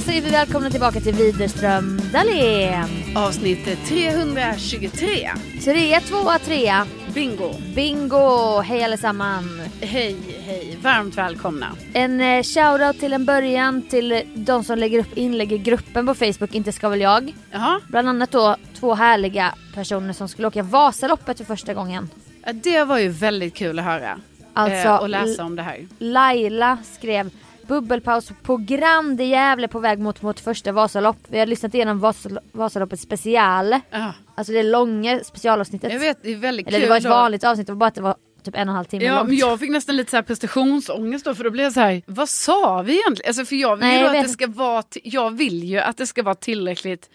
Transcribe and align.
Då 0.00 0.04
säger 0.04 0.22
vi 0.22 0.30
välkomna 0.30 0.70
tillbaka 0.70 1.00
till 1.00 1.14
Widerström 1.14 2.00
Dahlén. 2.12 2.88
Avsnitt 3.16 3.84
323. 3.88 5.30
Trea, 5.64 6.00
tvåa, 6.00 6.38
trea. 6.38 6.86
Bingo. 7.14 7.54
Bingo! 7.74 8.60
Hej 8.60 8.84
allesamman. 8.84 9.60
Hej, 9.80 10.16
hej. 10.46 10.78
Varmt 10.82 11.18
välkomna. 11.18 11.66
En 11.92 12.20
eh, 12.20 12.42
shoutout 12.42 13.00
till 13.00 13.12
en 13.12 13.24
början 13.24 13.82
till 13.82 14.22
de 14.34 14.64
som 14.64 14.78
lägger 14.78 14.98
upp 14.98 15.16
inlägg 15.16 15.52
i 15.52 15.58
gruppen 15.58 16.06
på 16.06 16.14
Facebook, 16.14 16.54
inte 16.54 16.72
ska 16.72 16.88
väl 16.88 17.00
jag. 17.00 17.34
Jaha, 17.50 17.80
Bland 17.88 18.08
annat 18.08 18.30
då 18.30 18.56
två 18.80 18.94
härliga 18.94 19.54
personer 19.74 20.12
som 20.12 20.28
skulle 20.28 20.48
åka 20.48 20.62
Vasaloppet 20.62 21.38
för 21.38 21.44
första 21.44 21.74
gången. 21.74 22.08
ja, 22.46 22.52
det 22.52 22.84
var 22.84 22.98
ju 22.98 23.08
väldigt 23.08 23.54
kul 23.54 23.78
att 23.78 23.84
höra. 23.84 24.20
Alltså, 24.54 24.88
eh, 24.88 24.96
och 24.96 25.08
läsa 25.08 25.44
om 25.44 25.56
det 25.56 25.62
här. 25.62 25.86
Laila 25.98 26.78
skrev 26.92 27.30
Bubbelpaus 27.74 28.32
på 28.42 28.56
Grand 28.56 29.20
i 29.20 29.24
Gävle 29.24 29.68
på 29.68 29.78
väg 29.78 29.98
mot 29.98 30.22
vårt 30.22 30.40
första 30.40 30.72
Vasalopp. 30.72 31.16
Vi 31.28 31.38
har 31.38 31.46
lyssnat 31.46 31.74
igenom 31.74 32.00
Vasal 32.00 32.38
Vasaloppet 32.52 33.00
special. 33.00 33.74
Ja, 33.90 34.12
Alltså 34.34 34.52
det 34.52 34.62
långa 34.62 35.20
specialavsnittet. 35.24 35.92
jag 35.92 36.00
vet, 36.00 36.22
det 36.22 36.32
är 36.32 36.36
väldigt 36.36 36.66
Eller 36.68 36.78
kul. 36.78 36.84
det 36.86 36.90
var 36.90 36.96
ett 36.96 37.04
vanligt 37.04 37.44
avsnitt, 37.44 37.66
det 37.66 37.72
var 37.72 37.78
bara 37.78 37.86
att 37.86 37.94
det 37.94 38.00
var 38.02 38.14
typ 38.44 38.54
en 38.56 38.68
och 38.68 38.72
en 38.72 38.76
halv 38.76 38.84
timme 38.84 39.04
Ja, 39.04 39.16
långt. 39.16 39.28
men 39.28 39.36
jag 39.36 39.60
fick 39.60 39.70
nästan 39.70 39.96
lite 39.96 40.10
så 40.10 40.16
här 40.16 40.22
prestationsångest 40.22 41.24
då 41.24 41.34
för 41.34 41.44
då 41.44 41.50
blev 41.50 41.64
jag 41.64 41.72
så 41.72 41.80
här, 41.80 42.02
vad 42.06 42.28
sa 42.28 42.82
vi 42.82 42.92
egentligen? 43.00 43.28
Alltså 43.28 43.44
för 43.44 43.56
jag 43.56 43.76
vill 43.76 43.86
Nej, 43.86 43.94
ju 43.96 44.00
jag 44.00 44.08
att 44.08 44.14
vet 44.14 44.22
det 44.24 44.28
ska 44.32 44.46
vara, 44.46 44.82
jag 45.02 45.30
vill 45.36 45.64
ju 45.64 45.78
att 45.78 45.96
det 45.96 46.06
ska 46.06 46.22
vara 46.22 46.34
tillräckligt 46.34 47.10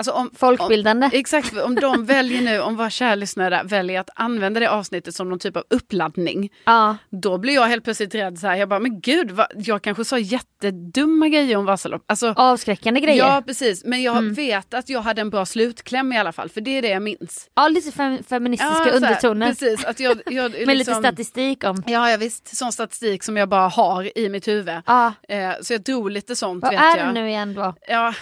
Alltså 0.00 0.12
om, 0.12 0.30
Folkbildande. 0.34 1.06
Om, 1.06 1.10
exakt, 1.14 1.56
om 1.56 1.74
de 1.74 2.04
väljer 2.06 2.42
nu, 2.42 2.60
om 2.60 2.76
våra 2.76 2.90
kära 2.90 3.14
lyssnare 3.14 3.60
väljer 3.64 4.00
att 4.00 4.10
använda 4.14 4.60
det 4.60 4.70
avsnittet 4.70 5.14
som 5.14 5.28
någon 5.28 5.38
typ 5.38 5.56
av 5.56 5.64
uppladdning. 5.70 6.50
Ja. 6.64 6.96
Då 7.10 7.38
blir 7.38 7.54
jag 7.54 7.66
helt 7.66 7.84
plötsligt 7.84 8.14
rädd 8.14 8.38
så 8.38 8.46
här. 8.46 8.56
Jag 8.56 8.68
bara, 8.68 8.80
men 8.80 9.00
gud, 9.00 9.30
vad, 9.30 9.46
jag 9.56 9.82
kanske 9.82 10.04
sa 10.04 10.18
jättedumma 10.18 11.28
grejer 11.28 11.56
om 11.56 11.64
Vasalopp. 11.64 12.02
Alltså, 12.06 12.34
Avskräckande 12.36 13.00
grejer. 13.00 13.24
Ja, 13.24 13.42
precis. 13.46 13.84
Men 13.84 14.02
jag 14.02 14.16
Mm. 14.16 14.34
vet 14.34 14.74
att 14.74 14.88
jag 14.88 15.00
hade 15.00 15.20
en 15.20 15.30
bra 15.30 15.46
slutkläm 15.46 16.12
i 16.12 16.18
alla 16.18 16.32
fall. 16.32 16.48
För 16.48 16.60
det 16.60 16.78
är 16.78 16.82
det 16.82 16.88
jag 16.88 17.02
minns. 17.02 17.48
Ja, 17.54 17.68
lite 17.68 17.92
fem, 17.92 18.18
feministiska 18.28 18.82
Ja, 18.86 18.92
undertoner. 18.92 19.46
Precis. 19.48 19.84
Att 19.84 20.00
jag, 20.00 20.20
jag, 20.26 20.50
Med 20.52 20.60
lite 20.60 20.74
liksom- 20.74 20.94
statistik 21.02 21.64
om. 21.64 21.82
Ja, 21.86 22.10
ja, 22.10 22.16
visst. 22.16 22.56
Sån 22.56 22.72
statistik 22.72 23.22
som 23.22 23.36
jag 23.36 23.48
bara 23.48 23.68
har 23.68 24.18
i 24.18 24.28
mitt 24.28 24.48
huvud. 24.48 24.74
Ja. 24.86 25.12
Eh, 25.28 25.50
så 25.62 25.72
jag 25.72 25.82
drog 25.82 26.10
lite 26.10 26.36
sånt 26.36 26.62
Vad 26.62 26.74
är 26.74 26.96
jag. 26.96 27.06
det 27.06 27.12
nu 27.12 27.28
igen 27.28 27.54
då? 27.54 27.74
Ja, 27.88 28.14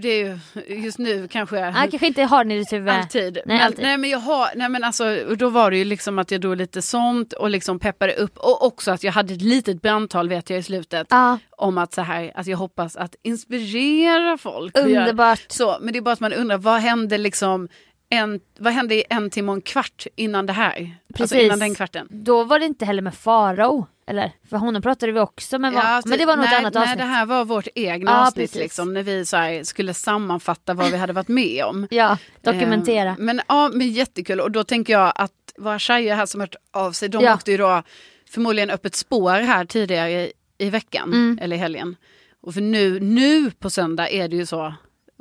det 0.00 0.08
är 0.08 0.24
ju 0.24 0.38
just 0.76 0.98
nu 0.98 1.28
kanske. 1.28 1.60
Han 1.60 1.90
kanske 1.90 2.06
inte 2.06 2.22
har 2.22 2.44
den 2.44 2.50
i 2.52 2.58
ditt 2.58 2.72
huvud. 2.72 2.88
Alltid. 2.88 3.34
Nej, 3.34 3.42
men, 3.46 3.60
alltid. 3.60 3.84
nej 3.84 3.96
men 3.98 4.10
jag 4.10 4.18
har, 4.18 4.48
nej 4.56 4.68
men 4.68 4.84
alltså 4.84 5.34
då 5.38 5.48
var 5.48 5.70
det 5.70 5.76
ju 5.76 5.84
liksom 5.84 6.18
att 6.18 6.30
jag 6.30 6.40
drog 6.40 6.56
lite 6.56 6.82
sånt 6.82 7.32
och 7.32 7.50
liksom 7.50 7.78
peppade 7.78 8.14
upp 8.14 8.38
och 8.38 8.66
också 8.66 8.90
att 8.90 9.02
jag 9.04 9.12
hade 9.12 9.34
ett 9.34 9.42
litet 9.42 9.82
brandtal 9.82 10.28
vet 10.28 10.50
jag 10.50 10.58
i 10.58 10.62
slutet. 10.62 11.06
Ja, 11.10 11.38
Om 11.50 11.78
att 11.78 11.94
så 11.94 12.02
här, 12.02 12.32
att 12.34 12.46
jag 12.46 12.58
hoppas 12.58 12.96
att 12.96 13.14
inspirera 13.22 14.38
folk. 14.38 14.78
underbart. 14.78 15.44
Så, 15.48 15.78
men 15.80 15.92
det 15.92 15.98
är 15.98 16.00
bara 16.00 16.12
att 16.12 16.20
man 16.20 16.32
undrar 16.32 16.58
vad 16.58 16.80
hände 16.80 17.18
liksom 17.18 17.68
en, 18.10 18.40
vad 18.58 18.72
hände 18.72 18.94
i 18.94 19.04
en 19.10 19.30
timme 19.30 19.48
och 19.52 19.56
en 19.56 19.62
kvart 19.62 20.06
innan 20.16 20.46
det 20.46 20.52
här? 20.52 20.70
Alltså 20.76 20.94
Precis. 21.14 21.42
innan 21.42 21.58
den 21.58 21.74
kvarten. 21.74 22.06
Då 22.10 22.44
var 22.44 22.58
det 22.58 22.66
inte 22.66 22.84
heller 22.84 23.02
med 23.02 23.14
Farao. 23.14 23.86
Eller? 24.06 24.32
För 24.50 24.56
honom 24.56 24.82
pratade 24.82 25.12
vi 25.12 25.20
också 25.20 25.58
men, 25.58 25.74
var, 25.74 26.08
men 26.08 26.18
det 26.18 26.26
var 26.26 26.36
något 26.36 26.46
nej, 26.46 26.58
annat 26.58 26.74
nej, 26.74 26.82
avsnitt. 26.82 26.98
det 26.98 27.04
här 27.04 27.26
var 27.26 27.44
vårt 27.44 27.68
egna 27.74 28.10
Ja, 28.10 28.26
avsnitt 28.26 28.50
precis. 28.50 28.62
liksom, 28.62 28.94
när 28.94 29.02
vi 29.02 29.26
så 29.26 29.36
här, 29.36 29.64
skulle 29.64 29.94
sammanfatta 29.94 30.74
vad 30.74 30.90
vi 30.90 30.96
hade 30.96 31.12
varit 31.12 31.28
med 31.28 31.64
om. 31.64 31.86
Ja, 31.94 32.18
dokumentera. 32.42 33.08
Eh, 33.08 33.14
men 33.18 33.40
ja, 33.48 33.70
men 33.74 33.88
jättekul. 33.92 34.40
Och 34.40 34.50
då 34.50 34.64
tänker 34.64 34.92
jag 34.92 35.12
att 35.14 35.32
våra 35.58 35.78
tjejer 35.78 36.16
här 36.16 36.26
som 36.26 36.40
hört 36.40 36.54
av 36.72 36.92
sig, 36.92 37.08
de 37.08 37.24
Ja. 37.24 37.34
åkte 37.34 37.50
ju 37.50 37.56
då 37.56 37.82
förmodligen 38.30 38.70
upp 38.70 38.84
ett 38.86 38.94
spår 38.94 39.30
här 39.40 39.64
tidigare 39.64 40.10
i, 40.10 40.32
i 40.58 40.70
veckan, 40.70 41.08
Mm. 41.12 41.38
eller 41.42 41.56
i 41.56 41.58
helgen. 41.58 41.96
Och 42.42 42.54
för 42.54 42.60
nu, 42.60 43.00
nu 43.00 43.50
på 43.50 43.70
söndag 43.70 44.08
är 44.10 44.28
det 44.28 44.36
ju 44.36 44.46
så 44.46 44.74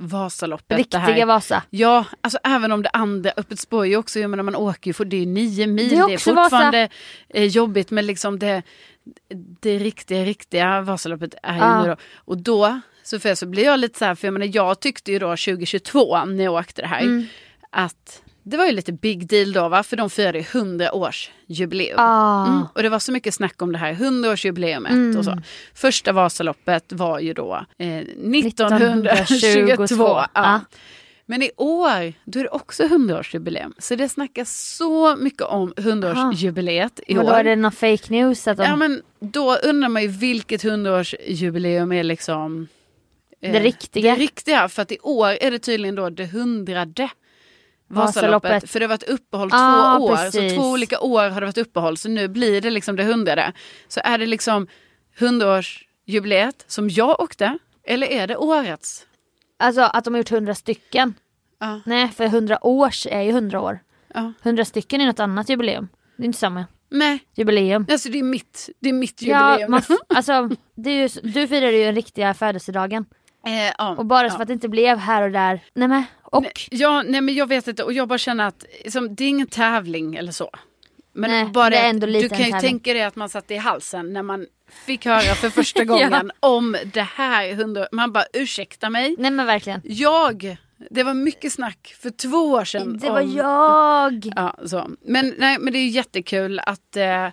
Vasaloppet. 0.08 0.68
det 0.70 0.76
Riktiga 0.76 1.00
här. 1.00 1.26
Vasa. 1.26 1.64
Ja, 1.70 2.06
alltså 2.22 2.40
även 2.44 2.72
om 2.72 2.82
det 2.84 2.90
andra 2.90 3.32
öppet 3.38 3.60
spår 3.60 3.82
är 3.86 3.90
ju 3.90 3.98
också, 3.98 4.20
jag 4.20 4.30
menar 4.30 4.44
man 4.44 4.56
åker 4.56 4.90
ju, 4.90 4.94
för 4.94 5.06
det 5.06 5.22
är 5.22 5.26
nio 5.26 5.68
mil, 5.68 5.90
Det 5.90 5.96
det 5.96 6.02
är 6.02 6.10
är, 6.10 6.14
också 6.16 6.36
fortfarande 6.36 6.90
eh, 7.30 7.44
jobbigt 7.46 7.92
men 7.92 8.06
liksom 8.06 8.40
det, 8.40 8.64
det 9.62 9.78
riktiga, 9.78 10.24
riktiga 10.26 10.82
Vasaloppet 10.82 11.36
är 11.44 11.54
ju 11.54 11.60
Ja. 11.60 11.82
nu 11.84 11.90
då. 11.90 11.96
Och 12.16 12.38
då, 12.38 12.80
Sofia, 13.04 13.36
så 13.36 13.46
blir 13.46 13.64
jag 13.66 13.80
lite 13.80 14.00
så 14.00 14.06
här, 14.06 14.16
för 14.16 14.28
jag 14.28 14.34
menar 14.34 14.50
jag 14.54 14.80
tyckte 14.80 15.12
ju 15.12 15.20
då 15.20 15.28
2022 15.30 16.26
när 16.26 16.44
jag 16.44 16.54
åkte 16.54 16.82
det 16.82 16.88
här, 16.88 17.02
Mm. 17.02 17.26
att 17.70 18.22
det 18.44 18.58
var 18.58 18.66
ju 18.66 18.72
lite 18.72 18.92
big 18.94 19.28
deal 19.28 19.52
då 19.54 19.68
va, 19.70 19.84
för 19.84 19.98
de 19.98 20.10
firade 20.10 20.38
ju 20.38 20.46
100 20.54 20.94
års 20.96 21.32
jubileum. 21.48 22.00
Ah. 22.00 22.48
Mm, 22.48 22.64
och 22.76 22.84
det 22.84 22.90
var 22.90 23.00
så 23.00 23.12
mycket 23.12 23.34
snack 23.34 23.62
om 23.62 23.72
det 23.72 23.78
här 23.78 23.94
100-årsjubileumet 23.94 24.90
Mm. 24.92 25.18
och 25.18 25.26
så. 25.26 25.38
Första 25.74 26.12
Vasaloppet 26.12 26.92
var 26.94 27.20
ju 27.20 27.34
då 27.34 27.66
eh, 27.78 27.88
1922. 27.88 29.10
1922, 29.10 30.04
Ja. 30.04 30.28
ja. 30.34 30.60
Men 31.26 31.44
i 31.44 31.52
år, 31.58 32.14
då 32.26 32.40
är 32.40 32.44
det 32.44 32.50
också 32.50 32.84
100-årsjubileum. 32.84 33.74
Så 33.78 33.96
det 33.96 34.10
snackas 34.10 34.76
så 34.78 35.16
mycket 35.16 35.42
om 35.42 35.74
100-årsjubileet 35.74 37.00
i 37.08 37.18
år. 37.18 37.24
då 37.24 37.30
är 37.30 37.44
det 37.44 37.56
någon 37.56 37.72
fake 37.72 38.04
news 38.14 38.48
att 38.48 38.58
de, 38.58 38.64
Ja 38.64 38.76
men 38.76 39.02
då 39.20 39.56
undrar 39.56 39.90
man 39.90 40.02
ju 40.02 40.08
vilket 40.08 40.64
100-årsjubileum 40.64 41.96
är 41.96 42.04
liksom 42.04 42.68
eh, 43.42 43.52
Det 43.54 43.60
riktiga. 43.60 44.16
Det 44.16 44.22
riktiga, 44.22 44.70
för 44.70 44.82
att 44.82 44.92
i 44.92 44.98
år 45.02 45.28
är 45.42 45.52
det 45.52 45.60
tydligen 45.60 45.96
då 45.96 46.10
det 46.10 46.26
hundrade 46.26 47.10
Vasaloppet. 47.94 48.70
För 48.70 48.80
det 48.80 48.86
har 48.86 48.90
varit 48.90 49.04
uppehåll 49.04 49.50
Ah, 49.54 49.98
två 49.98 50.06
år, 50.06 50.16
precis. 50.16 50.52
så 50.54 50.60
två 50.62 50.70
olika 50.72 51.00
år 51.00 51.30
har 51.30 51.42
det 51.42 51.48
varit 51.48 51.58
uppehåll. 51.58 51.98
Så 51.98 52.10
nu 52.10 52.28
blir 52.28 52.62
det 52.62 52.70
liksom 52.70 52.96
det 52.96 53.04
hundrade. 53.04 53.54
Så 53.88 54.02
är 54.04 54.18
det 54.18 54.26
liksom 54.26 54.68
100-årsjubileet 55.20 56.64
som 56.68 56.90
jag 56.90 57.20
åkte, 57.20 57.58
eller 57.84 58.08
är 58.08 58.28
det 58.28 58.38
årets? 58.38 59.06
Alltså 59.60 59.82
att 59.82 60.04
de 60.04 60.14
har 60.14 60.18
gjort 60.20 60.30
hundra 60.30 60.56
stycken. 60.56 61.14
Ja. 61.60 61.80
Nej 61.86 62.08
för 62.08 62.28
hundra 62.28 62.66
års 62.66 63.08
är 63.08 63.22
ju 63.22 63.32
hundra 63.32 63.62
år. 63.62 63.80
Ja. 64.14 64.34
Hundra 64.42 64.66
stycken 64.66 65.02
är 65.02 65.06
något 65.06 65.20
annat 65.20 65.50
jubileum. 65.50 65.88
Det 66.18 66.24
är 66.24 66.26
inte 66.26 66.40
samma 66.40 66.66
Nej, 66.90 67.20
jubileum. 67.36 67.86
alltså 67.92 68.10
det 68.10 68.20
är 68.20 68.24
mitt, 68.24 68.70
det 68.80 68.90
är 68.90 68.94
mitt 68.94 69.22
Ja, 69.22 69.50
jubileum. 69.52 69.72
man, 69.72 69.80
f- 69.80 69.98
alltså, 70.16 70.50
det 70.76 70.90
är 70.90 71.02
ju, 71.02 71.10
du 71.32 71.48
firade 71.48 71.72
ju 71.78 71.84
den 71.86 71.96
riktiga 71.96 72.34
födelsedagen. 72.34 73.06
eh, 73.46 73.74
ja, 73.78 73.96
Och 73.98 74.06
bara 74.06 74.30
så 74.30 74.34
ja. 74.34 74.38
för 74.38 74.42
att 74.42 74.48
det 74.48 74.54
inte 74.54 74.70
blev 74.70 74.98
här 74.98 75.22
och 75.22 75.32
där. 75.32 75.60
Nej 75.74 75.88
men, 75.88 76.04
och. 76.34 76.44
Nej, 76.44 76.54
ja, 76.72 77.04
nej 77.04 77.22
men 77.22 77.36
jag 77.36 77.48
vet 77.48 77.68
inte 77.68 77.84
och 77.84 77.94
jag 77.94 78.08
bara 78.08 78.18
känner 78.18 78.48
att 78.48 78.66
liksom, 78.84 79.16
det 79.16 79.24
är 79.24 79.30
ingen 79.30 79.48
tävling 79.48 80.16
eller 80.16 80.32
så. 80.32 80.50
Men 81.14 81.32
Nej, 81.32 81.46
bara 81.46 81.70
det 81.70 81.78
är 81.78 81.90
ändå 81.90 82.08
lite 82.08 82.26
du 82.26 82.30
kan 82.30 82.38
ju 82.38 82.44
tävling. 82.52 82.62
tänka 82.62 82.94
dig 82.94 83.04
att 83.04 83.16
man 83.16 83.30
satt 83.30 83.52
i 83.52 83.56
halsen 83.58 84.14
när 84.14 84.24
man 84.24 84.46
fick 84.86 85.06
höra 85.06 85.36
för 85.36 85.50
första 85.50 85.84
gången 85.86 86.32
om 86.40 86.78
det 86.94 87.02
här 87.02 87.54
hundra... 87.54 87.88
Man 87.92 88.12
bara 88.12 88.26
ursäkta 88.34 88.90
mig. 88.90 89.16
Nej 89.18 89.32
men 89.32 89.46
verkligen. 89.46 89.82
Jag, 89.84 90.58
det 90.90 91.04
var 91.04 91.14
mycket 91.14 91.54
snack 91.54 91.96
för 92.02 92.10
två 92.10 92.38
år 92.38 92.66
sedan. 92.66 92.98
Det 92.98 93.10
var 93.10 93.22
om, 93.22 93.34
jag. 93.36 94.32
Ja, 94.36 94.56
så. 94.66 94.90
Men, 95.02 95.36
nej, 95.38 95.58
men 95.60 95.74
det 95.74 95.80
är 95.80 95.88
jättekul 95.88 96.60
att, 96.60 96.96
eh, 96.96 97.28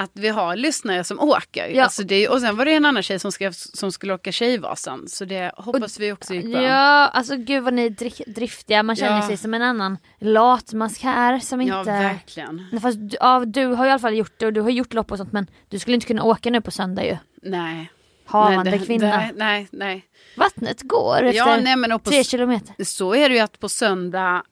att 0.00 0.10
vi 0.14 0.28
har 0.28 0.56
lyssnare 0.56 1.04
som 1.04 1.20
åker. 1.20 1.68
Ja. 1.68 1.82
Alltså 1.84 2.02
det, 2.02 2.28
och 2.28 2.40
sen 2.40 2.56
var 2.56 2.64
det 2.64 2.72
en 2.74 2.84
annan 2.84 3.02
tjej 3.02 3.18
som, 3.18 3.32
skrev, 3.32 3.52
som 3.52 3.92
skulle 3.92 4.14
åka 4.14 4.32
Tjejvasan. 4.32 5.08
Så 5.08 5.24
det 5.24 5.52
hoppas 5.56 6.00
vi 6.00 6.12
också 6.12 6.34
gick 6.34 6.52
bra. 6.52 6.62
Ja, 6.62 7.08
alltså 7.08 7.36
gud 7.36 7.62
vad 7.64 7.74
ni 7.74 7.86
är 7.86 7.90
dri- 7.90 8.32
driftiga. 8.34 8.82
Man 8.82 8.96
känner 8.96 9.16
Ja. 9.20 9.26
sig 9.26 9.36
som 9.36 9.54
en 9.54 9.62
annan 9.62 9.98
latmask 10.20 11.02
här 11.02 11.38
som 11.38 11.62
Ja, 11.62 11.78
inte... 11.78 11.90
verkligen. 11.92 12.66
Nej, 12.72 12.80
Fast 12.80 12.98
du, 13.00 13.16
ja, 13.20 13.44
du 13.46 13.66
har 13.66 13.84
ju 13.84 13.88
i 13.88 13.92
alla 13.92 13.98
fall 13.98 14.14
gjort 14.14 14.34
det 14.38 14.46
och 14.46 14.52
du 14.52 14.60
har 14.60 14.70
gjort 14.70 14.94
lopp 14.94 15.12
och 15.12 15.18
sånt 15.18 15.32
men 15.32 15.46
du 15.68 15.78
skulle 15.78 15.94
inte 15.94 16.06
kunna 16.06 16.22
åka 16.22 16.50
nu 16.50 16.60
på 16.60 16.70
söndag 16.70 17.04
ju. 17.04 17.16
Nej. 17.42 17.90
Havande 18.26 18.78
kvinna. 18.78 19.06
Nej, 19.16 19.30
nej, 19.36 19.68
nej. 19.72 20.04
Vattnet 20.36 20.82
går 20.82 21.22
efter 21.22 21.36
Ja, 21.38 21.56
nej 21.62 21.76
men 21.76 21.92
och 21.92 22.02
på, 22.04 22.10
tre 22.10 22.24
kilometer. 22.24 22.84
så 22.84 23.14
är 23.14 23.28
det 23.28 23.34
ju 23.34 23.40
att 23.40 23.60
på 23.60 23.68
söndag, 23.68 24.42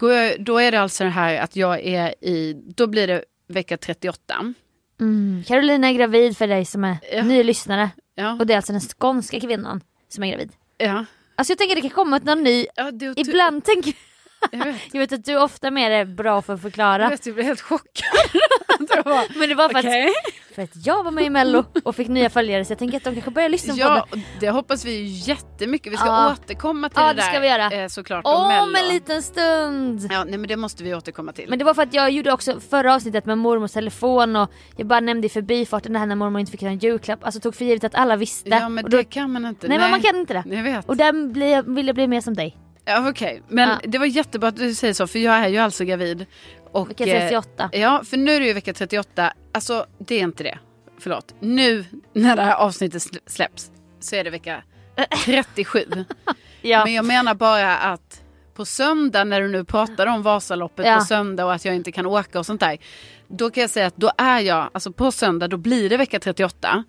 jag, 0.00 0.44
då 0.44 0.58
är 0.58 0.72
det 0.72 0.80
alltså 0.80 1.04
det 1.04 1.10
här 1.10 1.38
att 1.40 1.56
jag 1.56 1.80
är 1.86 2.14
i, 2.24 2.62
då 2.76 2.86
blir 2.86 3.06
det 3.06 3.24
vecka 3.48 3.76
38. 3.76 4.54
Mm. 5.00 5.42
Carolina 5.46 5.88
är 5.88 5.92
gravid 5.92 6.36
för 6.36 6.46
dig 6.46 6.64
som 6.64 6.84
är 6.84 6.96
Ja. 7.12 7.22
ny 7.22 7.42
lyssnare. 7.42 7.90
Ja, 8.14 8.32
Och 8.32 8.46
det 8.46 8.52
är 8.52 8.56
alltså 8.56 8.72
den 8.72 8.80
skånska 8.80 9.40
kvinnan 9.40 9.80
som 10.08 10.24
är 10.24 10.28
gravid. 10.30 10.52
ja. 10.78 11.04
Alltså 11.36 11.50
jag 11.50 11.58
tänker 11.58 11.74
det 11.74 11.80
kan 11.80 11.90
komma 11.90 12.16
någon 12.24 12.42
ny. 12.42 12.66
ja 12.76 12.90
är 12.90 13.20
Ibland 13.20 13.64
tänker 13.64 13.92
Jag 14.52 14.64
vet, 14.64 14.76
jag 14.92 15.00
vet 15.00 15.12
att 15.12 15.24
du 15.24 15.36
ofta 15.38 15.70
mer 15.70 15.90
är 15.90 16.04
bra 16.04 16.42
för 16.42 16.52
att 16.54 16.58
jag, 16.58 16.62
förklara. 16.72 17.08
vet, 17.08 17.26
jag 17.26 17.34
blev 17.34 17.46
helt 17.46 17.60
chockad. 17.60 18.18
Det 18.88 19.02
var- 19.04 19.38
Men 19.38 19.48
det 19.48 19.54
var 19.54 19.68
för, 19.68 19.78
Okej. 19.78 20.06
att, 20.08 20.43
för 20.54 20.62
att 20.62 20.86
jag 20.86 21.04
var 21.04 21.10
med 21.10 21.24
i 21.24 21.30
mello 21.30 21.64
och 21.84 21.96
fick 21.96 22.08
nya 22.08 22.30
följare 22.30 22.64
så 22.64 22.72
jag 22.72 22.78
tänker 22.78 22.96
att 22.96 23.04
de 23.04 23.12
kanske 23.14 23.30
börjar 23.30 23.48
lyssna 23.48 23.74
på 23.74 23.80
Ja, 23.80 24.06
det. 24.12 24.20
det 24.40 24.50
hoppas 24.50 24.84
vi 24.84 25.02
jättemycket. 25.04 25.92
Vi 25.92 25.96
ska 25.96 26.06
Ja. 26.06 26.32
återkomma 26.32 26.88
till 26.88 26.98
Ja, 27.00 27.06
det 27.08 27.12
det 27.14 27.20
där. 27.22 27.28
ska 27.30 27.40
vi 27.40 27.48
göra. 27.48 27.70
eh, 27.82 27.88
Såklart 27.88 28.24
om 28.26 28.74
en 28.82 28.88
liten 28.94 29.22
stund! 29.22 30.08
Ja, 30.10 30.24
nej 30.24 30.38
men 30.38 30.48
det 30.48 30.56
måste 30.56 30.84
vi 30.84 30.94
återkomma 30.94 31.32
till. 31.32 31.46
Men 31.48 31.58
det 31.58 31.64
var 31.64 31.74
för 31.74 31.82
att 31.82 31.94
jag 31.94 32.10
gjorde 32.10 32.32
också 32.32 32.60
förra 32.60 32.94
avsnittet 32.94 33.26
med 33.26 33.38
mormors 33.38 33.72
telefon 33.72 34.36
och 34.36 34.50
jag 34.76 34.86
bara 34.86 35.00
nämnde 35.00 35.26
i 35.26 35.30
förbifarten 35.30 35.92
det 35.92 35.98
här 35.98 36.06
när 36.06 36.16
mormor 36.16 36.40
inte 36.40 36.52
fick 36.52 36.62
en 36.62 36.78
julklapp. 36.78 37.24
Alltså 37.24 37.40
tog 37.40 37.54
för 37.54 37.64
givet 37.64 37.84
att 37.84 37.94
alla 37.94 38.16
visste. 38.16 38.48
ja 38.50 38.68
men 38.68 38.84
då, 38.84 38.96
det 38.96 39.04
kan 39.04 39.32
man 39.32 39.46
inte. 39.46 39.68
nej, 39.68 39.78
men 39.78 39.90
man 39.90 40.00
kan 40.00 40.16
inte 40.16 40.34
det. 40.34 40.56
Jag 40.56 40.62
vet. 40.62 40.88
Och 40.88 40.96
där 40.96 41.32
blir, 41.32 41.62
vill 41.62 41.86
jag 41.86 41.94
bli 41.94 42.06
mer 42.08 42.20
som 42.20 42.34
dig. 42.34 42.56
Ja 42.84 43.08
okej, 43.08 43.42
men 43.48 43.68
Ja. 43.68 43.76
det 43.84 43.98
var 43.98 44.06
jättebra 44.06 44.48
att 44.48 44.56
du 44.56 44.74
säger 44.74 44.94
så 44.94 45.06
för 45.06 45.18
jag 45.18 45.34
är 45.34 45.48
ju 45.48 45.58
alltså 45.58 45.84
gravid. 45.84 46.26
Och, 46.74 46.90
Vecka 46.90 47.04
eh, 47.06 47.20
38. 47.20 47.70
Ja, 47.72 48.02
för 48.04 48.16
nu 48.16 48.32
är 48.32 48.40
det 48.40 48.46
ju 48.46 48.52
vecka 48.52 48.72
38. 48.74 49.32
Alltså 49.52 49.86
det 49.98 50.14
är 50.14 50.20
inte 50.20 50.42
det. 50.42 50.58
Förlåt. 50.98 51.34
Nu 51.40 51.84
när 52.12 52.36
det 52.36 52.42
här 52.42 52.54
avsnittet 52.54 53.02
sl- 53.02 53.18
släpps 53.26 53.70
så 54.00 54.16
är 54.16 54.24
det 54.24 54.30
vecka 54.30 54.62
37. 55.24 55.84
Ja. 56.62 56.84
Men 56.84 56.94
jag 56.94 57.04
menar 57.04 57.34
bara 57.34 57.76
att 57.76 58.20
på 58.54 58.64
söndag 58.64 59.24
när 59.24 59.40
du 59.40 59.48
nu 59.48 59.64
pratar 59.64 60.06
om 60.06 60.22
Vasaloppet 60.22 60.86
Ja. 60.86 60.98
på 60.98 61.04
söndag 61.04 61.44
och 61.44 61.54
att 61.54 61.64
jag 61.64 61.74
inte 61.74 61.92
kan 61.92 62.06
åka 62.06 62.38
och 62.38 62.46
sånt 62.46 62.60
där. 62.60 62.78
Då 63.28 63.50
kan 63.50 63.60
jag 63.60 63.70
säga 63.70 63.86
att 63.86 63.96
då 63.96 64.10
är 64.18 64.40
jag, 64.40 64.70
alltså 64.72 64.92
på 64.92 65.12
söndag 65.12 65.48
då 65.48 65.56
blir 65.56 65.90
det 65.90 65.96
vecka 65.96 66.20
38. 66.20 66.84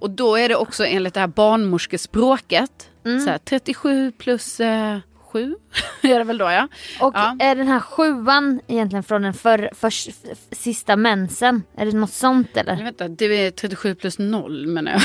Och 0.00 0.10
då 0.10 0.36
är 0.36 0.48
det 0.48 0.56
också 0.56 0.86
enligt 0.86 1.14
det 1.14 1.20
här 1.20 1.26
barnmorskespråket. 1.26 2.90
Mm. 3.04 3.20
Så 3.20 3.30
här, 3.30 3.38
37 3.38 4.12
plus 4.12 4.60
eh, 4.60 4.98
7 5.32 5.56
är 6.02 6.18
det 6.18 6.24
väl 6.24 6.38
då 6.38 6.44
ja. 6.44 6.68
Och 7.00 7.12
Ja. 7.16 7.36
är 7.40 7.54
den 7.56 7.68
här 7.68 7.80
sjuan 7.80 8.60
egentligen 8.66 9.02
från 9.02 9.22
den 9.22 9.34
för, 9.34 9.70
för, 9.74 9.88
f- 9.88 10.38
sista 10.52 10.96
mensen? 10.96 11.62
Är 11.76 11.86
det 11.86 11.92
något 11.92 12.12
sånt 12.12 12.56
Eller 12.56 12.72
eller? 12.72 12.84
vänta, 12.84 13.08
det 13.08 13.24
är 13.24 13.50
37 13.50 13.94
plus 13.94 14.18
0 14.18 14.66
menar 14.66 14.92
jag. 14.92 15.02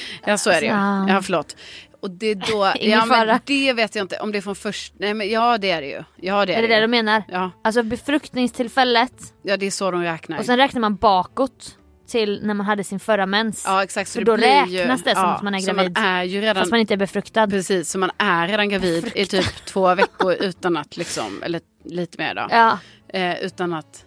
ja 0.26 0.38
så 0.38 0.50
är 0.50 0.60
det 0.60 0.66
ju. 0.66 0.72
Ja. 0.72 1.08
Ja 1.08 1.22
förlåt. 1.22 1.56
Och 2.00 2.10
det 2.10 2.34
då, 2.34 2.72
Ingen 2.76 2.98
ja 2.98 3.06
men 3.06 3.40
det 3.44 3.72
vet 3.72 3.94
jag 3.94 4.04
inte 4.04 4.18
om 4.18 4.32
det 4.32 4.38
är 4.38 4.42
från 4.42 4.54
först, 4.56 4.92
nej 4.98 5.14
men 5.14 5.30
ja 5.30 5.58
det 5.58 5.70
är 5.70 5.80
det 5.80 5.88
ju. 5.88 6.02
Ja 6.16 6.46
det 6.46 6.52
är, 6.54 6.58
Är 6.58 6.62
det 6.62 6.68
det 6.68 6.74
ju. 6.74 6.80
du 6.80 6.86
menar? 6.86 7.22
Ja, 7.28 7.50
Alltså 7.64 7.82
befruktningstillfället 7.82 9.12
ja 9.42 9.56
det 9.56 9.66
är 9.66 9.70
så 9.70 9.90
de 9.90 10.02
räknar. 10.02 10.38
och 10.38 10.44
sen 10.44 10.56
räknar 10.56 10.80
man 10.80 10.96
bakåt 10.96 11.76
till 12.06 12.40
när 12.42 12.54
man 12.54 12.66
hade 12.66 12.84
sin 12.84 13.00
förra 13.00 13.26
mens. 13.26 13.62
ja 13.66 13.82
exakt. 13.82 14.10
så 14.10 14.18
det 14.18 14.24
då 14.24 14.36
blir 14.36 14.66
ju- 14.66 14.78
räknas 14.78 15.02
det 15.02 15.14
som 15.14 15.22
ja, 15.24 15.34
att 15.34 15.42
man 15.42 15.54
är 15.54 15.58
så 15.58 15.72
gravid. 15.72 15.92
man 15.98 16.04
är 16.04 16.24
ju 16.24 16.40
redan, 16.40 16.56
Fast 16.56 16.70
man 16.70 16.80
inte 16.80 16.94
är 16.94 16.98
befruktad. 16.98 17.46
precis, 17.48 17.90
så 17.90 17.98
man 17.98 18.10
är 18.18 18.48
redan 18.48 18.68
gravid 18.68 19.12
i 19.14 19.26
typ 19.26 19.64
två 19.64 19.94
veckor 19.94 20.32
utan 20.40 20.76
att 20.76 20.96
liksom, 20.96 21.42
eller 21.42 21.60
lite 21.84 22.18
mer 22.18 22.34
då. 22.34 22.46
Ja. 22.50 22.78
Eh, 23.08 23.40
utan 23.44 23.72
att 23.74 24.02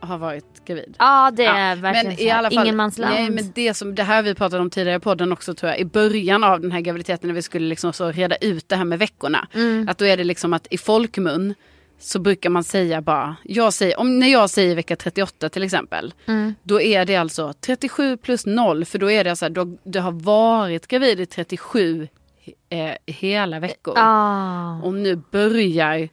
ha 0.00 0.16
varit 0.16 0.64
gravid. 0.66 0.96
ja 0.98 1.30
det 1.36 1.44
är 1.44 1.68
Ja, 1.70 1.74
verkligen 1.82 2.06
men 2.06 2.16
så 2.16 2.22
i 2.22 2.30
alla 2.30 2.50
fall, 2.50 2.64
ingenmansland. 2.66 3.14
Nej, 3.14 3.30
men 3.30 3.52
det, 3.54 3.74
som, 3.74 3.94
det 3.94 4.02
här 4.02 4.22
vi 4.22 4.34
pratat 4.34 4.60
om 4.60 4.70
tidigare 4.70 4.96
i 4.96 5.00
podden 5.00 5.32
också 5.32 5.54
tror 5.54 5.70
jag. 5.72 5.80
I 5.80 5.84
början 5.84 6.44
av 6.44 6.60
den 6.60 6.72
här 6.72 6.80
graviditeten 6.80 7.28
när 7.28 7.34
vi 7.34 7.42
skulle 7.42 7.66
liksom 7.68 7.92
så 7.92 8.12
reda 8.12 8.36
ut 8.36 8.68
det 8.68 8.76
här 8.76 8.84
med 8.84 8.98
veckorna. 8.98 9.48
Mm. 9.54 9.88
Att 9.88 9.98
då 9.98 10.04
är 10.04 10.16
det 10.16 10.24
liksom 10.24 10.52
att 10.52 10.66
i 10.70 10.78
folkmun 10.78 11.54
så 11.98 12.18
brukar 12.18 12.50
man 12.50 12.64
säga 12.64 13.00
bara, 13.00 13.36
jag 13.44 13.72
säger, 13.72 14.00
om, 14.00 14.18
när 14.18 14.28
jag 14.28 14.50
säger 14.50 14.74
vecka 14.74 14.96
38 14.96 15.48
till 15.48 15.62
exempel. 15.62 16.14
Mm. 16.26 16.54
Då 16.62 16.80
är 16.80 17.04
det 17.04 17.16
alltså 17.16 17.52
37 17.60 18.16
plus 18.16 18.46
0 18.46 18.84
för 18.84 18.98
då 18.98 19.10
är 19.10 19.24
det 19.24 19.36
så 19.36 19.44
här, 19.44 19.50
då, 19.50 19.76
det 19.84 20.00
har 20.00 20.12
varit 20.12 20.86
gravid 20.86 21.20
i 21.20 21.26
37 21.26 22.08
eh, 22.68 22.90
hela 23.06 23.60
veckor. 23.60 23.94
Ah. 23.96 24.80
Och 24.82 24.94
nu 24.94 25.22
börjar 25.30 26.08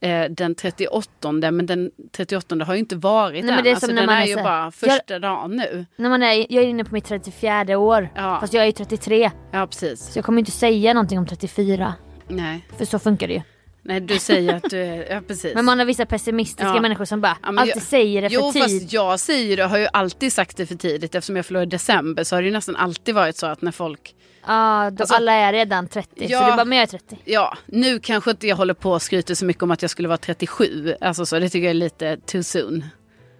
eh, 0.00 0.24
den 0.30 0.54
38 0.54 1.32
men 1.32 1.66
den 1.66 1.90
38 2.12 2.64
har 2.64 2.74
ju 2.74 2.80
inte 2.80 2.96
varit 2.96 3.44
Nej, 3.44 3.50
men 3.50 3.58
än. 3.58 3.64
det 3.64 3.70
är 3.70 3.74
alltså, 3.74 3.86
den 3.86 4.08
är 4.08 4.22
är 4.22 4.26
ju 4.26 4.36
bara 4.36 4.70
första 4.70 5.18
dagen 5.18 5.56
nu. 5.56 5.86
När 5.96 6.08
man 6.08 6.22
är, 6.22 6.52
jag 6.52 6.64
är 6.64 6.68
inne 6.68 6.84
på 6.84 6.94
mitt 6.94 7.04
34 7.04 7.78
år. 7.78 8.08
Ja. 8.14 8.40
Fast 8.40 8.52
jag 8.52 8.62
är 8.62 8.66
ju 8.66 8.72
33. 8.72 9.30
Ja 9.52 9.66
precis. 9.66 10.00
Så 10.12 10.18
jag 10.18 10.24
kommer 10.24 10.38
inte 10.38 10.50
säga 10.50 10.94
någonting 10.94 11.18
om 11.18 11.26
34. 11.26 11.94
Nej. 12.28 12.66
För 12.78 12.84
så 12.84 12.98
funkar 12.98 13.28
det 13.28 13.34
ju. 13.34 13.42
Nej 13.86 14.00
du 14.00 14.18
säger 14.18 14.54
att 14.54 14.70
du 14.70 14.78
är, 14.82 15.12
ja 15.14 15.20
precis. 15.28 15.54
Men 15.54 15.64
man 15.64 15.78
har 15.78 15.86
vissa 15.86 16.06
pessimistiska 16.06 16.72
Ja. 16.74 16.80
människor 16.80 17.04
som 17.04 17.20
bara 17.20 17.36
Ja, 17.42 17.48
alltid 17.48 17.76
jag- 17.76 17.82
säger 17.82 18.22
det 18.22 18.30
för 18.30 18.34
Jo 18.34 18.52
tid. 18.52 18.62
fast 18.62 18.92
jag 18.92 19.20
säger 19.20 19.56
det, 19.56 19.64
har 19.64 19.78
ju 19.78 19.86
alltid 19.92 20.32
sagt 20.32 20.56
det 20.56 20.66
för 20.66 20.74
tidigt 20.74 21.14
eftersom 21.14 21.36
jag 21.36 21.46
förlorade 21.46 21.66
i 21.66 21.70
december 21.70 22.24
så 22.24 22.36
har 22.36 22.42
det 22.42 22.46
ju 22.46 22.52
nästan 22.52 22.76
alltid 22.76 23.14
varit 23.14 23.36
så 23.36 23.46
att 23.46 23.62
när 23.62 23.72
folk 23.72 24.14
Ja, 24.46 24.90
då 24.92 25.02
Alltså- 25.02 25.14
alla 25.14 25.32
är 25.32 25.52
redan 25.52 25.88
30. 25.88 26.26
Ja. 26.28 26.40
Så 26.40 26.50
du 26.50 26.56
bara, 26.56 26.64
men 26.64 26.78
jag 26.78 26.82
är 26.82 26.86
30. 26.86 27.18
Ja, 27.24 27.56
nu 27.66 27.98
kanske 28.00 28.30
inte 28.30 28.46
jag 28.46 28.56
håller 28.56 28.74
på 28.74 28.90
och 28.92 29.02
skryter 29.02 29.34
så 29.34 29.44
mycket 29.44 29.62
om 29.62 29.70
att 29.70 29.82
jag 29.82 29.90
skulle 29.90 30.08
vara 30.08 30.18
37. 30.18 30.94
Alltså 31.00 31.26
så, 31.26 31.38
det 31.38 31.48
tycker 31.48 31.64
jag 31.64 31.70
är 31.70 31.74
lite 31.74 32.16
too 32.16 32.42
soon. 32.42 32.84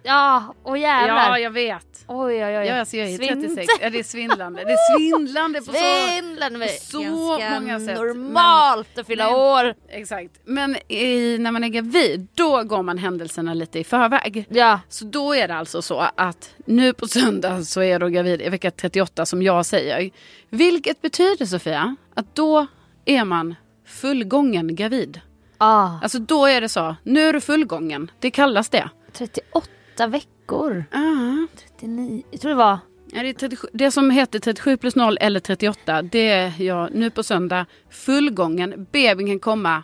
Ja, 0.05 0.53
och 0.63 0.77
jävlar. 0.77 1.15
Ja, 1.29 1.39
jag 1.39 1.51
vet. 1.51 2.05
Oj, 2.07 2.45
oj, 2.45 2.57
oj. 2.57 2.65
Ja, 2.67 2.79
alltså 2.79 2.97
jag 2.97 3.09
är 3.09 3.17
Svint. 3.17 3.31
36. 3.55 3.67
Ja, 3.81 3.89
det 3.89 3.99
är 3.99 4.03
svindlande. 4.03 4.63
Det 4.63 4.71
är 4.71 4.97
svindlande 4.97 5.59
på 5.59 5.65
så... 5.65 5.71
Svindlande 5.73 6.59
men 6.59 6.67
så 6.69 6.99
ganska 7.39 7.59
många 7.59 7.79
sätt. 7.79 7.97
normalt 7.97 8.97
att 8.97 9.07
fylla 9.07 9.25
Men- 9.25 9.35
år. 9.35 9.73
Exakt. 9.89 10.31
Men 10.45 10.75
i, 10.91 11.37
när 11.39 11.51
man 11.51 11.63
är 11.63 11.67
gravid, 11.67 12.27
då 12.33 12.63
går 12.63 12.83
man 12.83 12.97
händelserna 12.97 13.53
lite 13.53 13.79
i 13.79 13.83
förväg. 13.83 14.45
Ja, 14.49 14.79
Så 14.89 15.05
då 15.05 15.35
är 15.35 15.47
det 15.47 15.55
alltså 15.55 15.81
så 15.81 15.99
att 16.15 16.49
nu 16.65 16.93
på 16.93 17.07
söndag 17.07 17.63
så 17.63 17.81
är 17.81 17.99
då 17.99 18.07
gravid 18.07 18.41
i 18.41 18.49
vecka 18.49 18.71
38 18.71 19.25
som 19.25 19.41
jag 19.41 19.65
säger. 19.65 20.09
Vilket 20.49 21.01
betyder 21.01 21.45
Sofia 21.45 21.95
att 22.15 22.35
då 22.35 22.67
är 23.05 23.23
man 23.25 23.55
fullgången 23.87 24.75
gravid. 24.75 25.21
ah, 25.57 25.89
Alltså 26.03 26.19
då 26.19 26.45
är 26.45 26.61
det 26.61 26.69
så, 26.69 26.95
nu 27.03 27.21
är 27.29 27.33
du 27.33 27.41
fullgången. 27.41 28.11
Det 28.19 28.31
kallas 28.31 28.69
det. 28.69 28.89
38 29.13 29.67
veckor. 29.99 30.85
Ah. 30.91 31.47
39. 31.77 32.23
Jag 32.31 32.41
tror 32.41 32.49
det 32.49 32.55
var 32.55 32.79
Ja, 33.11 33.23
det, 33.23 33.29
är 33.29 33.33
37, 33.33 33.67
det 33.73 33.91
som 33.91 34.09
heter 34.09 34.39
37 34.39 34.77
plus 34.77 34.95
0 34.95 35.17
eller 35.21 35.39
38, 35.39 36.01
det 36.01 36.29
är 36.29 36.61
jag 36.61 36.95
nu 36.95 37.09
på 37.09 37.23
söndag 37.23 37.65
fullgången. 37.89 38.87
Bebisen 38.91 39.27
kan 39.27 39.39
komma, 39.39 39.83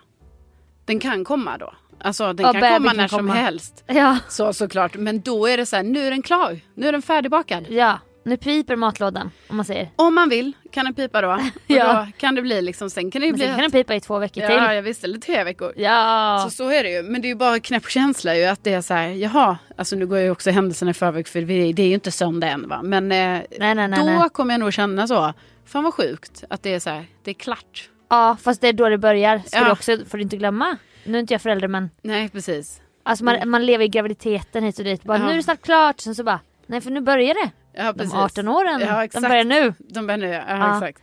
den 0.85 0.99
kan 0.99 1.23
komma 1.25 1.57
då. 1.57 1.73
Alltså 1.99 2.33
den 2.33 2.45
Ja, 2.45 2.53
kan 2.53 2.61
komma 2.61 2.89
kan 2.89 2.97
när 2.97 3.07
som 3.07 3.17
komma. 3.19 3.33
helst. 3.33 3.83
Ja. 3.87 4.17
Så 4.29 4.53
såklart, 4.53 4.95
men 4.95 5.21
då 5.21 5.47
är 5.47 5.57
det 5.57 5.65
så 5.65 5.75
här, 5.75 5.83
nu 5.83 5.99
är 6.07 6.11
den 6.11 6.21
klar. 6.21 6.59
Nu 6.75 6.87
är 6.87 6.91
den 6.91 7.01
färdigbakad. 7.01 7.65
Ja, 7.69 7.99
nu 8.23 8.37
piper 8.37 8.75
matlådan 8.75 9.31
om 9.47 9.55
man 9.55 9.65
säger. 9.65 9.89
Om 9.95 10.15
man 10.15 10.29
vill 10.29 10.53
kan 10.71 10.85
den 10.85 10.93
pipa 10.93 11.21
då. 11.21 11.39
Ja. 11.67 11.93
då 12.05 12.11
kan 12.17 12.35
det 12.35 12.41
bli 12.41 12.61
liksom, 12.61 12.89
sen 12.89 13.11
kan 13.11 13.21
det 13.21 13.25
ju 13.25 13.31
Men 13.31 13.37
bli... 13.37 13.45
sen 13.45 13.55
kan 13.55 13.61
den 13.61 13.71
pipa 13.71 13.95
i 13.95 13.99
två 13.99 14.19
veckor 14.19 14.43
ja, 14.43 14.49
till. 14.49 14.75
jag 14.75 14.81
visste, 14.81 15.07
eller 15.07 15.19
tre 15.19 15.43
veckor. 15.43 15.73
Ja. 15.77 16.41
Så, 16.43 16.55
så 16.55 16.69
är 16.69 16.83
det 16.83 16.89
ju. 16.89 17.03
Men 17.03 17.21
det 17.21 17.27
är 17.27 17.29
ju 17.29 17.35
bara 17.35 17.59
knäpp 17.59 17.89
känsla 17.89 18.35
ju 18.35 18.45
att 18.45 18.63
det 18.63 18.73
är 18.73 18.81
så 18.81 18.93
här, 18.93 19.07
jaha, 19.07 19.57
alltså 19.77 19.95
nu 19.95 20.07
går 20.07 20.17
jag 20.17 20.25
ju 20.25 20.31
också 20.31 20.49
händelserna 20.51 20.91
i 20.91 20.93
förväg 20.93 21.27
för 21.27 21.41
det 21.73 21.83
är 21.83 21.87
ju 21.87 21.93
inte 21.93 22.11
söndag 22.11 22.47
än 22.47 22.69
va. 22.69 22.81
Men 22.83 23.03
eh, 23.11 23.17
Nej, 23.17 23.75
nej, 23.75 23.75
nej, 23.75 24.19
då 24.23 24.29
kommer 24.29 24.53
jag 24.53 24.59
nog 24.59 24.73
känna 24.73 25.07
så, 25.07 25.33
fan 25.65 25.83
vad 25.83 25.93
sjukt 25.93 26.43
att 26.49 26.63
det 26.63 26.73
är 26.73 26.79
så 26.79 26.89
här, 26.89 27.05
det 27.23 27.31
är 27.31 27.35
klart. 27.35 27.89
Ja 28.09 28.37
fast 28.41 28.61
det 28.61 28.67
är 28.67 28.73
då 28.73 28.89
det 28.89 28.97
börjar. 28.97 29.41
Ska 29.45 29.57
Ja. 29.57 29.65
du 29.65 29.71
också, 29.71 29.97
får 30.09 30.17
du 30.17 30.23
inte 30.23 30.37
glömma. 30.37 30.77
Nu 31.03 31.17
är 31.17 31.21
inte 31.21 31.33
jag 31.33 31.41
förälder 31.41 31.67
men 31.67 31.89
Nej 32.01 32.29
precis. 32.29 32.81
alltså 33.03 33.25
man, 33.25 33.49
man 33.49 33.65
lever 33.65 33.85
i 33.85 33.87
graviditeten 33.87 34.63
hit 34.63 34.79
och 34.79 34.85
dit. 34.85 35.03
Bara, 35.03 35.17
Ja. 35.17 35.25
Nu 35.25 35.31
är 35.31 35.35
det 35.35 35.43
snart 35.43 35.61
klart. 35.61 35.99
Sen 35.99 36.15
så 36.15 36.23
bara 36.23 36.39
nej 36.65 36.81
för 36.81 36.91
nu 36.91 37.01
börjar 37.01 37.33
det. 37.33 37.51
Ja, 37.73 37.83
De 37.91 37.97
precis. 37.97 38.13
18 38.13 38.47
åren, 38.47 38.79
Ja, 38.79 39.07
de 39.13 39.21
börjar 39.21 39.43
nu. 39.43 39.73
De 39.79 40.07
börjar 40.07 40.17
nu, 40.17 40.27
ja, 40.27 40.41
Ja. 40.47 40.73
exakt. 40.75 41.01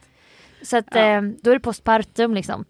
Så 0.62 0.76
att 0.76 0.96
eh, 0.96 1.20
då 1.22 1.50
är 1.50 1.54
det 1.54 1.60
postpartum 1.60 2.34
liksom. 2.34 2.64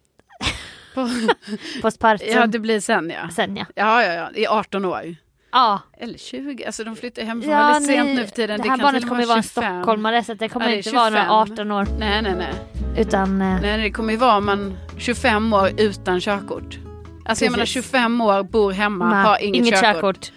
Postpartum. 1.83 2.29
Ja 2.29 2.47
det 2.47 2.59
blir 2.59 2.81
sen 2.81 3.11
ja. 3.11 3.29
Sen 3.31 3.57
ja. 3.57 3.65
Ja 3.75 4.03
ja 4.05 4.13
ja, 4.13 4.31
i 4.35 4.47
18 4.47 4.85
år. 4.85 5.15
Ja, 5.53 5.81
Eller 5.99 6.19
20, 6.19 6.65
alltså 6.65 6.85
de 6.85 6.97
flyttar 6.97 7.23
hemifrån 7.23 7.53
ja 7.53 7.67
väldigt 7.69 7.91
sent 7.91 8.09
nu 8.17 8.27
för 8.27 8.35
tiden. 8.35 8.61
det 8.61 8.69
här 8.69 8.77
kan 8.77 8.85
barnet 8.85 9.09
kommer 9.09 9.21
ju 9.21 9.27
vara 9.27 9.37
en 9.39 9.43
25. 9.43 9.65
stockholmare 9.65 10.25
så 10.25 10.35
det 10.35 10.49
kommer 10.49 10.67
Ja, 10.67 10.71
det 10.71 10.77
inte 10.77 10.91
vara 10.91 11.11
några 11.11 11.45
25. 11.47 11.53
18 11.53 11.71
år. 11.73 11.87
Nej 11.99 12.23
nej 12.23 12.35
nej. 12.39 12.55
Utan 12.99 13.41
eh, 13.43 13.61
Nej, 13.61 13.83
det 13.83 13.91
kommer 13.91 14.13
ju 14.13 14.19
vara 14.19 14.41
man 14.41 14.77
25 14.99 15.53
år 15.53 15.71
utan 15.81 16.21
körkort. 16.21 16.79
Alltså 17.25 17.45
jag 17.45 17.53
menar 17.53 17.63
Precis. 17.65 17.85
25 17.85 18.21
år, 18.21 18.43
bor 18.43 18.73
hemma, 18.73 19.11
nej, 19.11 19.25
har 19.25 19.43
inget, 19.43 19.81
körkort. 19.81 20.33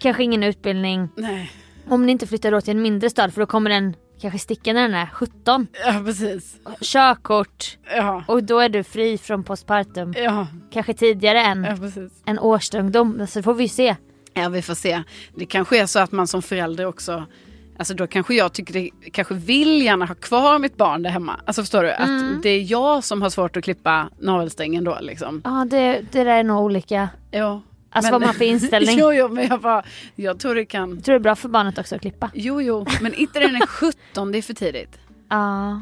Kanske 0.00 0.22
ingen 0.24 0.42
utbildning. 0.42 1.08
Nej, 1.16 1.52
Om 1.88 2.06
ni 2.06 2.12
inte 2.12 2.26
flyttar 2.26 2.50
då 2.50 2.60
till 2.60 2.76
en 2.76 2.82
mindre 2.82 3.10
stad 3.10 3.32
för 3.34 3.40
då 3.40 3.46
kommer 3.46 3.70
den 3.70 3.96
kanske 4.20 4.38
sticka 4.38 4.72
när 4.72 4.82
den 4.82 4.94
är 4.94 5.06
17. 5.06 5.66
ja 5.86 6.02
precis. 6.04 6.56
Körkort 6.80 7.78
Ja, 7.96 8.24
och 8.28 8.44
då 8.44 8.58
är 8.60 8.68
du 8.68 8.84
fri 8.84 9.18
från 9.18 9.44
postpartum. 9.44 10.14
ja, 10.16 10.46
Kanske 10.72 10.94
tidigare 10.94 11.40
än 11.42 11.64
ja 11.64 11.76
precis. 11.76 12.12
en 12.24 12.38
årsungdom. 12.38 13.26
Så 13.26 13.42
får 13.42 13.54
vi 13.54 13.68
se. 13.68 13.96
Ja 14.34 14.48
vi 14.48 14.62
får 14.62 14.74
se. 14.74 15.02
Det 15.34 15.46
kanske 15.46 15.80
är 15.80 15.86
så 15.86 15.98
att 15.98 16.12
man 16.12 16.26
som 16.26 16.42
förälder 16.42 16.86
också 16.86 17.24
Alltså 17.78 17.94
då 17.94 18.06
kanske 18.06 18.34
jag 18.34 18.52
tycker 18.52 18.74
det 18.74 18.90
kanske 19.12 19.34
vill 19.34 19.82
gärna 19.82 20.06
ha 20.06 20.14
kvar 20.14 20.58
mitt 20.58 20.76
barn 20.76 21.02
där 21.02 21.10
hemma. 21.10 21.40
Alltså 21.46 21.62
förstår 21.62 21.82
du? 21.82 21.90
Mm. 21.90 22.36
Att 22.36 22.42
det 22.42 22.48
är 22.48 22.70
jag 22.70 23.04
som 23.04 23.22
har 23.22 23.30
svårt 23.30 23.56
att 23.56 23.64
klippa 23.64 24.08
navelsträngen 24.20 24.84
då 24.84 24.98
liksom. 25.00 25.42
Ja 25.44 25.66
det, 25.70 26.00
det 26.12 26.24
där 26.24 26.26
är 26.26 26.44
nog 26.44 26.64
olika. 26.64 27.08
Ja. 27.30 27.62
Alltså 27.96 28.12
vad 28.12 28.20
man 28.20 28.34
för 28.34 28.44
inställning. 28.44 28.98
jo, 29.00 29.12
jo, 29.12 29.28
men 29.28 29.48
jag 29.48 29.60
bara, 29.60 29.82
jag 30.14 30.38
tror 30.38 30.54
det 30.54 30.64
kan. 30.64 30.94
Jag 30.94 31.04
tror 31.04 31.12
det 31.12 31.18
är 31.18 31.22
bra 31.22 31.36
för 31.36 31.48
barnet 31.48 31.78
också 31.78 31.94
att 31.94 32.00
klippa. 32.00 32.30
Jo, 32.34 32.62
jo, 32.62 32.86
men 33.00 33.14
inte 33.14 33.40
den 33.40 33.56
är 33.56 33.66
17, 33.66 34.32
det 34.32 34.38
är 34.38 34.42
för 34.42 34.54
tidigt. 34.54 34.98
Ja. 35.28 35.80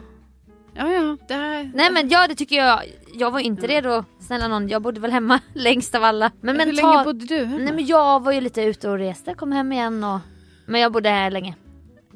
Ja, 0.76 0.92
ja, 0.92 1.16
det 1.28 1.34
här. 1.34 1.70
Nej 1.74 1.90
men 1.92 2.08
ja 2.08 2.28
det 2.28 2.34
tycker 2.34 2.56
jag. 2.56 2.80
Jag 3.14 3.30
var 3.30 3.40
inte 3.40 3.66
redo. 3.66 4.04
Snälla 4.20 4.48
någon, 4.48 4.68
jag 4.68 4.82
bodde 4.82 5.00
väl 5.00 5.10
hemma 5.10 5.40
längst 5.54 5.94
av 5.94 6.04
alla. 6.04 6.30
Men 6.40 6.60
Hur 6.60 6.66
mental... 6.66 6.90
länge 6.92 7.04
bodde 7.04 7.26
du 7.26 7.44
hemma? 7.44 7.58
Nej 7.64 7.74
men 7.74 7.86
jag 7.86 8.22
var 8.22 8.32
ju 8.32 8.40
lite 8.40 8.62
ute 8.62 8.88
och 8.88 8.98
reste, 8.98 9.34
kom 9.34 9.52
hem 9.52 9.72
igen 9.72 10.04
och... 10.04 10.20
Men 10.66 10.80
jag 10.80 10.92
bodde 10.92 11.08
här 11.08 11.30
länge. 11.30 11.54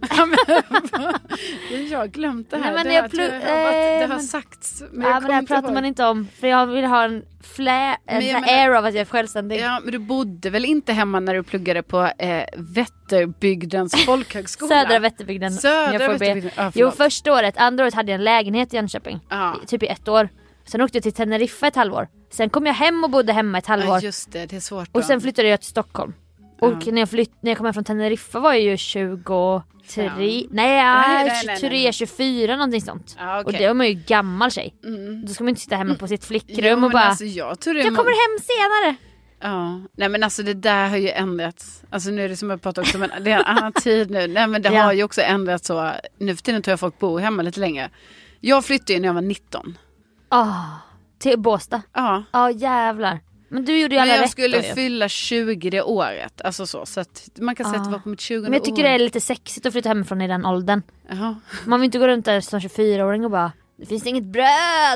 Jag 1.90 1.98
har 1.98 2.06
glömt 2.06 2.50
det 2.50 2.56
här. 2.56 2.64
Nej, 2.64 2.74
men 2.74 2.84
det, 2.86 2.92
jag 2.94 3.10
tror 3.10 3.22
jag 3.22 3.32
det 3.32 3.94
eh, 3.94 4.00
har 4.00 4.08
men- 4.08 4.20
sagts. 4.20 4.82
Men 4.92 5.02
ja 5.02 5.08
jag 5.08 5.22
men 5.22 5.28
det 5.28 5.34
här 5.34 5.42
pratar 5.42 5.72
man 5.74 5.84
inte 5.84 6.04
om. 6.04 6.28
För 6.40 6.46
jag 6.46 6.66
vill 6.66 6.84
ha 6.84 7.04
en 7.04 7.24
flä... 7.42 7.96
En 8.06 8.24
Men 8.24 8.44
air 8.44 8.70
av 8.70 8.84
att 8.84 8.94
jag 8.94 9.00
är 9.00 9.04
självständig. 9.04 9.60
Ja, 9.60 9.80
men 9.82 9.92
du 9.92 9.98
bodde 9.98 10.50
väl 10.50 10.64
inte 10.64 10.92
hemma 10.92 11.20
när 11.20 11.34
du 11.34 11.42
pluggade 11.42 11.82
på 11.82 12.02
eh, 12.18 12.44
Vätterbygdens 12.56 14.04
folkhögskola? 14.06 14.68
Södra 14.68 14.98
Vätterbygden. 14.98 15.52
Södra. 15.52 15.98
Vätterbygden. 16.08 16.50
Ja, 16.56 16.72
Jo 16.74 16.90
första 16.90 17.32
året, 17.32 17.54
andra 17.58 17.84
året 17.84 17.94
hade 17.94 18.12
jag 18.12 18.18
en 18.18 18.24
lägenhet 18.24 18.74
i 18.74 18.76
Jönköping. 18.76 19.16
I- 19.62 19.66
Typ 19.66 19.82
i 19.82 19.86
ett 19.86 20.08
år. 20.08 20.28
Sen 20.64 20.80
åkte 20.80 20.96
jag 20.96 21.02
till 21.02 21.12
Teneriffa 21.12 21.66
ett 21.66 21.76
halvår. 21.76 22.08
Sen 22.30 22.50
kom 22.50 22.66
jag 22.66 22.74
hem 22.74 23.04
och 23.04 23.10
bodde 23.10 23.32
hemma 23.32 23.58
ett 23.58 23.66
halvår. 23.66 23.88
Ja, 23.96 24.00
just 24.00 24.32
det, 24.32 24.46
det 24.46 24.56
är 24.56 24.60
svårt. 24.60 24.88
och 24.92 25.04
sen 25.04 25.20
flyttade 25.20 25.48
jag 25.48 25.60
till 25.60 25.70
Stockholm. 25.70 26.12
Och 26.60 26.74
Ja. 26.86 26.92
när, 26.92 27.00
jag 27.02 27.10
flytt, 27.10 27.32
när 27.40 27.50
jag 27.50 27.56
kom 27.58 27.64
hem 27.66 27.74
från 27.74 27.84
Teneriffa 27.84 28.40
var 28.40 28.52
jag 28.52 28.62
ju 28.62 28.76
23, 28.76 29.60
Fem. 29.88 30.12
nej, 30.18 30.48
nej, 30.50 31.24
nej, 31.24 31.40
23, 31.42 31.68
nej, 31.70 31.82
nej. 31.84 31.92
24 31.92 32.56
någonting 32.56 32.80
sånt. 32.82 33.16
Ja, 33.18 33.40
Och 33.40 33.46
okej. 33.46 33.58
då 33.60 33.64
är 33.70 33.74
man 33.74 33.86
ju 33.88 33.94
gammal 33.94 34.50
tjej. 34.50 34.74
Mm. 34.84 35.26
Då 35.26 35.32
ska 35.32 35.44
man 35.44 35.48
inte 35.48 35.60
sitta 35.60 35.76
hemma 35.76 35.94
på 35.94 36.08
sitt 36.08 36.20
Jo, 36.22 36.26
flickrum 36.26 36.74
och 36.74 36.80
men 36.80 36.90
bara 36.90 37.02
alltså, 37.02 37.24
jag, 37.24 37.60
tror 37.60 37.74
det 37.74 37.80
Jag 37.80 37.92
må- 37.92 37.96
kommer 37.96 38.10
hem 38.10 38.38
senare! 38.44 38.96
Ja, 39.40 39.80
nej 39.96 40.08
men 40.08 40.22
alltså 40.22 40.42
det 40.42 40.54
där 40.54 40.88
har 40.88 40.96
ju 40.96 41.08
ändrats. 41.10 41.82
Alltså 41.90 42.10
nu 42.10 42.24
är 42.24 42.28
det 42.28 42.36
som 42.36 42.50
jag 42.50 42.62
pratar 42.62 42.82
också, 42.82 42.98
men 42.98 43.10
det 43.20 43.30
är 43.30 43.38
en 43.38 43.44
annan 43.44 43.72
tid 43.82 44.10
nu. 44.10 44.26
Nej 44.26 44.46
men 44.46 44.62
det 44.62 44.68
Ja. 44.72 44.82
har 44.82 44.92
ju 44.92 45.02
också 45.02 45.20
ändrats 45.20 45.66
så. 45.66 45.90
Nu 46.18 46.36
för 46.36 46.42
tiden 46.42 46.62
tror 46.62 46.72
jag 46.72 46.80
folk 46.80 46.98
bor 46.98 47.18
hemma 47.20 47.42
lite 47.42 47.60
längre. 47.60 47.90
Jag 48.40 48.64
flyttade 48.64 48.92
ju 48.92 49.00
när 49.00 49.08
jag 49.08 49.14
var 49.14 49.22
19. 49.22 49.78
Ah, 50.28 50.54
till 51.18 51.38
Båstad. 51.38 51.82
Ja. 51.94 52.22
Ja 52.32 52.50
jävlar. 52.50 53.18
Men 53.48 53.64
du 53.64 53.78
gjorde 53.80 53.94
ju 53.94 54.00
Men 54.00 54.08
alla 54.08 54.16
jag 54.16 54.22
rätt 54.24 54.30
skulle 54.30 54.56
ju. 54.56 54.74
fylla 54.74 55.08
20 55.08 55.70
det 55.70 55.82
året. 55.82 56.40
Alltså 56.44 56.66
så. 56.66 56.86
Så 56.86 57.00
att 57.00 57.28
man 57.40 57.54
kan 57.54 57.66
säga 57.70 57.78
att 57.80 57.84
det 57.84 57.92
var 57.92 57.98
på 57.98 58.08
mitt 58.08 58.20
20 58.20 58.42
Men 58.42 58.52
jag 58.52 58.64
tycker 58.64 58.82
år. 58.82 58.88
det 58.88 58.94
är 58.94 58.98
lite 58.98 59.20
sexigt 59.20 59.66
att 59.66 59.72
flytta 59.72 59.88
hemifrån 59.88 60.20
i 60.20 60.28
den 60.28 60.46
åldern. 60.46 60.82
Jaha. 61.08 61.36
Man 61.66 61.80
vill 61.80 61.84
inte 61.84 61.98
gå 61.98 62.08
runt 62.08 62.24
där 62.24 62.40
som 62.40 62.58
24-åring 62.60 63.24
och 63.24 63.30
bara 63.30 63.52
Det 63.76 63.86
finns 63.86 64.06
inget 64.06 64.24
bröd! 64.24 64.46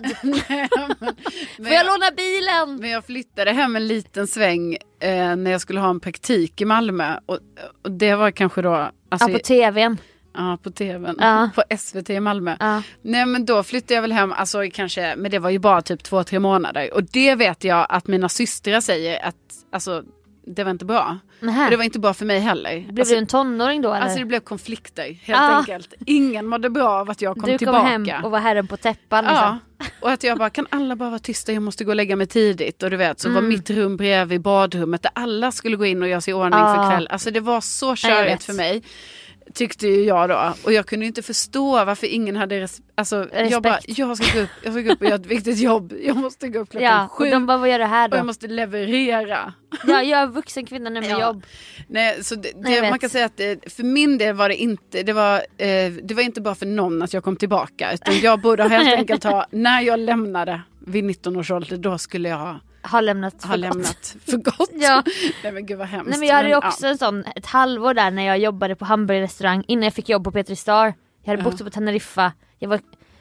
Nej, 0.22 0.68
men, 0.76 0.94
men, 1.00 1.16
Får 1.56 1.66
jag 1.74 1.86
låna 1.86 2.10
bilen? 2.16 2.76
men 2.80 2.90
jag 2.90 3.04
flyttade 3.04 3.52
hem 3.52 3.76
en 3.76 3.86
liten 3.86 4.26
sväng 4.26 4.76
eh, 5.00 5.36
när 5.36 5.50
jag 5.50 5.60
skulle 5.60 5.80
ha 5.80 5.90
en 5.90 6.00
praktik 6.00 6.60
i 6.60 6.64
Malmö. 6.64 7.16
Och, 7.26 7.38
och 7.84 7.90
det 7.90 8.14
var 8.14 8.30
kanske 8.30 8.62
då... 8.62 8.74
Alltså, 9.08 9.28
Ja 9.30 9.32
på 9.32 9.38
tvn. 9.38 9.98
Ja, 10.34 10.58
på 10.62 10.70
tvn. 10.70 11.16
Ja. 11.18 11.50
På 11.54 11.62
SVT 11.78 12.10
i 12.10 12.20
Malmö. 12.20 12.56
Ja. 12.60 12.82
Nej 13.02 13.26
men 13.26 13.44
då 13.44 13.62
flyttade 13.62 13.94
jag 13.94 14.02
väl 14.02 14.12
hem, 14.12 14.32
alltså 14.32 14.58
kanske, 14.72 15.16
men 15.16 15.30
det 15.30 15.38
var 15.38 15.50
ju 15.50 15.58
bara 15.58 15.82
typ 15.82 16.02
två, 16.02 16.24
tre 16.24 16.38
månader. 16.38 16.94
Och 16.94 17.02
det 17.04 17.34
vet 17.34 17.64
jag 17.64 17.86
att 17.88 18.06
mina 18.06 18.28
systrar 18.28 18.80
säger 18.80 19.24
att, 19.24 19.36
alltså 19.72 20.02
det 20.46 20.64
var 20.64 20.70
inte 20.70 20.84
bra. 20.84 21.18
Nähä. 21.40 21.64
Och 21.64 21.70
det 21.70 21.76
var 21.76 21.84
inte 21.84 21.98
bra 21.98 22.14
för 22.14 22.24
mig 22.26 22.38
heller. 22.40 22.80
Blev 22.80 23.00
alltså, 23.00 23.14
du 23.14 23.18
en 23.18 23.26
tonåring 23.26 23.82
då 23.82 23.88
eller? 23.92 24.00
alltså 24.02 24.18
det 24.18 24.24
blev 24.24 24.40
konflikter 24.40 25.16
helt 25.22 25.40
Ah. 25.40 25.58
enkelt. 25.58 25.94
Ingen 26.06 26.46
mådde 26.46 26.70
bra 26.70 26.88
av 26.88 27.10
att 27.10 27.22
jag 27.22 27.34
kom 27.36 27.50
du 27.50 27.58
tillbaka. 27.58 27.78
kom 27.78 28.06
hem 28.06 28.24
och 28.24 28.30
var 28.30 28.38
herren 28.38 28.66
på 28.66 28.76
täppan 28.76 29.24
Ja, 29.24 29.58
liksom. 29.80 29.96
och 30.00 30.10
att 30.10 30.22
jag 30.24 30.38
bara, 30.38 30.50
kan 30.50 30.66
alla 30.70 30.96
bara 30.96 31.08
vara 31.10 31.18
tysta, 31.18 31.52
jag 31.52 31.62
måste 31.62 31.84
gå 31.84 31.90
och 31.90 31.96
lägga 31.96 32.16
mig 32.16 32.26
tidigt. 32.26 32.82
Och 32.82 32.90
du 32.90 32.96
vet, 32.96 33.20
så 33.20 33.28
var 33.28 33.38
Mm. 33.38 33.48
mitt 33.48 33.70
rum 33.70 33.96
bredvid 33.96 34.40
badrummet 34.40 35.02
där 35.02 35.12
alla 35.14 35.52
skulle 35.52 35.76
gå 35.76 35.86
in 35.86 36.02
och 36.02 36.08
göra 36.08 36.20
sig 36.20 36.30
i 36.30 36.34
ordning 36.34 36.60
Ja. 36.60 36.74
för 36.74 36.90
kväll. 36.90 37.08
Alltså 37.10 37.30
det 37.30 37.40
var 37.40 37.60
så 37.60 37.96
körigt 37.96 38.44
för 38.44 38.52
mig. 38.52 38.82
Tyckte 39.54 39.86
ju 39.86 40.04
jag 40.04 40.28
då. 40.28 40.54
Och 40.64 40.72
jag 40.72 40.86
kunde 40.86 41.06
inte 41.06 41.22
förstå 41.22 41.84
varför 41.84 42.06
ingen 42.06 42.36
hade 42.36 42.60
res- 42.60 42.80
alltså, 42.94 43.28
Jag 43.32 43.62
bara, 43.62 43.76
Respekt. 43.76 43.98
jag 43.98 44.16
ska 44.16 44.38
gå 44.38 44.44
upp, 44.44 44.50
jag 44.64 44.72
ska 44.72 44.82
gå 44.82 44.92
upp 44.92 45.00
och 45.00 45.06
göra 45.06 45.14
ett 45.14 45.26
viktigt 45.26 45.58
jobb. 45.58 45.92
Jag 46.02 46.16
måste 46.16 46.48
gå 46.48 46.58
upp 46.58 46.70
klockan 46.70 46.88
Ja, 46.88 47.08
sju. 47.10 47.24
och 47.24 47.30
de 47.30 47.46
bara 47.46 47.58
vad 47.58 47.70
gör 47.70 47.78
du 47.78 47.84
här 47.84 48.08
och 48.08 48.14
jag 48.14 48.22
då? 48.22 48.26
måste 48.26 48.46
leverera. 48.46 49.52
Ja, 49.86 50.02
jag 50.02 50.20
är 50.20 50.26
vuxen 50.26 50.66
kvinna 50.66 50.90
nu 50.90 51.00
med 51.00 51.10
Ja. 51.10 51.20
jobb. 51.20 51.44
Nej, 51.88 52.24
så 52.24 52.34
det, 52.34 52.52
det, 52.64 52.90
man 52.90 52.98
kan 52.98 53.10
säga 53.10 53.24
att 53.26 53.36
det, 53.36 53.72
för 53.72 53.82
min 53.82 54.18
del 54.18 54.34
var 54.34 54.48
det 54.48 54.56
inte, 54.56 55.02
det 55.02 55.12
var, 55.12 55.36
eh, 55.36 55.92
det 56.02 56.14
var 56.14 56.22
inte 56.22 56.40
bara 56.40 56.54
för 56.54 56.66
någon 56.66 57.02
att 57.02 57.12
jag 57.14 57.24
kom 57.24 57.36
tillbaka. 57.36 57.92
Utan 57.92 58.20
jag 58.20 58.40
borde 58.40 58.68
helt 58.68 58.94
enkelt 58.98 59.24
ha, 59.24 59.46
när 59.50 59.80
jag 59.80 59.98
lämnade 60.00 60.60
vid 60.86 61.04
19 61.04 61.36
års 61.36 61.50
ålder, 61.50 61.76
då 61.76 61.98
skulle 61.98 62.28
jag 62.28 62.58
ha, 62.82 63.00
lämnat 63.00 63.42
ha 63.42 63.50
för 63.50 63.56
lämnat 63.56 63.86
gott. 63.86 64.24
för 64.24 64.36
gott. 64.36 64.70
Ja. 64.74 65.02
Nej 65.42 65.52
men 65.52 65.66
gud 65.66 65.78
vad 65.78 65.86
hemskt. 65.88 66.10
Nej 66.10 66.18
men 66.18 66.28
jag 66.28 66.36
hade 66.36 66.48
Men, 66.48 66.58
också 66.58 66.86
en 66.86 66.98
sån, 66.98 67.24
ett 67.36 67.46
halvår 67.46 67.94
där 67.94 68.10
när 68.10 68.22
jag 68.26 68.38
jobbade 68.38 68.76
på 68.76 68.84
hamburgerrestaurang 68.84 69.64
innan 69.68 69.82
jag 69.84 69.94
fick 69.94 70.08
jobb 70.08 70.24
på 70.24 70.30
Petri 70.32 70.56
Star. 70.56 70.94
Jag 71.22 71.30
hade 71.32 71.42
Ja. 71.42 71.50
bott 71.50 71.64
på 71.64 71.70
Teneriffa. 71.70 72.32
Jag 72.58 72.68
var, 72.68 72.80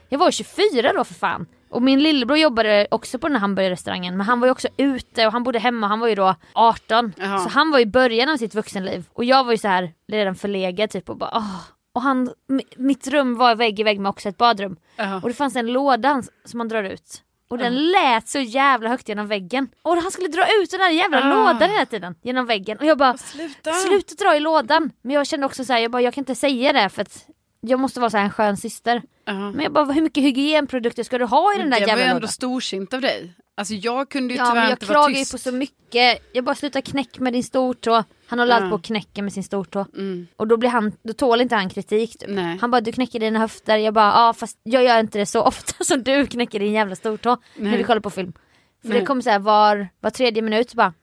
jag 0.10 0.20
var 0.20 0.32
24 0.32 0.94
då 0.94 1.04
för 1.04 1.14
fan. 1.14 1.46
Och 1.70 1.82
min 1.82 2.04
lillebror 2.04 2.38
jobbade 2.38 2.88
också 2.92 3.20
på 3.20 3.28
den 3.28 3.36
här 3.36 3.42
hamburgerrestaurangen 3.42 4.18
men 4.18 4.26
han 4.26 4.40
var 4.40 4.48
ju 4.48 4.52
också 4.52 4.68
ute 4.78 5.26
och 5.28 5.32
han 5.34 5.44
bodde 5.44 5.60
hemma 5.60 5.88
han 5.88 6.00
var 6.00 6.08
ju 6.08 6.16
då 6.16 6.36
18. 6.54 7.14
Jaha. 7.18 7.40
Så 7.40 7.50
han 7.50 7.72
var 7.72 7.80
i 7.80 7.86
början 7.86 8.30
av 8.30 8.38
sitt 8.38 8.56
vuxenliv 8.56 9.06
och 9.14 9.26
jag 9.26 9.44
var 9.44 9.52
ju 9.52 9.58
så 9.58 9.68
här 9.68 9.94
redan 10.08 10.36
förlegad 10.36 10.90
typ 10.90 11.10
och 11.10 11.18
bara 11.18 11.32
åh. 11.34 11.56
Och 11.94 12.02
han, 12.02 12.30
mi- 12.50 12.74
mitt 12.78 13.08
rum 13.08 13.36
var 13.36 13.56
vägg 13.56 13.80
i 13.80 13.84
vägg 13.84 14.00
med 14.00 14.10
också 14.10 14.30
ett 14.30 14.38
badrum. 14.38 14.76
Ja. 14.96 15.16
Och 15.22 15.28
det 15.30 15.34
fanns 15.34 15.56
en 15.56 15.68
låda 15.68 16.24
som 16.46 16.58
man 16.58 16.68
drar 16.68 16.84
ut. 16.84 17.22
Och 17.52 17.58
den 17.58 17.92
lät 17.92 18.30
så 18.30 18.40
jävla 18.40 18.90
högt 18.90 19.10
genom 19.10 19.28
väggen. 19.28 19.68
Och 19.82 19.98
han 19.98 20.12
skulle 20.12 20.28
dra 20.28 20.44
ut 20.62 20.72
den 20.72 20.80
där 20.80 20.90
jävla 20.90 21.18
Ah. 21.24 21.30
lådan 21.36 21.70
hela 21.70 21.86
tiden 21.86 22.16
genom 22.24 22.46
väggen. 22.46 22.78
Och 22.78 22.86
jag 22.86 22.98
bara 22.98 23.18
Sluta! 23.18 23.74
Sluta 23.74 24.16
dra 24.24 24.36
i 24.36 24.40
lådan! 24.40 24.92
Men 25.02 25.16
jag 25.16 25.28
kände 25.28 25.46
också 25.46 25.66
så 25.66 25.74
här, 25.74 25.80
jag 25.80 25.92
bara 25.92 26.02
jag 26.02 26.14
kan 26.14 26.22
inte 26.22 26.36
säga 26.36 26.74
det 26.74 26.90
för 26.90 27.02
att 27.02 27.26
jag 27.62 27.80
måste 27.80 28.00
vara 28.00 28.10
så 28.10 28.18
här 28.18 28.24
en 28.24 28.32
skön 28.32 28.58
syster. 28.58 29.02
Ja. 29.26 29.34
Men 29.34 29.60
jag 29.60 29.74
bara 29.74 29.86
hur 29.86 30.02
mycket 30.02 30.24
hygienprodukter 30.24 31.04
ska 31.04 31.18
du 31.18 31.26
ha 31.26 31.56
i 31.56 31.58
den 31.58 31.70
där 31.70 31.80
det 31.80 31.86
var 31.86 31.88
jävla 31.88 32.04
ju 32.04 32.08
ändå 32.10 32.20
lådan? 32.20 32.28
storsint 32.30 32.94
av 32.94 33.02
dig. 33.02 33.34
Alltså 33.58 33.74
jag 33.74 34.10
kunde 34.10 34.34
ju 34.34 34.40
Ja 34.40 34.46
tyvärr 34.46 34.64
jag 34.64 34.72
inte 34.72 34.86
vara 34.86 34.94
klagar 34.96 35.10
ju 35.10 35.16
tyst. 35.16 35.32
på 35.32 35.38
så 35.38 35.52
mycket. 35.52 36.20
Jag 36.34 36.44
bara 36.44 36.56
slutar 36.56 36.82
knäck 36.82 37.20
med 37.20 37.34
din 37.34 37.44
stortå. 37.44 38.04
Han 38.28 38.40
håller 38.40 38.54
alltid 38.56 38.66
Ja. 38.66 38.70
på 38.70 38.76
och 38.76 38.84
knäcker 38.84 39.22
med 39.22 39.34
sin 39.34 39.44
stortå. 39.44 39.86
Mm. 39.98 40.28
Och 40.36 40.48
då 40.48 40.58
blir 40.58 40.70
han, 40.70 40.92
då 41.04 41.14
tål 41.14 41.42
inte 41.42 41.56
han 41.56 41.70
kritik 41.70 42.18
typ. 42.18 42.30
Han 42.62 42.72
bara 42.72 42.82
du 42.82 42.92
knäcker 42.92 43.20
dina 43.20 43.40
höfter. 43.40 43.78
Jag 43.78 43.94
bara 43.94 44.12
ja 44.12 44.34
fast 44.34 44.58
jag 44.64 44.84
gör 44.84 45.00
inte 45.00 45.18
det 45.20 45.26
så 45.26 45.42
ofta 45.44 45.84
som 45.84 46.04
du 46.04 46.26
knäcker 46.28 46.60
din 46.60 46.74
jävla 46.74 46.96
stortå. 46.96 47.38
När 47.58 47.70
Nej. 47.70 47.78
vi 47.78 47.84
kollar 47.84 48.02
på 48.02 48.10
film. 48.10 48.34
För 48.82 48.90
Nej. 48.90 49.00
det 49.00 49.06
kommer 49.06 49.22
såhär 49.22 49.40
var, 49.40 49.88
var 50.00 50.10
tredje 50.10 50.42
minut 50.42 50.74
bara. 50.74 50.94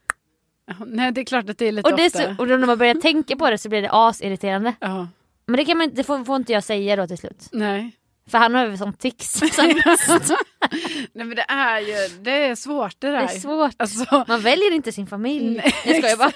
Ja, 0.66 0.74
Nej 0.86 1.12
det 1.12 1.20
är 1.20 1.24
klart 1.24 1.50
att 1.50 1.58
det 1.58 1.68
är 1.68 1.72
lite 1.72 1.90
Och, 1.92 2.00
är 2.00 2.10
så, 2.10 2.34
och 2.38 2.46
då 2.46 2.56
när 2.56 2.66
man 2.66 2.78
börjar 2.78 2.94
tänka 2.94 3.36
på 3.36 3.50
det 3.50 3.58
så 3.58 3.68
blir 3.68 3.82
det 3.82 3.88
asirriterande. 3.92 4.74
Ja, 4.80 5.08
Men 5.48 5.56
det, 5.56 5.64
kan 5.64 5.78
man, 5.78 5.90
det 5.94 6.04
får, 6.04 6.24
får 6.24 6.36
inte 6.36 6.52
jag 6.52 6.64
säga 6.64 6.96
då 6.96 7.06
till 7.06 7.18
slut. 7.18 7.48
nej. 7.52 7.92
För 8.30 8.38
han 8.38 8.54
har 8.54 8.66
ju 8.66 8.76
sån 8.76 8.92
tics. 8.92 9.40
Nej 11.12 11.26
men 11.26 11.30
det 11.30 11.44
är 11.48 11.80
ju, 11.80 12.08
det 12.20 12.30
är 12.46 12.54
svårt 12.54 12.96
det 12.98 13.06
där. 13.10 13.16
det 13.18 13.22
är 13.24 13.28
svårt. 13.40 13.74
Alltså, 13.76 14.24
Man 14.28 14.40
väljer 14.40 14.74
inte 14.74 14.92
sin 14.92 15.06
familj. 15.06 15.56
Nej, 15.56 15.74
jag 15.86 15.96
skojar 15.96 16.16
bara. 16.16 16.30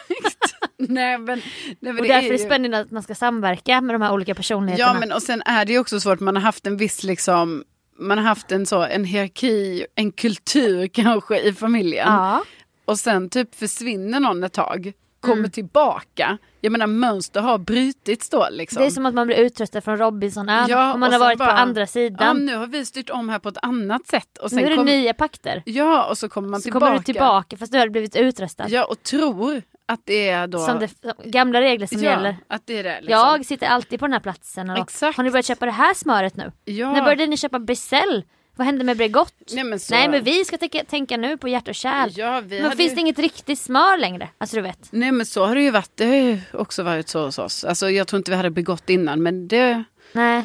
nej 0.79 1.19
men, 1.19 1.27
nej, 1.27 1.43
men 1.81 1.97
Och 1.97 2.03
det 2.03 2.09
därför 2.09 2.15
är 2.15 2.25
är 2.25 2.29
det 2.33 2.39
ju- 2.43 2.45
spännande 2.45 2.79
att 2.79 2.91
man 2.91 3.03
ska 3.03 3.15
samverka 3.15 3.81
med 3.81 3.95
de 3.95 4.03
här 4.03 4.13
olika 4.13 4.35
personligheterna. 4.35 4.93
Ja 4.95 5.01
men 5.01 5.13
och 5.13 5.23
sen 5.23 5.43
är 5.47 5.65
det 5.65 5.73
ju 5.73 5.79
också 5.79 6.01
svårt, 6.01 6.21
man 6.21 6.37
har 6.37 6.43
haft 6.43 6.67
en 6.67 6.77
viss 6.77 7.03
liksom, 7.03 7.65
man 7.99 8.19
har 8.19 8.25
haft 8.25 8.53
en 8.53 8.67
så, 8.67 8.83
en 8.83 9.05
hierarki, 9.05 9.87
en 9.95 10.13
kultur 10.13 10.87
kanske 10.93 11.39
i 11.41 11.53
familjen. 11.53 12.07
ja. 12.09 12.45
Och 12.85 12.99
sen 12.99 13.31
typ 13.31 13.55
försvinner 13.55 14.21
någon 14.21 14.45
ett 14.45 14.53
tag, 14.53 14.93
kommer 15.23 15.37
Mm. 15.39 15.51
tillbaka. 15.51 16.39
Jag 16.61 16.73
menar 16.73 16.87
mönster 16.87 17.41
har 17.41 17.59
brutits 17.59 18.29
då 18.31 18.49
liksom. 18.51 18.81
Det 18.83 18.87
är 18.87 18.91
som 18.91 19.07
att 19.07 19.15
man 19.15 19.27
blir 19.27 19.37
utröstad 19.37 19.81
från 19.81 19.99
Robinson-ön 19.99 20.67
Ja, 20.69 20.95
om 20.95 21.01
man 21.01 21.09
och 21.09 21.13
har 21.13 21.21
varit 21.21 21.39
bara- 21.39 21.53
på 21.53 21.59
andra 21.59 21.81
ja, 21.81 21.87
sidan. 21.87 22.47
nu 22.47 22.57
har 22.57 22.67
vi 22.67 22.85
styrt 22.87 23.11
om 23.11 23.29
här 23.29 23.39
på 23.39 23.49
ett 23.49 23.59
annat 23.63 24.07
sätt. 24.07 24.39
Och 24.39 24.51
sen 24.51 24.59
nu 24.59 24.65
är 24.65 24.71
det 24.71 24.77
kom- 24.77 24.87
nya 24.87 25.15
pakter. 25.15 25.63
Ja 25.67 26.05
och 26.05 26.19
så 26.19 26.29
kommer 26.29 26.49
man 26.49 26.61
Så 26.61 26.63
tillbaka. 26.65 26.87
kommer 26.87 26.99
du 26.99 27.05
tillbaka 27.05 27.57
fast 27.57 27.73
du 27.73 27.79
har 27.79 27.89
blivit 27.89 28.17
utröstad. 28.17 28.69
Ja 28.69 28.85
och 28.85 29.03
tror 29.03 29.63
att 29.87 30.01
det 30.05 30.29
är 30.29 30.47
då... 30.47 30.59
Som 30.59 30.79
det, 30.79 30.91
gamla 31.25 31.61
regler 31.61 31.87
som 31.87 32.03
ja, 32.03 32.11
gäller. 32.11 32.37
att 32.49 32.63
det 32.67 32.79
är 32.79 32.83
det. 32.85 33.01
Liksom. 33.01 33.11
Jag 33.13 33.47
sitter 33.47 33.67
alltid 33.67 34.01
på 34.01 34.07
den 34.07 34.13
här 34.13 34.21
platsen. 34.21 34.71
Och 34.71 34.79
Exakt. 34.79 35.17
Har 35.17 35.25
ni 35.25 35.31
börjat 35.31 35.47
köpa 35.47 35.67
det 35.67 35.73
här 35.73 35.95
smöret 35.95 36.37
nu? 36.37 36.53
ja. 36.65 36.93
När 36.93 37.03
började 37.03 37.27
ni 37.27 37.37
köpa 37.37 37.59
Becell? 37.59 38.25
Vad 38.57 38.67
hände 38.67 38.85
med 38.85 38.97
Bregott? 38.97 39.35
Nej 39.53 39.65
men, 39.65 39.81
så... 39.81 39.95
Nej 39.95 40.09
men 40.09 40.25
vi 40.25 40.45
ska 40.45 40.59
tänka, 40.59 40.85
tänka 40.85 41.17
nu 41.17 41.37
på 41.37 41.49
hjärt 41.49 41.69
och 41.69 41.75
kärl. 41.75 42.11
Ja, 42.17 42.41
men 42.41 42.71
finns 42.77 42.91
ju- 42.93 42.95
det 42.95 43.01
inget 43.01 43.19
riktigt 43.19 43.59
smör 43.59 43.99
längre? 43.99 44.29
Alltså 44.39 44.57
du 44.57 44.63
vet. 44.63 44.89
Nej 44.91 45.13
men 45.13 45.27
så 45.27 45.45
har 45.47 45.55
det 45.55 45.63
ju 45.63 45.71
varit. 45.71 45.91
Det 45.95 46.05
har 46.05 46.15
ju 46.15 46.41
också 46.53 46.83
varit 46.83 47.09
så 47.09 47.25
hos 47.25 47.39
oss. 47.39 47.65
Alltså 47.65 47.91
jag 47.91 48.09
tror 48.09 48.19
inte 48.19 48.31
vi 48.31 48.37
hade 48.37 48.51
begått 48.51 48.91
innan 48.91 49.23
men 49.23 49.49
det, 49.49 49.85
Nej, 50.13 50.43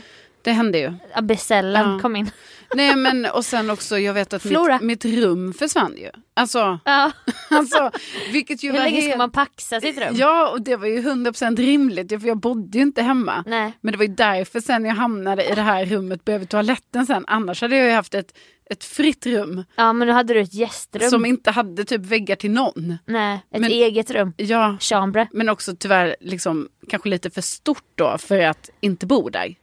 det 0.47 0.53
hände 0.53 0.77
ju. 0.77 0.93
ja, 1.15 1.61
Ja. 1.63 1.99
kom 2.01 2.15
in. 2.15 2.31
Nej 2.75 2.95
men 2.95 3.25
och 3.25 3.45
sen 3.45 3.69
också 3.69 3.99
jag 3.99 4.13
vet 4.13 4.33
att 4.33 4.41
Flora. 4.41 4.79
mitt, 4.81 5.03
mitt 5.03 5.05
rum 5.19 5.53
försvann 5.53 5.97
ju. 5.97 6.09
Alltså, 6.33 6.79
Ja. 6.85 7.11
alltså 7.49 7.91
vilket 8.31 8.63
ju 8.63 8.71
Hur 8.71 8.77
var 8.77 8.85
länge 8.85 8.97
ska 9.01 9.07
helt... 9.07 9.17
man 9.17 9.31
paxa 9.31 9.81
sitt 9.81 9.97
rum? 9.97 10.15
Ja 10.17 10.49
och 10.49 10.61
det 10.61 10.75
var 10.75 10.87
ju 10.87 11.01
100% 11.01 11.55
rimligt 11.57 12.09
för 12.09 12.27
jag 12.27 12.37
bodde 12.37 12.77
ju 12.77 12.83
inte 12.83 13.01
hemma. 13.01 13.43
Nej. 13.47 13.71
Men 13.81 13.91
det 13.91 13.97
var 13.97 14.05
ju 14.05 14.13
därför 14.13 14.59
sen 14.59 14.85
jag 14.85 14.95
hamnade 14.95 15.43
i 15.51 15.55
det 15.55 15.61
här 15.61 15.85
rummet 15.85 16.25
bredvid 16.25 16.49
toaletten 16.49 17.05
sen. 17.05 17.23
Annars 17.27 17.61
hade 17.61 17.77
jag 17.77 17.85
ju 17.87 17.91
haft 17.93 18.13
ett, 18.15 18.37
ett 18.69 18.83
fritt 18.83 19.25
rum. 19.25 19.63
Ja 19.75 19.93
men 19.93 20.07
nu 20.07 20.13
hade 20.13 20.33
du 20.33 20.39
ett 20.41 20.53
gästrum. 20.53 21.09
Som 21.09 21.25
inte 21.25 21.51
hade 21.51 21.85
typ 21.85 22.01
väggar 22.01 22.35
till 22.35 22.51
någon. 22.51 22.97
Nej, 23.05 23.35
ett 23.51 23.61
Men- 23.61 23.71
eget 23.71 24.11
rum. 24.11 24.33
Ja, 24.37 24.77
Chambre. 24.79 25.27
men 25.31 25.49
också 25.49 25.75
tyvärr 25.75 26.15
liksom 26.19 26.69
kanske 26.89 27.09
lite 27.09 27.29
för 27.29 27.41
stort 27.41 27.83
då 27.95 28.17
för 28.17 28.39
att 28.39 28.69
inte 28.81 29.05
bo 29.05 29.29
där. 29.29 29.55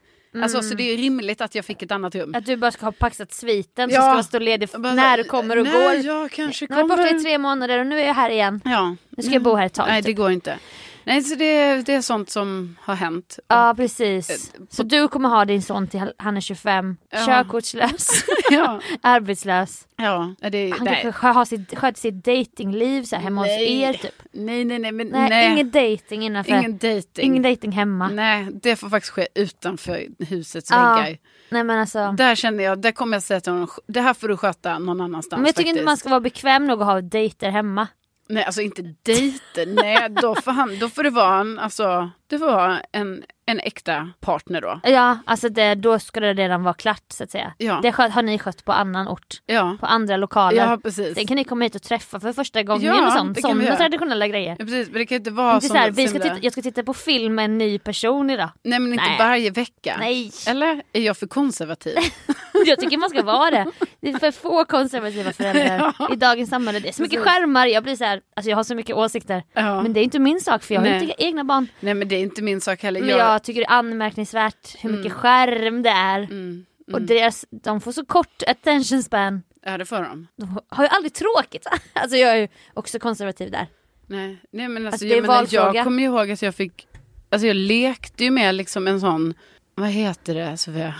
Alltså 0.43 0.63
så 0.63 0.75
det 0.75 0.93
är 0.93 0.97
rimligt 0.97 1.41
att 1.41 1.55
jag 1.55 1.65
fick 1.65 1.83
ett 1.83 1.93
annat 1.93 2.15
rum. 2.15 2.35
Att 2.35 2.47
du 2.47 2.57
bara 2.57 2.71
ska 2.71 2.87
ha 2.87 2.93
paxat 2.93 3.33
sviten 3.33 3.91
Ja. 3.91 4.01
så 4.03 4.13
ska 4.13 4.23
stå 4.23 4.39
ledig 4.39 4.69
Bara 4.79 4.95
när 4.95 5.17
du 5.17 5.25
kommer 5.25 5.57
och 5.59 5.65
nej, 5.65 5.73
går. 5.73 6.07
jag 6.07 6.31
kanske 6.31 6.67
Nu 6.69 6.75
har 6.75 6.83
jag 6.83 6.89
varit 6.89 6.99
borta 6.99 7.09
kommer. 7.09 7.21
i 7.21 7.25
tre 7.25 7.39
månader 7.39 7.79
och 7.79 7.87
nu 7.87 8.01
är 8.01 8.07
jag 8.07 8.15
här 8.15 8.31
igen. 8.31 8.61
Ja. 8.65 8.97
Nu 9.11 9.23
ska 9.23 9.33
jag 9.33 9.43
bo 9.43 9.55
här 9.55 9.67
ett 9.67 9.75
tag. 9.75 9.87
Nej 9.89 10.03
typ. 10.03 10.07
det 10.07 10.13
går 10.13 10.31
inte. 10.31 10.59
Nej 11.07 11.23
så 11.23 11.35
det, 11.35 11.83
det 11.87 11.95
är 11.95 12.01
sånt 12.01 12.31
som 12.31 12.77
har 12.81 12.95
hänt. 12.95 13.39
Ja 13.49 13.75
precis. 13.77 14.31
Eh, 14.31 14.61
Så 14.71 14.83
du 14.83 15.09
kommer 15.09 15.29
ha 15.29 15.45
din 15.45 15.63
son 15.63 15.87
till 15.89 16.13
han 16.19 16.37
är 16.37 16.41
25, 16.41 16.97
Ja. 17.11 17.19
körkortslös, 17.27 18.09
ja. 18.51 18.81
arbetslös. 19.03 19.87
ja. 19.97 20.35
Det, 20.51 20.71
Han 20.71 20.85
nej. 20.85 21.01
kanske 21.03 21.27
har 21.27 21.45
sitt, 21.45 21.79
sköter 21.79 22.01
sitt 22.01 22.25
datingliv 22.25 23.03
så 23.03 23.17
här, 23.17 23.23
hemma 23.23 23.41
hos 23.41 23.49
Nej. 23.49 23.81
er 23.83 23.93
typ. 23.93 24.23
nej 24.33 24.65
nej 24.65 24.79
nej 24.79 24.93
men 24.93 25.07
Nej, 25.09 25.29
nej. 25.29 25.53
ingen 25.53 25.71
dating 25.71 26.23
innanför. 26.27 26.53
Ingen 26.53 26.79
dating. 26.79 27.05
ingen 27.25 27.43
dating 27.43 27.73
hemma. 27.73 28.09
Nej 28.09 28.47
det 28.63 28.77
får 28.77 28.89
faktiskt 28.89 29.13
ske 29.13 29.27
utanför 29.35 30.07
husets 30.19 30.71
Ja. 30.71 30.95
väggar. 30.97 31.19
Nej 31.51 31.65
men 31.65 31.79
alltså. 31.79 32.13
Där 32.13 32.35
känner 32.35 32.65
jag, 32.65 32.79
där 32.79 32.93
kommer 32.93 33.17
jag 33.17 33.23
säga 33.23 33.41
till 33.41 33.53
honom, 33.53 33.69
det 33.87 34.01
här 34.01 34.15
får 34.15 34.29
du 34.29 34.37
sköta 34.37 34.79
någon 34.79 35.01
annanstans 35.01 35.39
Men 35.41 35.47
jag 35.47 35.55
tycker 35.55 35.69
inte 35.69 35.79
faktiskt. 35.79 35.87
man 35.87 35.97
ska 35.97 36.09
vara 36.09 36.21
bekväm 36.21 36.67
nog 36.67 36.81
att 36.83 36.87
ha 36.87 37.01
dejter 37.01 37.51
hemma. 37.51 37.89
Nej 38.29 38.45
alltså 38.45 38.61
inte 38.61 38.83
dejter, 39.03 39.67
nej 39.67 40.09
då 40.23 40.35
får, 40.35 40.53
han, 40.53 40.79
då 40.79 40.89
får 40.89 41.03
det 41.03 41.11
vara 41.11 41.41
en, 41.41 41.59
alltså, 41.59 42.11
det 42.27 42.39
får 42.39 42.47
vara 42.47 42.81
en, 42.93 43.23
en 43.47 43.61
äkta 43.61 44.11
partner 44.21 44.61
då. 44.61 44.81
Ja, 44.83 45.19
alltså 45.27 45.49
det, 45.49 45.75
då 45.75 45.99
ska 45.99 46.21
det 46.21 46.35
redan 46.35 46.63
vara 46.63 46.75
klart 46.75 47.03
så 47.09 47.25
att 47.25 47.31
säga. 47.31 47.53
Ja. 47.59 47.79
Det 47.83 47.91
har 47.91 48.23
ni 48.23 48.39
skött 48.39 48.65
på 48.65 48.73
annan 48.73 49.09
ort. 49.09 49.27
Ja, 49.47 49.77
På 49.81 49.87
andra 49.87 50.17
lokaler. 50.17 50.59
ja 50.59 50.79
precis. 50.83 51.15
Sen 51.15 51.27
kan 51.27 51.37
ni 51.37 51.45
komma 51.45 51.65
hit 51.65 51.75
och 51.75 51.83
träffa 51.83 52.21
för 52.21 52.33
första 52.33 52.63
gången 52.63 52.83
Ja, 52.83 53.07
och 53.07 53.13
sånt. 53.13 53.41
Sådana 53.41 53.77
traditionella 53.77 54.29
grejer. 54.29 54.57
Ja, 54.59 54.65
precis. 54.65 54.89
Men 54.89 54.99
det 54.99 55.07
kan 55.07 55.17
inte 55.17 55.31
vara 55.31 55.55
inte 55.55 55.67
som 55.67 55.75
så 55.77 55.81
här, 55.83 55.91
vi 55.91 56.09
ska 56.09 56.19
titta, 56.19 56.37
jag 56.43 56.53
ska 56.53 56.63
titta 56.63 56.83
på 56.83 56.95
film 56.95 57.35
med 57.35 57.45
en 57.45 57.59
ny 57.59 57.79
person 57.79 58.31
idag. 58.31 58.49
Nej 58.65 58.79
men 58.79 58.93
inte 58.93 59.05
Nej. 59.05 59.19
varje 59.19 59.51
vecka. 59.51 59.97
Nej, 59.99 60.33
Eller 60.49 60.83
är 60.93 61.01
jag 61.01 61.17
för 61.17 61.27
konservativ? 61.27 61.97
jag 62.71 62.81
tycker 62.81 62.99
man 62.99 63.11
ska 63.11 63.23
vara 63.23 63.51
det. 63.51 63.67
Det 64.01 64.09
är 64.11 64.19
för 64.19 64.31
få 64.31 64.65
konservativa 64.65 65.33
föräldrar 65.33 65.95
i 66.13 66.17
dagens 66.17 66.51
samhälle. 66.51 66.81
Det 66.81 66.89
är 66.89 66.93
så 66.93 67.03
mycket 67.03 67.21
skärmar. 67.21 67.67
Jag 67.67 67.83
blir 67.83 67.97
så 67.97 68.05
här, 68.05 68.21
alltså 68.37 68.51
jag 68.51 68.57
har 68.57 68.65
så 68.65 68.75
mycket 68.75 68.97
åsikter. 68.97 69.43
Ja. 69.53 69.83
Men 69.83 69.93
det 69.93 70.01
är 70.01 70.05
inte 70.05 70.19
min 70.19 70.41
sak 70.41 70.63
för 70.63 70.75
jag 70.75 70.81
har 70.81 70.89
Nej. 70.89 71.03
inte 71.03 71.15
egna 71.25 71.45
barn. 71.45 71.67
Nej 71.81 71.95
men 71.95 72.09
det 72.09 72.17
är 72.17 72.21
inte 72.21 72.43
min 72.43 72.61
sak 72.61 72.83
heller. 72.83 73.01
Men 73.01 73.09
jag 73.09 73.43
tycker 73.45 73.61
det 73.61 73.67
är 73.67 73.73
anmärkningsvärt 73.79 74.77
hur 74.85 74.91
mycket 74.91 75.13
skärm 75.13 75.83
det 75.83 75.91
är. 75.91 76.19
Mm, 76.21 76.67
Och 76.93 77.03
deras, 77.03 77.47
de 77.51 77.81
får 77.81 77.93
så 77.93 78.05
kort 78.05 78.43
attention 78.47 79.03
span. 79.03 79.43
Ja 79.67 79.79
det 79.79 79.85
får 79.85 79.97
de. 80.03 80.27
De 80.37 80.61
har 80.69 80.85
ju 80.85 80.89
aldrig 80.89 81.15
tråkigt. 81.15 81.67
Alltså 81.93 82.17
jag 82.17 82.31
är 82.31 82.37
ju 82.37 82.49
också 82.75 82.99
konservativ 82.99 83.51
där. 83.51 83.67
Nej, 84.07 84.39
Nej 84.53 84.69
men 84.69 84.87
alltså, 84.87 84.95
Alltså, 84.95 85.07
jag, 85.07 85.23
menar, 85.23 85.75
jag 85.75 85.85
kommer 85.85 86.03
ihåg 86.03 86.31
att 86.31 86.43
jag 86.43 86.55
fick, 86.55 86.87
alltså 87.31 87.47
jag 87.47 87.57
lekte 87.57 88.25
ju 88.25 88.31
med 88.31 88.55
liksom 88.55 88.89
en 88.89 89.01
sån, 89.01 89.35
vad 89.75 89.89
heter 89.89 90.35
det 90.35 90.57
Sofia? 90.57 90.95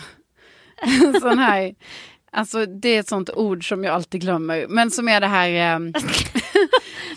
En 0.85 1.21
sån 1.21 1.39
här, 1.39 1.75
alltså 2.33 2.67
det 2.67 2.89
är 2.89 3.01
ett 3.01 3.09
sånt 3.09 3.31
ord 3.31 3.69
som 3.69 3.85
jag 3.85 3.95
alltid 3.95 4.21
glömmer, 4.21 4.67
men 4.69 4.91
som 4.91 5.09
är 5.09 5.21
det 5.21 5.27
här, 5.27 5.77
eh, 5.77 5.91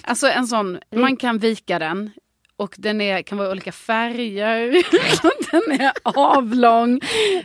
alltså 0.02 0.28
en 0.28 0.48
sån, 0.48 0.80
man 0.96 1.18
kan 1.18 1.38
vika 1.38 1.80
den. 1.80 2.12
Och 2.60 2.76
den 2.78 3.02
är, 3.02 3.22
kan 3.22 3.38
vara 3.38 3.52
olika 3.52 3.72
färger, 3.72 4.72
den 5.52 5.82
är 5.82 5.92
avlång, 6.04 7.02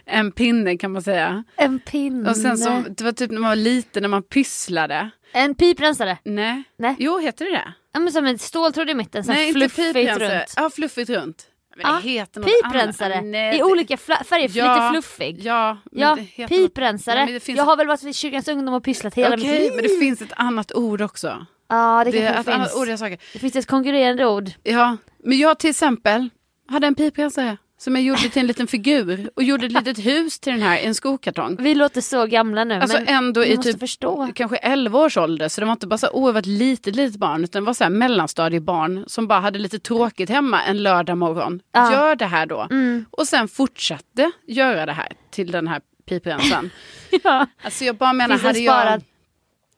en 0.06 0.32
pinne 0.32 0.76
kan 0.76 0.92
man 0.92 1.02
säga. 1.02 1.44
En 1.56 1.78
pinne. 1.78 2.30
Och 2.30 2.36
sen 2.36 2.58
så, 2.58 2.84
det 2.96 3.04
var 3.04 3.12
typ 3.12 3.30
när 3.30 3.40
man 3.40 3.48
var 3.48 3.56
liten, 3.56 4.02
när 4.02 4.08
man 4.08 4.22
pysslade. 4.22 5.10
En 5.32 5.54
piprensare. 5.54 6.18
Nej. 6.24 6.62
Nej. 6.78 6.96
Jo, 6.98 7.18
heter 7.18 7.44
det 7.44 7.50
det? 7.50 7.72
Ja, 7.92 8.00
men 8.00 8.12
som 8.12 8.26
en 8.26 8.38
ståltråd 8.38 8.90
i 8.90 8.94
mitten, 8.94 9.24
så 9.24 9.32
Nej, 9.32 9.48
inte 9.48 9.60
fluffigt 9.68 10.18
runt. 10.18 10.54
Ja, 10.56 10.70
fluffigt 10.70 11.10
runt. 11.10 11.46
Men 11.76 11.86
Ja, 11.92 11.98
något 12.36 12.46
Piprensare 12.46 13.14
annat. 13.18 13.54
I 13.54 13.62
olika 13.62 13.96
färger, 13.96 14.50
Ja, 14.54 14.74
lite 14.74 14.88
fluffig. 14.92 15.40
Ja, 15.44 15.78
Ja, 15.92 16.14
något- 16.14 16.48
piprensare. 16.48 17.26
Det 17.26 17.40
finns 17.40 17.56
Jag 17.56 17.64
har 17.64 17.76
väl 17.76 17.86
varit 17.86 18.02
vid 18.02 18.14
Kyrkans 18.14 18.48
ungdom 18.48 18.74
och 18.74 18.84
pysslat 18.84 19.14
hela 19.14 19.36
Okej, 19.36 19.50
mitt 19.50 19.60
liv. 19.60 19.72
men 19.74 19.82
det 19.82 19.98
finns 20.00 20.22
ett 20.22 20.32
annat 20.36 20.72
ord 20.72 21.00
också. 21.02 21.46
Ja, 21.68 22.02
det, 22.04 22.10
Det 22.10 22.18
kanske 22.26 22.42
finns. 22.44 22.54
annat 22.56 22.74
ord 22.74 22.88
jag. 23.10 23.20
Det 23.32 23.38
finns 23.38 23.56
ett 23.56 23.66
konkurrerande 23.66 24.26
ord. 24.26 24.50
Ja, 24.62 24.96
men 25.24 25.38
jag 25.38 25.58
till 25.58 25.70
exempel 25.70 26.28
hade 26.68 26.86
en 26.86 26.94
piprensare 26.94 27.56
som 27.82 27.96
jag 27.96 28.04
gjorde 28.04 28.28
till 28.28 28.40
en 28.40 28.46
liten 28.46 28.66
figur 28.66 29.30
och 29.36 29.42
gjorde 29.42 29.66
ett 29.66 29.72
litet 29.72 29.98
hus 30.06 30.38
till 30.40 30.52
den 30.52 30.62
här 30.62 30.78
i 30.78 30.84
en 30.84 30.94
skokartong. 30.94 31.56
Vi 31.60 31.74
låter 31.74 32.00
så 32.00 32.26
gamla 32.26 32.64
nu 32.64 32.74
Alltså 32.74 32.98
men 32.98 33.08
ändå 33.08 33.44
i 33.44 33.56
typ 33.56 33.80
förstå. 33.80 34.32
kanske 34.34 34.56
11 34.56 34.98
års 34.98 35.16
ålder. 35.16 35.48
Så 35.48 35.60
det 35.60 35.64
var 35.64 35.72
inte 35.72 35.86
bara 35.86 35.98
så 35.98 36.06
här, 36.06 36.16
åh 36.16 36.28
jag 36.28 36.32
var 36.32 36.40
ett 36.40 36.46
litet, 36.46 36.96
litet 36.96 37.16
barn. 37.16 37.44
Utan 37.44 37.64
var 37.64 37.74
så 37.74 37.84
här 37.84 37.90
mellanstadiebarn 37.90 39.04
som 39.06 39.28
bara 39.28 39.40
hade 39.40 39.58
lite 39.58 39.78
tråkigt 39.78 40.28
hemma 40.30 40.62
en 40.62 40.82
lördag 40.82 41.18
morgon. 41.18 41.60
Ja. 41.72 41.92
Gör 41.92 42.16
det 42.16 42.26
här 42.26 42.46
då. 42.46 42.66
Mm. 42.70 43.04
Och 43.10 43.26
sen 43.28 43.48
fortsatte 43.48 44.30
göra 44.46 44.86
det 44.86 44.92
här 44.92 45.12
till 45.30 45.50
den 45.50 45.68
här 45.68 45.80
piprensaren. 46.08 46.70
Ja. 47.24 47.46
alltså 47.62 47.84
jag 47.84 47.96
bara 47.96 48.12
menar, 48.12 48.34
Finns 48.34 48.42
hade 48.42 48.58
jag... 48.58 48.74
sparad? 48.74 49.02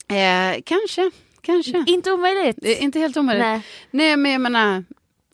Eh, 0.08 0.62
kanske, 0.64 1.10
kanske. 1.40 1.84
Inte 1.86 2.12
omöjligt. 2.12 2.64
Är 2.64 2.82
inte 2.82 2.98
helt 2.98 3.16
omöjligt. 3.16 3.44
Nej. 3.44 3.62
Nej. 3.90 4.16
men 4.16 4.32
jag 4.32 4.40
menar, 4.40 4.84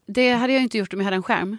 det 0.07 0.33
hade 0.33 0.53
jag 0.53 0.63
inte 0.63 0.79
gjort 0.79 0.95
om 0.95 1.01
jag 1.01 1.05
hade 1.05 1.17
en 1.17 1.23
skärm. 1.23 1.59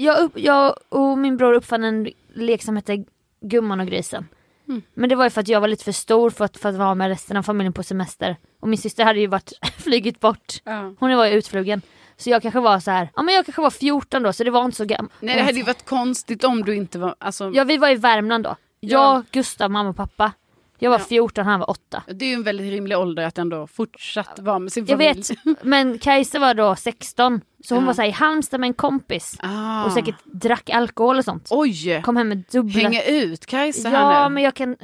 Jag, 0.00 0.18
upp, 0.18 0.32
jag 0.34 0.74
och 0.88 1.18
min 1.18 1.36
bror 1.36 1.52
uppfann 1.52 1.84
en 1.84 2.08
lek 2.34 2.62
som 2.62 2.76
hette 2.76 3.04
Gumman 3.40 3.80
och 3.80 3.86
grisen. 3.86 4.28
Mm. 4.68 4.82
Men 4.94 5.08
det 5.08 5.14
var 5.14 5.24
ju 5.24 5.30
för 5.30 5.40
att 5.40 5.48
jag 5.48 5.60
var 5.60 5.68
lite 5.68 5.84
för 5.84 5.92
stor 5.92 6.30
för 6.30 6.44
att, 6.44 6.56
för 6.56 6.68
att 6.68 6.74
vara 6.74 6.94
med 6.94 7.08
resten 7.08 7.36
av 7.36 7.42
familjen 7.42 7.72
på 7.72 7.82
semester. 7.82 8.36
Och 8.60 8.68
min 8.68 8.78
syster 8.78 9.04
hade 9.04 9.20
ju 9.20 9.26
varit 9.26 9.52
flugit 9.78 10.20
bort. 10.20 10.54
Ja. 10.64 10.94
Hon 10.98 11.16
var 11.16 11.26
ju 11.26 11.32
utflugen. 11.32 11.82
Så 12.16 12.30
jag 12.30 12.42
kanske 12.42 12.60
var 12.60 12.80
så 12.80 12.90
här, 12.90 13.08
ja 13.16 13.22
men 13.22 13.34
jag 13.34 13.44
kanske 13.44 13.62
var 13.62 13.70
14 13.70 14.22
då 14.22 14.32
så 14.32 14.44
det 14.44 14.50
var 14.50 14.64
inte 14.64 14.76
så 14.76 14.84
gammalt. 14.84 15.12
Nej 15.20 15.36
det 15.36 15.42
hade 15.42 15.58
ju 15.58 15.62
varit 15.64 15.84
konstigt 15.84 16.44
om 16.44 16.64
du 16.64 16.76
inte 16.76 16.98
var, 16.98 17.14
alltså, 17.18 17.50
Ja 17.54 17.64
vi 17.64 17.76
var 17.76 17.88
i 17.90 17.94
Värmland 17.94 18.44
då. 18.44 18.56
Jag, 18.80 19.00
Ja. 19.00 19.22
Gustav, 19.30 19.70
mamma 19.70 19.90
och 19.90 19.96
pappa. 19.96 20.32
Jag 20.78 20.90
var 20.90 20.98
Ja. 20.98 21.04
14, 21.04 21.46
han 21.46 21.60
var 21.60 21.70
8. 21.70 22.02
Det 22.06 22.24
är 22.24 22.28
ju 22.28 22.34
en 22.34 22.42
väldigt 22.42 22.72
rimlig 22.72 22.98
ålder 22.98 23.22
att 23.26 23.38
ändå 23.38 23.66
fortsatt 23.66 24.38
vara 24.38 24.58
med 24.58 24.72
sin 24.72 24.86
Jag 24.86 24.98
familj. 24.98 25.22
vet, 25.44 25.62
men 25.64 25.98
Kajsa 25.98 26.38
var 26.38 26.54
då 26.54 26.76
16. 26.76 27.40
Så 27.64 27.74
hon 27.74 27.84
Ja. 27.84 27.86
var 27.86 27.94
så 27.94 28.02
i 28.02 28.10
Halmstad 28.10 28.60
med 28.60 28.68
en 28.68 28.74
kompis. 28.74 29.36
Ah. 29.40 29.84
Och 29.84 29.92
säkert 29.92 30.14
drack 30.24 30.70
alkohol 30.70 31.18
och 31.18 31.24
sånt. 31.24 31.48
Oj! 31.50 32.02
Kom 32.04 32.16
hem 32.16 32.28
med 32.28 32.44
dubbla... 32.52 32.80
Hänga 32.82 33.02
ut 33.02 33.46
Kajsa 33.46 33.90
ja 33.90 33.98
här 33.98 34.28
nu. 34.28 34.34
men 34.34 34.42
jag 34.42 34.54
kan... 34.54 34.76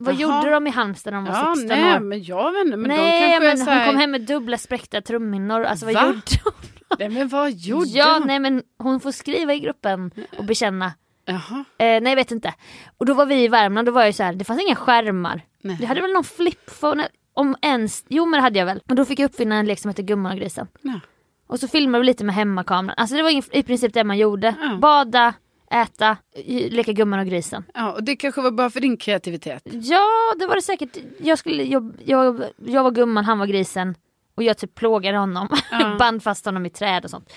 Vad 0.00 0.14
Jaha. 0.14 0.20
gjorde 0.20 0.50
de 0.50 0.66
i 0.66 0.70
Halmstad 0.70 1.12
när 1.12 1.18
de 1.22 1.24
var 1.24 1.34
Ja, 1.40 1.54
16 1.56 1.66
nej 1.78 1.94
år? 1.94 2.00
men 2.00 2.22
jag 2.24 2.52
vet 2.52 2.64
inte. 2.64 2.76
Men 2.76 2.88
nej 2.90 3.40
men 3.40 3.58
så 3.58 3.70
hon 3.74 3.84
kom 3.86 3.96
hem 3.96 4.10
med 4.10 4.20
dubbla 4.20 4.58
spräckta 4.58 5.00
trumhinnor. 5.00 5.62
Alltså 5.64 5.86
vad 5.86 5.94
Va? 5.94 6.06
gjorde 6.06 6.20
hon? 6.44 6.52
Nej 6.98 7.08
men 7.08 7.28
vad 7.28 7.50
gjorde 7.52 7.88
Ja 7.88 8.14
hon? 8.18 8.26
nej 8.26 8.38
men 8.38 8.62
hon 8.78 9.00
får 9.00 9.12
skriva 9.12 9.54
i 9.54 9.58
gruppen 9.58 10.10
och 10.38 10.44
bekänna. 10.44 10.92
Jaha. 11.28 11.64
Eh, 11.78 12.00
nej 12.00 12.04
jag 12.04 12.16
vet 12.16 12.30
inte. 12.30 12.54
Och 12.98 13.06
då 13.06 13.14
var 13.14 13.26
vi 13.26 13.44
i 13.44 13.48
Värmland, 13.48 13.88
då 13.88 13.92
var 13.92 14.04
jag 14.04 14.14
så 14.14 14.22
här, 14.22 14.32
det 14.32 14.44
fanns 14.44 14.62
inga 14.62 14.76
skärmar. 14.76 15.42
Nej. 15.62 15.76
Jag 15.80 15.88
hade 15.88 16.00
väl 16.00 16.12
någon 16.12 16.24
flipphone, 16.24 17.08
om 17.34 17.56
ens, 17.62 18.04
jo 18.08 18.26
men 18.26 18.38
det 18.38 18.42
hade 18.42 18.58
jag 18.58 18.66
väl. 18.66 18.80
Och 18.88 18.94
då 18.94 19.04
fick 19.04 19.18
jag 19.18 19.26
uppfinna 19.26 19.56
en 19.56 19.66
lek 19.66 19.78
som 19.78 19.88
heter 19.88 20.02
Gumman 20.02 20.32
och 20.32 20.38
grisen. 20.38 20.66
Ja. 20.82 21.00
Och 21.46 21.60
så 21.60 21.68
filmade 21.68 22.00
vi 22.02 22.06
lite 22.06 22.24
med 22.24 22.34
hemmakameran. 22.34 22.94
Alltså 22.96 23.16
det 23.16 23.22
var 23.22 23.56
i 23.56 23.62
princip 23.62 23.94
det 23.94 24.04
man 24.04 24.18
gjorde. 24.18 24.54
Ja. 24.60 24.76
Bada, 24.76 25.34
äta, 25.70 26.16
leka 26.70 26.92
Gumman 26.92 27.18
och 27.20 27.26
grisen. 27.26 27.64
Ja, 27.74 27.92
och 27.92 28.02
det 28.02 28.16
kanske 28.16 28.40
var 28.40 28.50
bra 28.50 28.70
för 28.70 28.80
din 28.80 28.96
kreativitet. 28.96 29.62
Ja 29.64 30.34
det 30.38 30.46
var 30.46 30.54
det 30.54 30.62
säkert. 30.62 30.96
Jag, 31.18 31.38
skulle, 31.38 31.62
jag, 31.62 31.94
jag, 32.04 32.42
jag 32.56 32.82
var 32.82 32.90
gumman, 32.90 33.24
han 33.24 33.38
var 33.38 33.46
grisen. 33.46 33.94
Och 34.34 34.42
jag 34.42 34.58
typ 34.58 34.74
plågade 34.74 35.18
honom. 35.18 35.48
Ja. 35.70 35.96
Band 35.98 36.22
fast 36.22 36.44
honom 36.44 36.66
i 36.66 36.70
träd 36.70 37.04
och 37.04 37.10
sånt. 37.10 37.32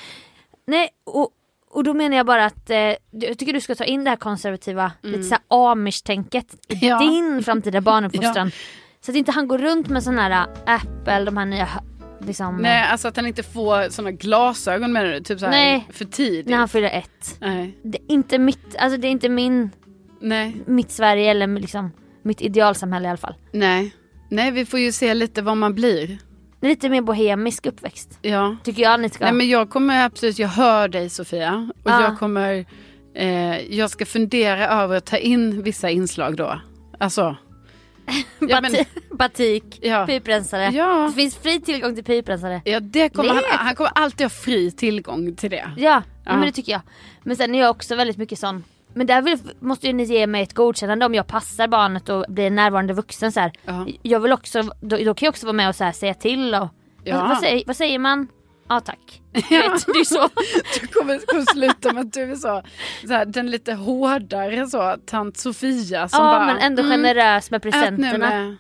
Nej 0.67 0.89
och, 1.03 1.29
och 1.73 1.83
då 1.83 1.93
menar 1.93 2.17
jag 2.17 2.25
bara 2.25 2.45
att 2.45 2.69
eh, 2.69 2.77
jag 3.11 3.37
tycker 3.37 3.53
du 3.53 3.61
ska 3.61 3.75
ta 3.75 3.83
in 3.83 4.03
det 4.03 4.09
här 4.09 4.17
konservativa, 4.17 4.91
lite 5.01 5.23
såhär 5.23 5.41
amish-tänket 5.49 6.55
i 6.67 6.73
Mm. 6.75 6.87
Ja. 6.89 6.99
din 6.99 7.43
framtida 7.43 7.81
barnuppfostran. 7.81 8.51
Så 9.01 9.11
att 9.11 9.17
inte 9.17 9.31
han 9.31 9.47
går 9.47 9.57
runt 9.57 9.87
med 9.87 10.03
sån 10.03 10.17
här 10.17 10.31
äh, 10.31 10.73
Apple, 10.75 11.23
de 11.25 11.37
här 11.37 11.45
nya 11.45 11.67
liksom, 12.19 12.57
Nej, 12.57 12.83
alltså 12.83 13.07
att 13.07 13.15
han 13.15 13.27
inte 13.27 13.43
får 13.43 13.89
såna 13.89 14.11
glasögon 14.11 14.91
menar 14.91 15.11
du? 15.11 15.19
Typ 15.19 15.39
så 15.39 15.45
här 15.45 15.51
Nej. 15.51 15.87
för 15.91 16.05
tidigt? 16.05 16.45
när 16.47 16.57
han 16.57 16.67
fyller 16.69 16.89
ett. 16.89 17.37
Nej. 17.39 17.77
Det 17.83 17.97
är 17.97 18.11
inte 18.13 18.37
mitt, 18.39 18.75
alltså 18.79 18.97
det 18.97 19.07
är 19.07 19.11
inte 19.11 19.29
min, 19.29 19.69
Nej. 20.21 20.55
mitt 20.65 20.91
Sverige 20.91 21.31
eller 21.31 21.47
liksom 21.47 21.91
mitt 22.21 22.41
idealsamhälle 22.41 23.05
i 23.07 23.09
alla 23.09 23.17
fall. 23.17 23.35
Nej. 23.51 23.95
Nej, 24.29 24.51
vi 24.51 24.65
får 24.65 24.79
ju 24.79 24.91
se 24.91 25.13
lite 25.13 25.41
vad 25.41 25.57
man 25.57 25.73
blir. 25.75 26.17
Lite 26.61 26.89
mer 26.89 27.01
bohemisk 27.01 27.65
uppväxt. 27.65 28.19
Ja. 28.21 28.55
Tycker 28.63 28.81
jag 28.81 28.99
ni 28.99 29.09
ska. 29.09 29.23
Nej 29.23 29.33
men 29.33 29.49
jag 29.49 29.69
kommer 29.69 30.05
absolut, 30.05 30.39
jag 30.39 30.47
hör 30.47 30.87
dig 30.87 31.09
Sofia. 31.09 31.69
Och 31.83 31.91
Ja. 31.91 32.01
jag 32.01 32.19
kommer, 32.19 32.65
eh, 33.15 33.75
jag 33.75 33.89
ska 33.89 34.05
fundera 34.05 34.67
över 34.67 34.97
att 34.97 35.05
ta 35.05 35.17
in 35.17 35.63
vissa 35.63 35.89
inslag 35.89 36.35
då. 36.37 36.61
Alltså. 36.99 37.35
Ja, 38.39 38.61
men, 38.61 38.71
Bati- 38.71 38.85
batik, 39.11 39.79
Ja. 39.81 40.05
piprensare. 40.05 40.69
Ja. 40.73 41.07
Det 41.09 41.13
finns 41.21 41.35
fri 41.37 41.61
tillgång 41.61 41.95
till 41.95 42.03
piprensare. 42.03 42.61
ja, 42.65 42.79
det 42.79 43.09
kommer 43.09 43.29
han, 43.29 43.43
han 43.49 43.75
kommer 43.75 43.91
alltid 43.95 44.25
ha 44.25 44.29
fri 44.29 44.71
tillgång 44.71 45.35
till 45.35 45.49
det. 45.49 45.71
Ja, 45.77 46.03
Ja. 46.25 46.31
men 46.35 46.41
det 46.45 46.51
tycker 46.51 46.71
jag. 46.71 46.81
Men 47.23 47.35
sen 47.35 47.55
är 47.55 47.59
jag 47.59 47.69
också 47.69 47.95
väldigt 47.95 48.17
mycket 48.17 48.39
sån. 48.39 48.63
Men 48.93 49.07
där 49.07 49.21
vill, 49.21 49.37
måste 49.59 49.87
ju 49.87 49.93
ni 49.93 50.03
ge 50.03 50.27
mig 50.27 50.43
ett 50.43 50.53
godkännande 50.53 51.05
om 51.05 51.13
jag 51.15 51.27
passar 51.27 51.67
barnet 51.67 52.09
och 52.09 52.25
blir 52.29 52.47
en 52.47 52.55
närvarande 52.55 52.93
vuxen 52.93 53.31
så 53.31 53.39
här. 53.39 53.51
Ja. 53.65 53.87
Jag 54.01 54.19
vill 54.19 54.33
också, 54.33 54.61
då, 54.81 54.97
då 54.97 55.13
kan 55.13 55.25
jag 55.25 55.31
också 55.31 55.45
vara 55.45 55.53
med 55.53 55.69
och 55.69 55.75
så 55.75 55.83
här, 55.83 55.91
säga 55.91 56.13
till 56.13 56.55
och 56.55 56.67
Ja. 57.03 57.19
vad, 57.19 57.29
vad, 57.29 57.37
säger, 57.37 57.63
vad 57.67 57.75
säger 57.75 57.99
man? 57.99 58.27
Ja 58.69 58.79
tack. 58.79 59.21
Vet, 59.33 59.43
det 59.85 59.99
är 59.99 60.03
så. 60.03 60.29
Du 60.81 60.87
kommer, 60.87 61.19
kommer 61.19 61.45
sluta 61.53 61.93
med 61.93 62.01
att 62.01 62.13
du 62.13 62.21
är 62.21 62.35
så, 62.35 62.61
så 63.07 63.13
här, 63.13 63.25
den 63.25 63.51
lite 63.51 63.73
hårdare 63.73 64.67
så, 64.67 64.95
tant 65.05 65.37
Sofia 65.37 66.07
som 66.07 66.25
ja 66.25 66.31
bara 66.31 66.45
men 66.45 66.57
ändå 66.57 66.83
mm, 66.83 66.91
generös 66.91 67.51
med 67.51 67.61
presenterna. 67.61 68.57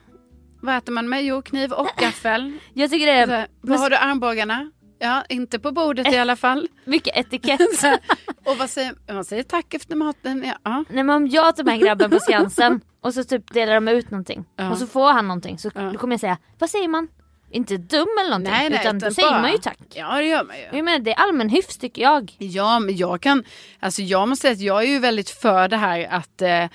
vad 0.61 0.77
äter 0.77 0.91
man 0.93 1.09
med? 1.09 1.23
Jo, 1.23 1.41
kniv 1.41 1.71
och 1.71 1.89
gaffel. 1.97 2.57
Jag 2.73 2.89
tycker 2.91 3.05
det 3.05 3.11
är 3.11 3.47
Var 3.61 3.77
har 3.77 3.89
du 3.89 3.95
armbågarna? 3.95 4.71
Ja, 5.03 5.23
inte 5.29 5.59
på 5.59 5.71
bordet 5.71 6.13
i 6.13 6.17
alla 6.17 6.35
fall. 6.35 6.67
mycket 6.85 7.17
etikett. 7.17 7.61
Och 8.45 8.57
vad 8.57 8.69
säger 8.69 8.93
man? 9.13 9.25
säger 9.25 9.43
tack 9.43 9.73
efter 9.73 9.95
maten. 9.95 10.43
Ja. 10.45 10.53
Ja. 10.63 10.83
Nej 10.89 11.03
men 11.03 11.15
om 11.15 11.27
jag 11.27 11.55
tar 11.55 11.63
med 11.63 11.79
grabben 11.79 12.11
på 12.11 12.19
Skansen 12.19 12.81
och 13.01 13.13
så 13.13 13.23
typ 13.23 13.53
delar 13.53 13.73
de 13.73 13.87
ut 13.87 14.11
någonting 14.11 14.45
Ja. 14.55 14.71
och 14.71 14.77
så 14.77 14.87
får 14.87 15.11
han 15.11 15.27
någonting 15.27 15.57
så 15.59 15.71
Ja. 15.75 15.81
då 15.81 15.97
kommer 15.97 16.13
jag 16.13 16.19
säga, 16.19 16.37
vad 16.59 16.69
säger 16.69 16.87
man? 16.87 17.07
Inte 17.53 17.77
dum 17.77 18.07
eller 18.19 18.29
någonting 18.29 18.53
Nej, 18.53 18.69
nej, 18.69 18.79
utan 18.81 18.99
då 18.99 19.05
utan 19.05 19.13
säger 19.13 19.29
bara- 19.31 19.41
man 19.41 19.51
ju 19.51 19.57
tack. 19.57 19.77
Ja, 19.93 20.15
det 20.17 20.23
gör 20.23 20.43
man 20.43 20.57
ju. 20.57 20.63
Jag 20.77 20.85
menar 20.85 20.99
det 20.99 21.11
är 21.11 21.19
allmän 21.19 21.49
hyfs 21.49 21.77
tycker 21.77 22.01
jag. 22.01 22.35
Ja, 22.37 22.79
men 22.79 22.97
jag 22.97 23.21
kan, 23.21 23.43
alltså 23.79 24.01
jag 24.01 24.27
måste 24.27 24.41
säga 24.41 24.51
att 24.53 24.59
jag 24.61 24.83
är 24.83 24.87
ju 24.87 24.99
väldigt 24.99 25.29
för 25.29 25.67
det 25.67 25.77
här 25.77 26.07
att, 26.11 26.41
eh, 26.41 26.65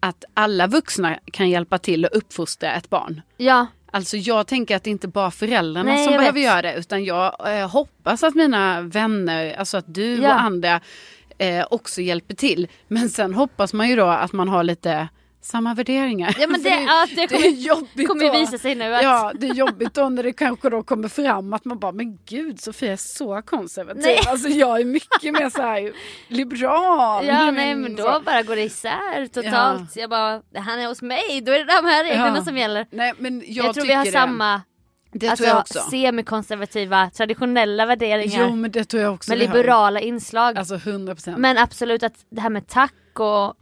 att 0.00 0.24
alla 0.34 0.66
vuxna 0.66 1.18
kan 1.32 1.50
hjälpa 1.50 1.78
till 1.78 2.04
att 2.04 2.12
uppfostra 2.12 2.74
ett 2.74 2.90
barn. 2.90 3.22
Ja, 3.36 3.66
Alltså 3.94 4.16
jag 4.16 4.46
tänker 4.46 4.76
att 4.76 4.84
det 4.84 4.90
inte 4.90 5.08
bara 5.08 5.30
föräldrarna 5.30 5.92
Nej, 5.92 6.04
som 6.04 6.12
behöver 6.12 6.32
vet. 6.32 6.42
göra 6.44 6.62
det 6.62 6.74
utan 6.74 7.04
jag 7.04 7.58
eh, 7.60 7.70
hoppas 7.70 8.22
att 8.22 8.34
mina 8.34 8.80
vänner, 8.80 9.54
alltså 9.56 9.76
att 9.76 9.94
du 9.94 10.14
Ja. 10.22 10.34
och 10.34 10.40
andra 10.40 10.80
eh, 11.38 11.66
också 11.70 12.00
hjälper 12.00 12.34
till. 12.34 12.68
Men 12.88 13.08
sen 13.08 13.34
hoppas 13.34 13.72
man 13.72 13.88
ju 13.88 13.96
då 13.96 14.06
att 14.06 14.32
man 14.32 14.48
har 14.48 14.64
lite 14.64 15.08
samma 15.44 15.74
värderingar. 15.74 16.36
ja 16.38 16.46
men 16.48 16.62
det, 16.62 16.68
ja, 16.68 17.06
det 17.10 17.14
det 17.16 17.26
kommer, 17.28 17.46
är 17.46 17.50
jobbigt 17.50 18.08
kommer 18.08 18.26
då. 18.26 18.32
visa 18.40 18.58
sig 18.58 18.74
nu 18.74 18.94
att 18.94 19.02
Ja, 19.02 19.32
det 19.40 19.46
är 19.46 19.54
jobbigt 19.54 19.94
då 19.94 20.08
när 20.08 20.22
det 20.22 20.32
kanske 20.32 20.70
då 20.70 20.82
kommer 20.82 21.08
fram 21.08 21.52
att 21.52 21.64
man 21.64 21.78
bara, 21.78 21.92
men 21.92 22.18
gud 22.26 22.60
Sofia 22.60 22.92
är 22.92 22.96
så 22.96 23.42
konservativ. 23.42 24.02
Nej. 24.02 24.20
Alltså 24.28 24.48
jag 24.48 24.80
är 24.80 24.84
mycket 24.84 25.32
mer 25.32 25.50
så 25.50 25.62
här 25.62 25.92
liberal. 26.28 27.26
Ja 27.26 27.50
nej 27.50 27.74
men 27.74 27.96
då 27.96 28.20
bara 28.24 28.42
går 28.42 28.56
det 28.56 28.62
isär 28.62 29.26
totalt. 29.26 29.96
Jag 29.96 30.10
bara, 30.10 30.42
han 30.54 30.80
är 30.80 30.86
hos 30.88 31.02
mig, 31.02 31.40
då 31.46 31.52
är 31.52 31.58
det 31.58 31.64
de 31.64 31.88
här 31.88 32.04
reglerna 32.04 32.36
Ja. 32.38 32.44
som 32.44 32.56
gäller. 32.58 32.86
Nej 32.90 33.12
men 33.18 33.42
jag, 33.46 33.66
Jag, 33.66 33.74
tror 33.74 33.86
vi 33.86 33.92
har 33.92 34.04
det. 34.04 34.12
samma 34.12 34.62
Det 35.12 35.28
alltså, 35.28 35.44
tror 35.44 35.54
jag 35.54 35.60
också. 35.60 35.78
semikonservativa 35.90 37.10
traditionella 37.10 37.86
värderingar 37.86 38.46
Jo 38.48 38.56
men 38.56 38.70
det 38.70 38.84
tror 38.84 39.02
jag 39.02 39.14
också 39.14 39.30
med 39.30 39.38
liberala 39.38 40.00
inslag. 40.00 40.58
Alltså 40.58 40.74
100 40.74 41.14
procent. 41.14 41.38
Men 41.38 41.58
absolut 41.58 42.02
att 42.02 42.14
det 42.30 42.40
här 42.40 42.50
med 42.50 42.68
tack 42.68 42.92
och 43.20 43.54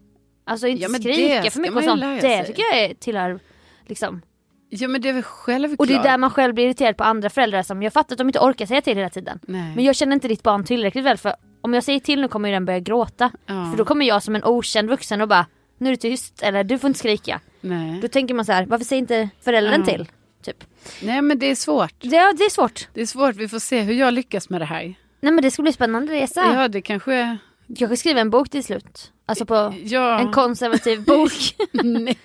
alltså 0.44 0.66
inte 0.66 0.82
Ja, 0.82 0.88
skrika 0.88 1.50
för 1.50 1.60
mycket 1.60 1.76
och 1.76 1.84
sånt. 1.84 2.00
Det 2.00 2.44
tycker 2.44 2.62
jag 2.62 2.80
är, 2.84 2.94
tillhör 2.94 3.40
liksom. 3.86 4.22
Ja 4.68 4.88
men 4.88 5.00
det 5.00 5.08
är 5.08 5.12
väl 5.12 5.22
självklart. 5.22 5.78
Och 5.80 5.86
det 5.86 5.94
är 5.94 6.02
där 6.02 6.18
man 6.18 6.30
själv 6.30 6.54
blir 6.54 6.64
irriterad 6.64 6.96
på 6.96 7.04
andra 7.04 7.30
föräldrar 7.30 7.62
som 7.62 7.82
jag 7.82 7.92
fattar 7.92 8.14
att 8.14 8.18
de 8.18 8.28
inte 8.28 8.38
orkar 8.38 8.66
säga 8.66 8.80
till 8.80 8.96
hela 8.96 9.10
tiden. 9.10 9.38
Nej. 9.42 9.72
Men 9.76 9.84
jag 9.84 9.96
känner 9.96 10.12
inte 10.12 10.28
ditt 10.28 10.42
barn 10.42 10.64
tillräckligt 10.64 11.04
väl 11.04 11.16
för 11.18 11.34
om 11.60 11.74
jag 11.74 11.84
säger 11.84 12.00
till 12.00 12.20
nu 12.20 12.28
kommer 12.28 12.52
den 12.52 12.64
börja 12.64 12.78
gråta. 12.80 13.30
Ja. 13.46 13.70
För 13.70 13.78
då 13.78 13.84
kommer 13.84 14.06
jag 14.06 14.22
som 14.22 14.36
en 14.36 14.44
okänd 14.44 14.88
vuxen 14.88 15.20
och 15.20 15.28
bara 15.28 15.46
nu 15.78 15.88
är 15.88 15.90
du 15.92 15.96
tyst 15.96 16.42
eller 16.42 16.64
du 16.64 16.78
får 16.78 16.88
inte 16.88 16.98
skrika. 16.98 17.40
Nej. 17.60 17.98
Då 18.02 18.08
tänker 18.08 18.34
man 18.34 18.44
så 18.44 18.52
här, 18.52 18.66
varför 18.66 18.84
säger 18.84 19.00
inte 19.00 19.28
föräldern 19.44 19.80
Ja. 19.86 19.92
till? 19.92 20.08
Typ. 20.44 20.64
Nej 21.02 21.22
men 21.22 21.38
det 21.38 21.46
är 21.46 21.54
svårt. 21.54 21.94
Det, 22.00 22.16
ja, 22.16 22.32
det 22.38 22.44
är 22.44 22.50
svårt. 22.50 22.88
Det 22.94 23.00
är 23.00 23.06
svårt, 23.06 23.36
vi 23.36 23.48
får 23.48 23.58
se 23.58 23.80
hur 23.80 23.94
jag 23.94 24.14
lyckas 24.14 24.48
med 24.50 24.60
det 24.60 24.64
här. 24.64 24.82
Nej 25.20 25.32
men 25.32 25.42
det 25.42 25.50
ska 25.50 25.62
bli 25.62 25.72
spännande 25.72 26.12
resa. 26.12 26.52
Ja 26.54 26.68
det 26.68 26.82
kanske 26.82 27.36
Jag 27.74 27.78
kanske 27.78 27.96
skriver 27.96 28.20
en 28.20 28.30
bok 28.30 28.50
till 28.50 28.64
slut. 28.64 29.12
Alltså 29.26 29.46
på 29.46 29.74
Ja. 29.84 30.18
en 30.20 30.32
konservativ 30.32 31.04
bok. 31.06 31.32
Nej. 31.72 32.18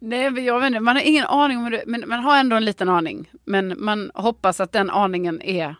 Nej 0.00 0.30
men 0.30 0.44
jag 0.44 0.60
vet 0.60 0.66
inte, 0.66 0.80
man 0.80 0.96
har 0.96 1.02
ingen 1.02 1.26
aning 1.26 1.58
om 1.58 1.70
det, 1.70 1.82
men 1.86 2.04
man 2.06 2.20
har 2.20 2.36
ändå 2.38 2.56
en 2.56 2.64
liten 2.64 2.88
aning. 2.88 3.30
Men 3.44 3.74
man 3.84 4.10
hoppas 4.14 4.60
att 4.60 4.72
den 4.72 4.90
aningen 4.90 5.42
är 5.42 5.76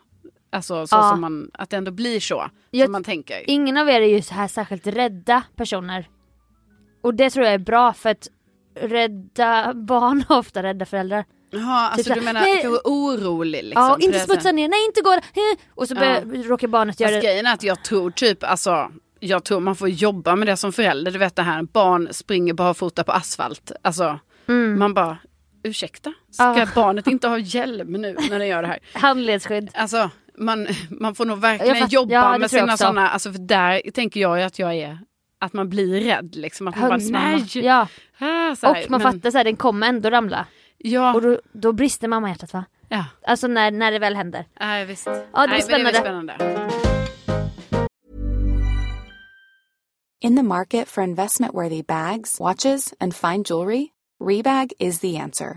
Alltså 0.51 0.87
så 0.87 0.97
Ja. 0.97 1.11
som 1.11 1.21
man, 1.21 1.51
att 1.55 1.71
det 1.71 1.77
ändå 1.77 1.91
blir 1.91 2.21
så. 2.21 2.51
Jag- 2.71 2.87
som 2.87 2.93
man 2.93 3.05
tänker. 3.05 3.51
Ingen 3.51 3.77
av 3.77 3.89
er 3.89 4.01
är 4.01 4.07
ju 4.07 4.23
så 4.23 4.35
här 4.35 4.49
särskilt 4.49 4.87
rädda 4.87 5.43
personer. 5.57 6.09
Och 7.03 7.15
det 7.15 7.31
tror 7.31 7.45
jag 7.45 7.55
är 7.55 7.59
bra 7.59 7.93
för 7.93 8.11
att 8.11 8.29
rädda 8.81 9.75
barn 9.75 10.25
har 10.29 10.39
ofta 10.39 10.63
rädda 10.63 10.87
föräldrar. 10.87 11.25
Jaha, 11.51 11.89
alltså 11.89 12.05
Typ 12.05 12.15
du 12.15 12.25
menar 12.25 12.41
nej. 12.41 12.63
kanske 12.63 12.81
orolig 12.85 13.65
liksom. 13.65 13.83
ja, 13.83 13.97
inte 14.01 14.19
det 14.19 14.25
smutsa 14.25 14.53
ner, 14.53 14.69
nej 14.69 14.87
inte 14.87 15.01
gå. 15.01 15.21
Och 15.75 15.89
så 15.89 15.95
börjar, 15.95 16.49
råkar 16.49 16.69
barnet 16.69 17.01
göra 17.01 17.11
det. 17.11 17.21
grejen 17.21 17.47
är 17.47 17.55
att 17.55 17.63
jag 17.63 17.85
tror 17.85 18.11
typ, 18.11 18.45
alltså 18.45 18.91
jag 19.21 19.45
tror 19.45 19.61
man 19.61 19.77
får 19.77 19.89
jobba 19.89 20.37
med 20.37 20.49
det 20.49 20.57
som 20.57 20.73
förälder. 20.73 21.11
Du 21.13 21.19
vet 21.19 21.37
det 21.37 21.43
här, 21.43 21.63
barn 21.63 22.09
springer 22.11 22.55
barfota 22.55 23.05
på 23.05 23.13
asfalt. 23.13 23.73
Alltså 23.83 24.19
man 24.79 24.95
bara, 24.95 25.19
ursäkta? 25.63 26.13
Ska 26.31 26.45
Mm. 26.45 26.63
Ah. 26.63 26.67
barnet 26.75 27.07
inte 27.07 27.29
ha 27.29 27.39
hjälm 27.39 27.93
nu 27.93 28.17
när 28.31 28.39
den 28.39 28.49
gör 28.49 28.63
det 28.63 28.69
här? 28.69 28.79
Handledsskydd. 28.93 29.71
Alltså 29.75 30.11
man, 30.39 30.69
man 30.91 31.15
får 31.15 31.25
nog 31.25 31.39
verkligen 31.39 31.89
jobba 31.89 32.13
ja, 32.15 32.33
det 32.33 32.39
med 32.39 32.51
sina 32.51 32.77
sådana, 32.77 33.09
alltså 33.09 33.33
för 33.33 33.39
där 33.39 33.91
tänker 33.91 34.21
jag 34.21 34.39
ju 34.39 34.45
att 34.45 34.59
jag 34.59 34.75
är, 34.75 34.99
att 35.41 35.53
man 35.53 35.69
blir 35.69 36.01
rädd 36.01 36.35
liksom. 36.37 36.69
Att 36.69 36.77
man 36.77 36.89
bara, 36.89 36.99
nej! 37.21 37.45
Ja. 37.55 37.89
Ah, 38.19 38.51
Och 38.51 38.77
man 38.91 39.01
men- 39.03 39.13
fattar 39.13 39.31
så 39.31 39.37
här, 39.37 39.45
den 39.45 39.57
kommer 39.57 39.89
ändå 39.89 40.11
ramla. 40.11 40.47
Ja, 40.79 41.15
Och 41.15 41.23
då, 41.23 41.41
då 41.53 41.73
brister 41.73 42.09
mammahjärtat 42.09 42.53
va? 42.53 42.65
ja. 42.89 43.05
Alltså 43.23 43.47
när, 43.47 43.71
när 43.71 43.93
det 43.93 43.99
väl 43.99 44.17
händer. 44.17 44.45
Nej, 44.61 44.85
visst. 44.85 45.07
Ja, 45.07 45.47
det 45.47 45.47
blir 45.49 45.57
det 45.57 45.63
spännande. 45.63 45.93
väl 45.93 46.01
spännande. 46.01 46.69
In 50.21 50.37
the 50.37 50.43
market 50.43 50.89
for 50.89 51.05
investment 51.05 51.55
worthy 51.55 51.83
bags, 51.83 52.41
watches, 52.41 52.95
and 53.01 53.15
fine 53.15 53.43
jewelry, 53.45 53.87
Rebag 54.21 54.73
is 54.79 55.01
the 55.01 55.17
answer. 55.19 55.57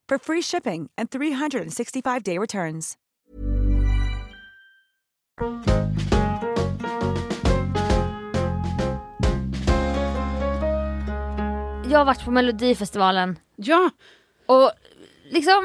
for 0.11 0.17
free 0.17 0.41
shipping 0.41 0.89
and 0.97 1.09
365-day 1.09 2.37
returns. 2.37 2.97
Jag 11.91 11.97
har 11.99 12.05
varit 12.05 12.25
på 12.25 12.31
melodifestivalen 12.31 13.39
Ja, 13.55 13.89
och 14.45 14.71
liksom 15.29 15.63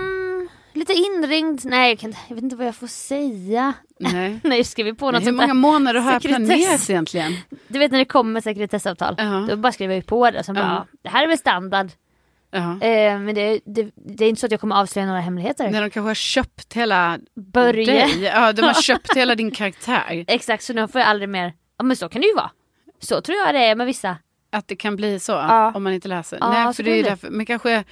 lite 0.72 0.92
inringd, 0.92 1.60
nej 1.64 1.90
jag, 1.90 1.98
kan, 1.98 2.14
jag 2.28 2.34
vet 2.34 2.44
inte 2.44 2.56
vad 2.56 2.66
jag 2.66 2.74
får 2.76 2.86
säga. 2.86 3.72
nej. 4.00 4.40
Nej 4.44 4.64
skriver 4.64 4.92
på 4.92 5.10
något 5.10 5.26
Hur 5.26 5.32
många 5.32 5.54
månader 5.54 6.00
har 6.00 6.12
jag 6.12 6.22
planerat 6.22 6.90
egentligen? 6.90 7.32
Du 7.68 7.78
vet 7.78 7.90
när 7.92 7.98
det 7.98 8.04
kommer 8.04 8.40
sekretessavtal, 8.40 9.14
Ja. 9.18 9.46
då 9.48 9.56
bara 9.56 9.72
skriver 9.72 9.94
jag 9.94 10.06
på 10.06 10.30
det 10.30 10.38
och 10.38 10.44
sen 10.44 10.54
bara, 10.54 10.64
Ja. 10.64 10.86
ja, 10.92 10.98
det 11.02 11.08
här 11.08 11.22
är 11.24 11.28
väl 11.28 11.38
standard. 11.38 11.86
Ja. 12.50 12.86
Eh, 12.86 13.18
men 13.18 13.34
det, 13.34 13.60
det, 13.64 13.90
det 13.94 14.24
är 14.24 14.28
inte 14.28 14.40
så 14.40 14.46
att 14.46 14.50
jag 14.52 14.60
kommer 14.60 14.76
avslöja 14.76 15.06
några 15.06 15.20
hemligheter. 15.20 15.70
När 15.70 15.82
de 15.82 15.90
kanske 15.90 16.08
har 16.10 16.14
köpt 16.14 16.72
hela 16.72 17.18
Börje. 17.52 17.84
dig. 17.86 18.22
Ja, 18.22 18.52
de 18.52 18.62
har 18.62 18.74
köpt 18.82 19.16
hela 19.16 19.34
din 19.34 19.50
karaktär. 19.50 20.24
Exakt, 20.28 20.62
så 20.64 20.72
nu 20.72 20.88
får 20.88 21.00
jag 21.00 21.08
aldrig 21.10 21.28
mer, 21.28 21.52
ja 21.78 21.84
men 21.84 21.96
så 21.96 22.08
kan 22.08 22.20
det 22.20 22.26
ju 22.28 22.34
vara. 22.34 22.50
Så 23.00 23.20
tror 23.20 23.38
jag 23.38 23.54
det 23.54 23.64
är 23.64 23.74
med 23.74 23.86
vissa. 23.86 24.16
Att 24.52 24.68
det 24.68 24.76
kan 24.76 24.96
bli 24.96 25.18
så 25.20 25.32
Ja. 25.32 25.72
om 25.74 25.82
man 25.82 25.92
inte 25.92 26.08
läser. 26.08 26.38
Ja, 26.40 26.50
Nej, 26.64 26.74
för 26.74 26.82
det 26.82 26.90
är 26.90 27.02
därför. 27.04 27.30
Men 27.30 27.46
kanske, 27.46 27.84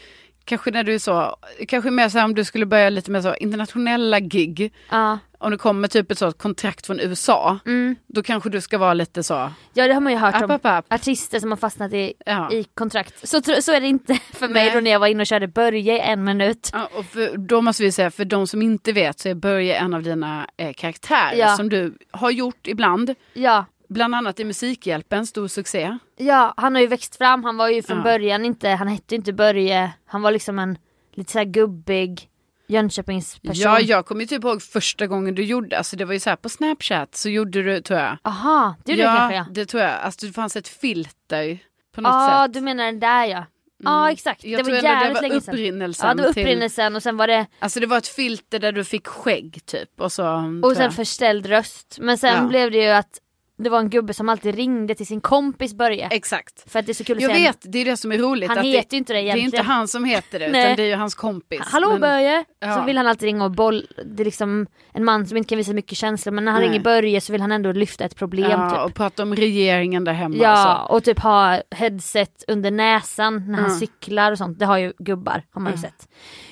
kanske 0.45 0.71
när 0.71 0.85
du 0.85 0.95
är 0.95 0.99
så, 0.99 1.37
kanske 1.69 1.91
mer 1.91 2.09
så 2.09 2.19
här 2.19 2.25
om 2.25 2.35
du 2.35 2.45
skulle 2.45 2.67
börja 2.67 2.91
lite 2.91 3.11
med 3.11 3.23
så 3.23 3.35
internationella 3.35 4.21
gig. 4.21 4.73
Ja, 4.91 5.19
Om 5.39 5.51
det 5.51 5.59
kommer 5.59 5.89
typ 5.89 6.11
ett 6.11 6.19
sånt 6.19 6.39
kontrakt 6.39 6.87
från 6.87 7.01
USA. 7.01 7.59
mm. 7.67 7.97
Då 8.07 8.23
kanske 8.23 8.51
du 8.51 8.61
ska 8.61 8.79
vara 8.79 8.95
lite 8.95 9.23
så, 9.23 9.51
ja 9.75 9.87
det 9.87 9.93
har 9.95 10.01
man 10.01 10.13
ju 10.13 10.19
hört 10.19 10.35
app, 10.35 10.43
om. 10.43 10.51
app, 10.51 10.67
app. 10.67 10.93
Artister 10.93 11.41
som 11.41 11.51
har 11.51 11.57
fastnat 11.57 11.93
i, 11.93 12.13
Ja. 12.27 12.53
i 12.53 12.65
kontrakt. 12.65 13.29
Så, 13.29 13.43
så 13.63 13.73
är 13.73 13.81
det 13.81 13.87
inte 13.87 14.15
för 14.33 14.49
mig 14.49 14.65
Nej. 14.65 14.75
då 14.75 14.81
när 14.81 14.91
jag 14.91 14.99
var 15.01 15.07
inne 15.07 15.21
och 15.23 15.27
körde 15.27 15.49
Börje 15.49 15.97
i 15.97 16.01
en 16.01 16.25
minut. 16.25 16.71
Ja, 16.73 16.89
och 16.99 17.05
för, 17.05 17.37
då 17.37 17.61
måste 17.61 17.83
vi 17.83 17.93
säga, 17.93 18.11
för 18.11 18.25
de 18.25 18.47
som 18.47 18.63
inte 18.63 18.93
vet 18.93 19.21
så 19.21 19.29
är 19.29 19.35
Börje 19.35 19.77
en 19.77 19.95
av 19.95 20.03
dina 20.03 20.47
eh, 20.57 20.73
karaktärer 20.73 21.57
som 21.57 21.69
du 21.69 21.95
har 22.11 22.31
gjort 22.31 22.67
ibland. 22.67 23.15
Ja, 23.33 23.65
Bland 23.89 24.15
annat 24.15 24.41
i 24.41 24.45
Musikhjälpen, 24.45 25.27
stor 25.27 25.49
succé. 25.49 25.99
ja, 26.17 26.55
han 26.57 26.75
har 26.75 26.83
ju 26.83 26.87
växt 26.89 27.17
fram. 27.17 27.45
Han 27.45 27.57
var 27.57 27.69
ju 27.69 27.83
från 27.83 27.97
Ja. 27.97 28.03
början 28.03 28.45
inte, 28.45 28.69
han 28.69 28.89
hette 28.89 29.15
ju 29.15 29.17
inte 29.17 29.33
Börje. 29.33 29.93
Han 30.07 30.23
var 30.23 30.31
liksom 30.31 30.59
en 30.59 30.79
lite 31.15 31.33
så 31.33 31.39
här 31.39 31.45
gubbig 31.45 32.29
Jönköpingsperson. 32.67 33.63
Ja, 33.63 33.81
jag 33.81 34.07
kommer 34.07 34.21
ju 34.21 34.27
typ 34.27 34.45
ihåg 34.45 34.63
första 34.63 35.07
gången 35.07 35.35
du 35.35 35.45
gjorde, 35.45 35.79
alltså 35.79 35.97
det 35.97 36.05
var 36.05 36.13
ju 36.13 36.21
så 36.21 36.31
här 36.31 36.37
på 36.37 36.49
Snapchat 36.49 37.15
så 37.17 37.29
gjorde 37.29 37.63
du, 37.63 37.81
tror 37.81 37.99
jag. 38.01 38.17
Aha, 38.23 38.77
det 38.85 38.93
gjorde 38.93 39.03
ja, 39.03 39.09
jag 39.11 39.19
kanske 39.19 39.37
ja. 39.37 39.47
det 39.51 39.67
tror 39.67 39.83
jag. 39.83 39.93
Alltså 39.93 40.27
det 40.27 40.33
fanns 40.33 40.57
ett 40.57 40.69
filter 40.69 41.59
på 41.95 42.01
något 42.01 42.13
Ja, 42.13 42.45
sätt. 42.47 42.55
du 42.55 42.61
menar 42.61 42.85
den 42.85 43.01
där 43.01 43.25
ja. 43.25 43.45
Ja 43.85 44.11
exakt, 44.11 44.45
Jag 44.45 44.65
det 44.65 44.71
var 44.73 44.79
jävligt 44.83 45.23
länge 45.23 45.41
sedan. 45.41 45.55
upprinnelsen 45.55 46.09
Ja 46.09 46.15
det 46.15 46.23
var 46.23 46.33
till- 46.33 46.43
upprinnelsen 46.43 46.97
och 46.97 47.03
sen 47.03 47.17
var 47.17 47.27
det, 47.27 47.47
Alltså 47.59 47.81
det 47.81 47.87
var 47.87 47.99
ett 47.99 48.09
filter 48.09 48.59
där 48.59 48.73
du 48.73 48.85
fick 48.85 49.07
skägg 49.07 49.61
typ. 49.67 50.01
Och, 50.01 50.13
så, 50.13 50.27
och 50.65 50.73
sen 50.73 50.83
jag. 50.85 50.95
förställd 50.95 51.47
röst. 51.47 51.99
Men 52.01 52.19
sen 52.19 52.35
Ja. 52.43 52.49
blev 52.49 52.71
det 52.71 52.79
ju 52.85 52.91
att 52.91 53.19
det 53.57 53.71
var 53.71 53.79
en 53.79 53.91
gubbe 53.91 54.15
som 54.15 54.29
alltid 54.29 54.55
ringde 54.55 54.95
till 54.95 55.07
sin 55.07 55.21
kompis 55.21 55.75
Börje. 55.75 56.09
Exakt. 56.11 56.71
För 56.73 56.79
att 56.79 56.87
det 56.87 56.93
är 56.93 56.95
så 56.95 57.05
kul 57.05 57.17
att 57.17 57.23
Jag 57.23 57.31
säga 57.35 57.49
vet, 57.51 57.73
det 57.73 57.79
är 57.79 57.85
det 57.85 57.97
som 57.97 58.13
är 58.13 58.19
roligt. 58.19 58.49
Han 58.49 58.57
heter 58.59 58.71
det, 58.91 58.93
ju 58.93 58.99
inte 58.99 59.13
det 59.13 59.19
Det 59.19 59.23
är 59.23 59.29
inte 59.29 59.39
egentligen. 59.39 59.67
han 59.67 59.89
som 59.89 60.05
heter 60.05 60.39
det, 60.39 60.45
utan 60.49 60.77
det 60.77 60.83
är 60.83 60.87
ju 60.87 60.95
hans 60.95 61.15
kompis. 61.15 61.61
Hallå 61.65 61.89
Men- 61.91 62.01
Börje! 62.01 62.45
Ja. 62.61 62.75
Så 62.77 62.83
vill 62.85 62.97
han 62.97 63.07
alltid 63.07 63.23
ringa 63.27 63.45
och 63.45 63.51
boll. 63.51 63.87
Det 64.05 64.23
är 64.23 64.25
liksom 64.25 64.67
en 64.93 65.05
man 65.05 65.27
som 65.27 65.37
inte 65.37 65.49
kan 65.49 65.59
visa 65.59 65.73
mycket 65.73 65.99
känslor 65.99 66.33
men 66.33 66.45
när 66.45 66.53
han 66.53 66.61
Nej. 66.61 66.69
ringer 66.71 66.81
Börje 66.85 67.21
så 67.21 67.33
vill 67.33 67.41
han 67.41 67.53
ändå 67.53 67.73
lyfta 67.73 68.05
ett 68.05 68.17
problem 68.17 68.51
Ja, 68.61 68.71
typ. 68.71 68.79
och 68.81 68.95
prata 68.95 69.23
om 69.23 69.35
regeringen 69.37 70.05
där 70.05 70.13
hemma. 70.13 70.37
Ja, 70.37 70.83
och 70.83 70.89
så. 70.89 70.95
och 70.97 71.05
typ 71.05 71.19
ha 71.19 71.61
headset 71.71 72.45
under 72.49 72.71
näsan 72.71 73.45
när 73.49 73.59
han 73.61 73.71
Ja. 73.73 73.79
cyklar 73.79 74.33
och 74.33 74.39
sånt. 74.39 74.59
Det 74.59 74.67
har 74.67 74.79
ju 74.79 74.93
gubbar, 74.99 75.43
har 75.51 75.61
man 75.61 75.73
ju 75.73 75.79
Ja. 75.79 75.83
sett. 75.83 76.09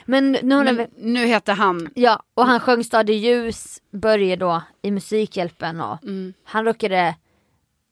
Men 0.06 0.32
nu 0.32 0.40
Men 0.64 0.86
nu 0.98 1.26
heter 1.26 1.52
han... 1.52 1.88
Ja, 1.94 2.22
och 2.34 2.46
han 2.46 2.60
sjöng 2.60 2.84
Stad 2.84 3.10
i 3.10 3.12
ljus, 3.12 3.78
Börje 3.92 4.36
då, 4.36 4.62
i 4.82 4.90
Musikhjälpen 4.90 5.80
och 5.80 6.02
Mm. 6.02 6.34
han 6.44 6.64
råkade... 6.64 7.14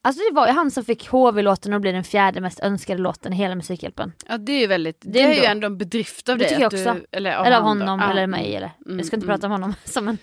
Alltså 0.03 0.21
det 0.29 0.35
var 0.35 0.47
ju 0.47 0.53
han 0.53 0.71
som 0.71 0.85
fick 0.85 1.07
HV-låten 1.09 1.73
att 1.73 1.81
bli 1.81 1.91
den 1.91 2.03
fjärde 2.03 2.41
mest 2.41 2.59
önskade 2.59 3.01
låten 3.01 3.33
i 3.33 3.35
hela 3.35 3.55
Musikhjälpen. 3.55 4.11
Ja 4.27 4.37
det 4.37 4.51
är 4.51 4.59
ju 4.59 4.67
väldigt, 4.67 4.97
det, 5.01 5.09
Det 5.11 5.21
är 5.21 5.33
ju 5.33 5.43
ändå- 5.43 5.67
en 5.67 5.77
bedrift 5.77 6.29
av 6.29 6.37
Det 6.37 6.43
dig. 6.43 6.49
tycker 6.49 6.61
jag 6.61 6.73
också. 6.73 6.93
Du, 6.93 7.17
eller 7.17 7.35
av, 7.35 7.45
eller 7.45 7.57
av 7.57 7.63
honom 7.63 7.99
Ja. 7.99 8.11
eller 8.11 8.27
mig 8.27 8.55
eller. 8.55 8.71
Mm, 8.85 8.97
jag 8.97 9.05
ska 9.07 9.15
inte 9.15 9.25
mm. 9.25 9.35
prata 9.35 9.47
om 9.47 9.51
honom 9.51 9.73
som 9.85 10.07
en 10.07 10.17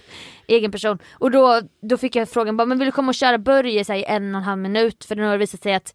egen 0.47 0.73
person. 0.73 0.99
Och 1.13 1.31
då, 1.31 1.61
då 1.83 1.97
fick 1.97 2.17
jag 2.17 2.29
frågan, 2.29 2.57
bara, 2.57 2.67
men 2.67 2.79
vill 2.79 2.87
du 2.87 2.93
komma 2.93 3.09
och 3.09 3.15
köra 3.15 3.39
Börje 3.39 3.97
i 3.97 4.05
en 4.09 4.35
och 4.35 4.39
en 4.39 4.45
halv 4.45 4.59
minut? 4.63 5.05
För 5.05 5.17
nu 5.17 5.23
har 5.23 5.33
det 5.33 5.39
visat 5.39 5.63
sig 5.63 5.75
att 5.75 5.95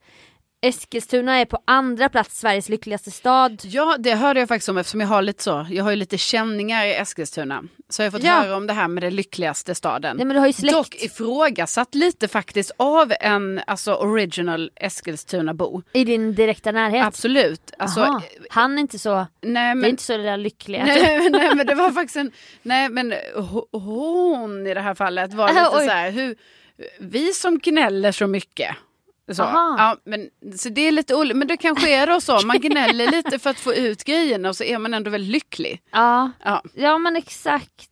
Eskilstuna 0.64 1.36
är 1.40 1.46
på 1.46 1.60
andra 1.66 2.10
plats 2.10 2.40
Sveriges 2.40 2.70
lyckligaste 2.70 3.12
stad. 3.12 3.62
Ja, 3.66 3.96
det 4.00 4.14
hörde 4.16 4.40
jag 4.40 4.50
faktiskt 4.50 4.70
om 4.70 4.78
eftersom 4.78 5.02
jag 5.02 5.08
har 5.08 5.22
lite 5.22 5.44
så, 5.44 5.68
jag 5.70 5.84
har 5.84 5.92
ju 5.92 5.96
lite 5.96 6.18
känningar 6.18 6.86
i 6.86 6.94
Eskilstuna. 6.96 7.64
Så 7.90 8.02
jag 8.02 8.06
har 8.06 8.12
fått 8.12 8.24
Ja. 8.24 8.34
höra 8.34 8.56
om 8.56 8.68
det 8.68 8.74
här 8.74 8.88
med 8.88 9.04
den 9.04 9.16
lyckligaste 9.16 9.76
staden. 9.76 10.18
Nej 10.18 10.26
men 10.26 10.34
du 10.36 10.40
har 10.40 10.48
ju 10.48 10.54
släkt. 10.54 10.74
Dock 10.74 10.96
ifrågasatt 10.96 11.96
lite 11.96 12.28
faktiskt 12.28 12.72
av 12.78 13.14
en 13.20 13.62
alltså 13.68 13.94
original 13.94 14.72
Eskilstuna-bo. 14.76 15.82
I 15.94 16.04
din 16.04 16.36
direkta 16.36 16.72
närhet? 16.72 17.06
Absolut. 17.06 17.72
Alltså, 17.78 18.00
Aha. 18.02 18.22
Han 18.50 18.78
är 18.78 18.82
inte 18.82 19.00
så, 19.00 19.16
nej, 19.16 19.28
det 19.42 19.60
är 19.60 19.76
men, 19.76 19.90
inte 19.90 20.04
så 20.04 20.18
det 20.18 20.24
där 20.24 20.38
lyckliga. 20.38 20.86
nej, 20.86 21.30
nej 21.32 21.56
men 21.56 21.68
det 21.68 21.76
var 21.76 21.92
faktiskt 21.92 22.16
en, 22.18 22.32
nej 22.62 22.90
men 22.90 23.14
ho- 23.36 23.68
hon 23.80 24.68
i 24.68 24.74
det 24.74 24.82
här 24.82 24.96
fallet 24.96 25.34
var 25.34 25.48
lite 25.48 25.86
så 25.86 25.92
här, 25.94 26.12
hur, 26.12 26.36
vi 27.00 27.34
som 27.34 27.60
gnäller 27.60 28.12
så 28.12 28.28
mycket. 28.28 28.76
Så. 29.32 29.44
Aha. 29.44 29.76
Ja, 29.78 29.98
men, 30.06 30.30
så 30.58 30.70
det 30.70 30.82
är 30.88 30.92
lite 30.92 31.16
olika, 31.16 31.36
men 31.38 31.48
det 31.48 31.58
kanske 31.58 31.96
är 31.96 32.08
då 32.08 32.22
så, 32.22 32.46
man 32.46 32.60
gnäller 32.60 33.12
lite 33.12 33.40
för 33.40 33.50
att 33.50 33.60
få 33.60 33.74
ut 33.74 34.04
grejerna 34.04 34.50
och 34.50 34.56
så 34.56 34.64
är 34.64 34.78
man 34.78 34.94
ändå 34.94 35.10
väldigt 35.12 35.32
lycklig. 35.32 35.82
Ja, 35.92 36.32
Ja. 36.44 36.62
ja 36.74 36.98
men 36.98 37.16
exakt. 37.16 37.90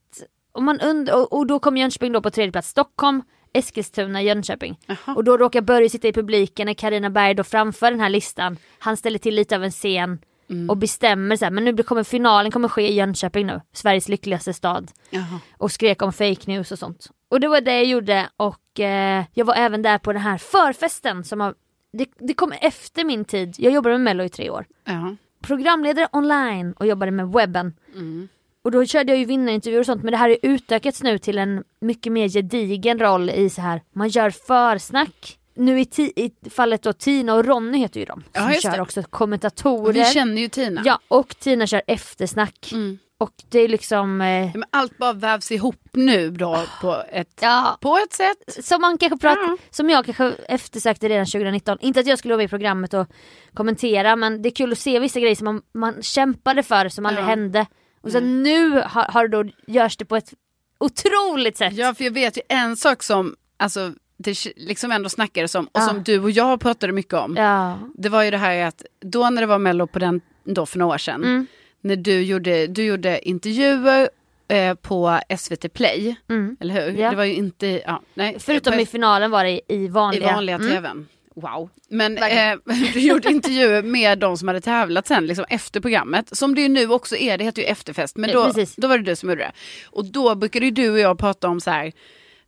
Och, 0.51 0.63
man 0.63 0.79
und- 0.79 1.09
och, 1.11 1.33
och 1.33 1.47
då 1.47 1.59
kom 1.59 1.77
Jönköping 1.77 2.11
då 2.11 2.21
på 2.21 2.29
tredje 2.31 2.51
plats. 2.51 2.69
Stockholm 2.69 3.21
Eskilstuna, 3.53 4.21
Jönköping. 4.21 4.79
Och 5.15 5.23
då 5.23 5.37
råkar 5.37 5.61
Börje 5.61 5.89
sitta 5.89 6.07
i 6.07 6.13
publiken 6.13 6.65
när 6.65 6.73
Karina 6.73 7.09
Berg 7.09 7.33
då 7.33 7.43
framför 7.43 7.91
den 7.91 7.99
här 7.99 8.09
listan. 8.09 8.57
Han 8.79 8.97
ställer 8.97 9.19
till 9.19 9.35
lite 9.35 9.55
av 9.55 9.63
en 9.63 9.71
scen 9.71 10.19
Mm. 10.51 10.69
och 10.69 10.77
bestämmer 10.77 11.35
så 11.35 11.45
här, 11.45 11.51
men 11.51 11.63
nu 11.63 11.83
kommer 11.83 12.03
finalen 12.03 12.51
kommer 12.51 12.67
ske 12.67 12.89
i 12.89 12.93
Jönköping 12.93 13.47
nu, 13.47 13.61
Sveriges 13.73 14.09
lyckligaste 14.09 14.53
stad. 14.53 14.91
Jaha. 15.09 15.39
Och 15.57 15.71
skrek 15.71 16.01
om 16.01 16.13
fake 16.13 16.51
news 16.51 16.71
och 16.71 16.79
sånt. 16.79 17.07
Och 17.29 17.39
det 17.39 17.47
var 17.47 17.61
det 17.61 17.73
jag 17.75 17.85
gjorde 17.85 18.29
och 18.37 18.79
eh, 18.79 19.25
jag 19.33 19.45
var 19.45 19.55
även 19.55 19.81
där 19.81 19.97
på 19.97 20.13
den 20.13 20.21
här 20.21 20.37
förfesten 20.37 21.23
som 21.23 21.39
har, 21.39 21.55
det, 21.93 22.09
det 22.19 22.33
kom 22.33 22.51
efter 22.51 23.03
min 23.03 23.25
tid, 23.25 23.55
jag 23.57 23.73
jobbade 23.73 23.95
med 23.95 24.01
mello 24.01 24.23
i 24.23 24.29
tre 24.29 24.49
år. 24.49 24.65
Ja. 24.83 25.15
Programledare 25.41 26.07
online 26.11 26.73
och 26.73 26.85
jobbade 26.85 27.11
med 27.11 27.27
webben. 27.27 27.73
Mm. 27.95 28.27
Och 28.63 28.71
då 28.71 28.85
körde 28.85 29.11
jag 29.11 29.19
ju 29.19 29.25
vinnarintervjuer 29.25 29.79
och 29.79 29.85
sånt 29.85 30.03
men 30.03 30.11
det 30.11 30.17
här 30.17 30.29
har 30.29 30.37
utökats 30.41 31.03
nu 31.03 31.17
till 31.17 31.37
en 31.37 31.63
mycket 31.79 32.13
mer 32.13 32.29
gedigen 32.29 32.99
roll 32.99 33.29
i 33.29 33.49
så 33.49 33.61
här, 33.61 33.81
man 33.93 34.09
gör 34.09 34.29
försnack. 34.29 35.37
Nu 35.53 35.79
i, 35.79 35.87
i 36.15 36.49
fallet 36.49 36.83
då 36.83 36.93
Tina 36.93 37.33
och 37.33 37.45
Ronny 37.45 37.77
heter 37.77 37.99
ju 37.99 38.05
de 38.05 38.23
Ja, 38.33 38.41
som 38.41 38.49
just 38.51 38.63
kör 38.63 38.71
det. 38.71 38.81
också 38.81 39.03
kommentatorer. 39.03 39.89
Och 39.89 39.95
vi 39.95 40.05
känner 40.05 40.41
ju 40.41 40.47
Tina. 40.49 40.81
Ja 40.85 40.99
och 41.07 41.29
Tina 41.39 41.67
kör 41.67 41.81
eftersnack. 41.87 42.69
Mm. 42.73 42.97
Och 43.17 43.33
det 43.49 43.59
är 43.59 43.67
liksom... 43.67 44.21
Eh, 44.21 44.51
Ja, 44.55 44.63
allt 44.69 44.97
bara 44.97 45.13
vävs 45.13 45.51
ihop 45.51 45.81
nu 45.93 46.31
då 46.31 46.63
på 46.81 47.03
ett, 47.11 47.39
ja, 47.41 47.77
på 47.81 47.97
ett 47.97 48.13
sätt. 48.13 48.65
som 48.65 48.81
man 48.81 48.97
kanske 48.97 49.17
pratar, 49.17 49.41
Ja. 49.41 49.57
som 49.69 49.89
jag 49.89 50.05
kanske 50.05 50.31
eftersökte 50.47 51.09
redan 51.09 51.25
2019. 51.25 51.77
Inte 51.81 51.99
att 51.99 52.07
jag 52.07 52.19
skulle 52.19 52.33
vara 52.33 52.37
med 52.37 52.45
i 52.45 52.49
programmet 52.49 52.93
och 52.93 53.07
kommentera 53.53 54.15
men 54.15 54.41
det 54.41 54.49
är 54.49 54.55
kul 54.55 54.71
att 54.71 54.77
se 54.79 54.99
vissa 54.99 55.19
grejer 55.19 55.35
som 55.35 55.45
man, 55.45 55.61
man 55.73 56.01
kämpade 56.03 56.63
för 56.63 56.89
som 56.89 57.05
aldrig 57.05 57.23
Ja. 57.25 57.29
hände. 57.29 57.65
Och 58.01 58.11
sen 58.11 58.43
nu 58.43 58.69
har, 58.85 59.03
har 59.11 59.27
då, 59.27 59.43
görs 59.67 59.97
det 59.97 60.05
på 60.05 60.15
ett 60.15 60.33
otroligt 60.79 61.57
sätt. 61.57 61.73
Ja 61.73 61.93
för 61.93 62.03
jag 62.03 62.11
vet 62.11 62.37
ju 62.37 62.41
en 62.49 62.77
sak 62.77 63.03
som 63.03 63.35
alltså, 63.57 63.93
det 64.23 64.45
liksom 64.55 64.91
ändå 64.91 65.09
snackades 65.09 65.55
om 65.55 65.65
och 65.65 65.71
Ja. 65.81 65.87
som 65.87 66.03
du 66.03 66.19
och 66.19 66.31
jag 66.31 66.59
pratade 66.61 66.93
mycket 66.93 67.13
om. 67.13 67.35
Ja. 67.37 67.79
Det 67.93 68.09
var 68.09 68.23
ju 68.23 68.31
det 68.31 68.37
här 68.37 68.65
att 68.65 68.83
då 68.99 69.29
när 69.29 69.41
det 69.41 69.47
var 69.47 69.59
mello 69.59 69.87
på 69.87 69.99
den, 69.99 70.21
då 70.43 70.65
för 70.65 70.79
några 70.79 70.93
år 70.93 70.97
sedan. 70.97 71.23
Mm. 71.23 71.47
När 71.81 71.95
du 71.95 72.21
gjorde, 72.21 72.67
du 72.67 72.83
gjorde 72.83 73.29
intervjuer 73.29 74.09
eh, 74.47 74.73
på 74.73 75.19
SVT 75.37 75.73
Play. 75.73 76.15
Mm. 76.29 76.57
Eller 76.59 76.73
hur? 76.91 76.99
Ja. 77.01 77.09
Det 77.09 77.15
var 77.15 77.23
ju 77.23 77.33
inte, 77.33 77.67
ja, 77.67 78.01
nej. 78.13 78.35
Förutom 78.39 78.73
på, 78.73 78.79
i 78.79 78.85
finalen 78.85 79.31
var 79.31 79.43
det 79.43 79.49
i, 79.51 79.61
i 79.67 79.75
i 79.75 79.87
vanliga. 79.87 80.33
vanliga 80.33 80.55
Mm. 80.55 80.69
tvn. 80.69 81.07
Wow. 81.35 81.69
Men 81.89 82.17
eh, 82.17 82.55
du 82.93 82.99
gjorde 82.99 83.29
intervjuer 83.31 83.83
med 83.83 84.19
de 84.19 84.37
som 84.37 84.47
hade 84.47 84.61
tävlat 84.61 85.07
sen 85.07 85.25
liksom 85.27 85.45
efter 85.49 85.79
programmet. 85.79 86.37
Som 86.37 86.55
det 86.55 86.61
ju 86.61 86.69
nu 86.69 86.89
också 86.91 87.15
är, 87.15 87.37
det 87.37 87.43
heter 87.43 87.61
ju 87.61 87.67
efterfest. 87.67 88.17
Men 88.17 88.31
då, 88.31 88.45
precis. 88.45 88.75
då 88.75 88.87
var 88.87 88.97
det 88.97 89.03
du 89.03 89.15
som 89.15 89.29
gjorde 89.29 89.41
det. 89.41 89.51
Och 89.85 90.05
då 90.05 90.35
brukade 90.35 90.65
ju 90.65 90.71
du 90.71 90.89
och 90.89 90.99
jag 90.99 91.19
prata 91.19 91.47
om 91.47 91.61
så 91.61 91.71
här. 91.71 91.91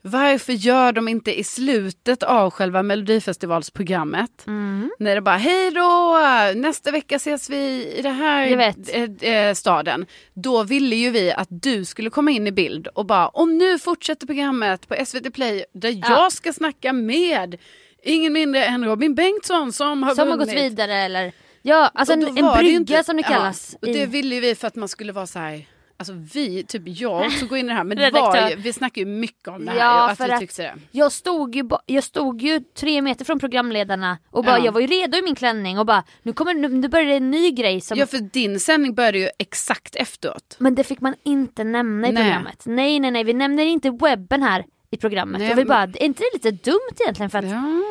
Varför 0.05 0.53
gör 0.53 0.91
de 0.91 1.07
inte 1.07 1.39
i 1.39 1.43
slutet 1.43 2.23
av 2.23 2.49
själva 2.51 2.83
melodifestivalsprogrammet? 2.83 4.47
Mm. 4.47 4.91
När 4.99 5.15
det 5.15 5.21
bara 5.21 5.37
hej 5.37 5.71
då, 5.71 6.19
nästa 6.55 6.91
vecka 6.91 7.15
ses 7.15 7.49
vi 7.49 7.95
i 7.97 8.01
den 8.01 8.15
här 8.15 8.73
eh, 8.93 9.31
eh, 9.33 9.53
staden. 9.53 10.05
Då 10.33 10.63
ville 10.63 10.95
ju 10.95 11.11
vi 11.11 11.31
att 11.31 11.47
du 11.49 11.85
skulle 11.85 12.09
komma 12.09 12.31
in 12.31 12.47
i 12.47 12.51
bild 12.51 12.87
och 12.87 13.05
bara 13.05 13.27
och 13.27 13.47
nu 13.47 13.79
fortsätter 13.79 14.27
programmet 14.27 14.87
på 14.87 14.95
SVT 15.05 15.33
Play 15.33 15.65
där 15.73 15.89
Ja. 15.89 16.05
jag 16.09 16.31
ska 16.31 16.53
snacka 16.53 16.93
med 16.93 17.55
ingen 18.03 18.33
mindre 18.33 18.65
än 18.65 18.85
Robin 18.85 19.15
Bengtsson 19.15 19.73
som 19.73 20.03
har 20.03 20.15
Som 20.15 20.27
har 20.29 20.37
vunnit. 20.37 20.55
gått 20.55 20.63
vidare 20.63 20.93
eller 20.95 21.31
Ja, 21.61 21.91
alltså 21.93 22.13
en, 22.13 22.23
en 22.27 22.33
brygga 22.57 22.69
inte- 22.71 23.03
som 23.03 23.17
det 23.17 23.23
kallas. 23.23 23.69
Ja, 23.81 23.87
och 23.87 23.93
det 23.93 24.01
i- 24.01 24.05
ville 24.05 24.39
vi 24.39 24.55
för 24.55 24.67
att 24.67 24.75
man 24.75 24.87
skulle 24.89 25.11
vara 25.11 25.27
så 25.27 25.39
här. 25.39 25.65
Alltså 26.11 26.39
vi, 26.39 26.63
typ 26.63 26.81
jag 26.85 27.25
också 27.25 27.45
går 27.45 27.57
in 27.57 27.65
i 27.65 27.67
det 27.69 27.73
här. 27.75 27.83
Men 27.83 27.97
det 27.97 28.11
var 28.11 28.49
ju, 28.49 28.55
vi 28.55 28.73
snackar 28.73 28.99
ju 29.01 29.05
mycket 29.05 29.47
om 29.47 29.65
det 29.65 29.71
här. 29.71 29.79
Ja, 29.79 30.09
att 30.09 30.17
för 30.17 30.25
vi 30.27 30.31
att- 30.33 30.39
tyckte 30.39 30.61
det. 30.61 30.73
Jag 30.91 31.11
stod, 31.11 31.55
ju, 31.55 31.69
jag 31.85 32.03
stod 32.03 32.41
ju 32.41 32.59
tre 32.59 33.01
meter 33.01 33.25
från 33.25 33.39
programledarna 33.39 34.17
och 34.31 34.43
bara, 34.43 34.57
Ja. 34.59 34.65
jag 34.65 34.71
var 34.71 34.81
ju 34.81 34.87
redo 34.87 35.17
i 35.17 35.21
min 35.21 35.35
klänning 35.35 35.79
och 35.79 35.85
bara 35.85 36.03
nu 36.23 36.33
kommer 36.33 36.53
nu, 36.53 36.67
nu 36.67 36.87
börjar 36.87 37.05
det 37.05 37.15
en 37.15 37.31
ny 37.31 37.51
grej 37.51 37.81
som 37.81 37.97
Ja 37.97 38.05
för 38.05 38.17
din 38.17 38.59
sändning 38.59 38.93
började 38.95 39.17
ju 39.19 39.29
exakt 39.39 39.95
efteråt. 39.95 40.55
Men 40.59 40.75
det 40.75 40.83
fick 40.83 41.01
man 41.01 41.15
inte 41.23 41.63
nämna 41.63 42.07
i 42.07 42.11
Nej. 42.11 42.23
programmet. 42.23 42.63
Nej 42.65 42.99
nej 42.99 43.11
nej 43.11 43.23
vi 43.23 43.33
nämner 43.33 43.63
inte 43.65 43.89
webben 43.89 44.43
här 44.43 44.65
i 44.91 44.97
programmet. 44.97 45.39
Nej, 45.39 45.49
jag 45.49 45.55
vill 45.55 45.67
bara, 45.67 45.83
är 45.83 46.03
inte 46.03 46.23
det 46.23 46.29
lite 46.33 46.51
dumt 46.71 46.95
egentligen 46.99 47.29
för 47.29 47.37
att 47.39 47.45
Ja. 47.45 47.81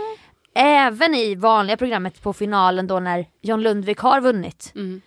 även 0.55 1.15
i 1.15 1.35
vanliga 1.35 1.77
programmet 1.77 2.23
på 2.23 2.33
finalen 2.33 2.87
då 2.87 3.01
när 3.01 3.27
John 3.43 3.61
Lundvik 3.63 3.99
har 3.99 4.21
vunnit. 4.21 4.73
Mm. 4.75 5.03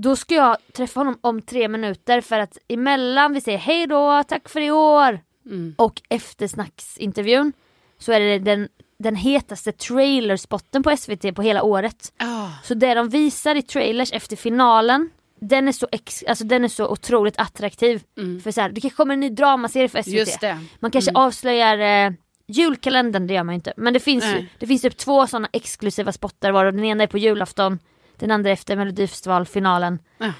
Då 0.00 0.16
ska 0.16 0.34
jag 0.34 0.56
träffa 0.72 1.00
honom 1.00 1.18
om 1.20 1.42
tre 1.42 1.68
minuter 1.68 2.20
för 2.20 2.38
att 2.38 2.58
emellan 2.68 3.32
vi 3.32 3.40
säger 3.40 3.58
hej 3.58 3.86
då, 3.86 4.22
tack 4.28 4.48
för 4.48 4.60
i 4.60 4.70
år 4.70 5.20
Mm. 5.46 5.74
och 5.78 6.02
eftersnacksintervjun 6.08 7.52
så 7.98 8.12
är 8.12 8.20
det 8.20 8.38
den, 8.38 8.68
den 8.98 9.16
hetaste 9.16 9.72
trailerspotten 9.72 10.82
på 10.82 10.96
SVT 10.96 11.34
på 11.34 11.42
hela 11.42 11.62
året. 11.62 12.12
Ah. 12.18 12.48
Så 12.64 12.74
det 12.74 12.94
de 12.94 13.08
visar 13.08 13.54
i 13.54 13.62
trailers 13.62 14.12
efter 14.12 14.36
finalen 14.36 15.10
den 15.40 15.68
är 15.68 15.72
så, 15.72 15.88
ex, 15.92 16.24
alltså 16.28 16.44
den 16.44 16.64
är 16.64 16.68
så 16.68 16.88
otroligt 16.88 17.38
attraktiv. 17.38 18.02
För 18.44 18.50
så 18.50 18.60
här, 18.60 18.68
det 18.68 18.80
kanske 18.80 18.96
kommer 18.96 19.14
en 19.14 19.20
ny 19.20 19.30
dramaserie 19.30 19.88
för 19.88 20.02
SVT. 20.02 20.42
Mm. 20.42 20.64
Man 20.80 20.90
kanske 20.90 21.10
Mm. 21.10 21.22
avslöjar 21.22 22.06
eh, 22.06 22.12
julkalendern, 22.46 23.26
det 23.26 23.34
gör 23.34 23.42
man 23.44 23.52
ju 23.54 23.56
inte. 23.56 23.72
Men 23.76 23.92
det 23.92 24.00
finns, 24.00 24.24
ju, 24.24 24.28
Nej. 24.32 24.48
det 24.58 24.66
finns 24.66 24.82
typ 24.82 24.96
två 24.96 25.26
sådana 25.26 25.48
exklusiva 25.52 26.12
spottar 26.12 26.52
varav 26.52 26.72
den 26.72 26.84
ena 26.84 27.02
är 27.02 27.06
på 27.06 27.18
julafton, 27.18 27.78
den 28.18 28.30
andra 28.30 28.50
efter 28.50 28.76
melodifestivalfinalen. 28.76 29.98
Ja. 30.18 30.32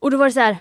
Och 0.00 0.10
då 0.10 0.16
var 0.16 0.26
det 0.26 0.32
så 0.32 0.40
här. 0.40 0.56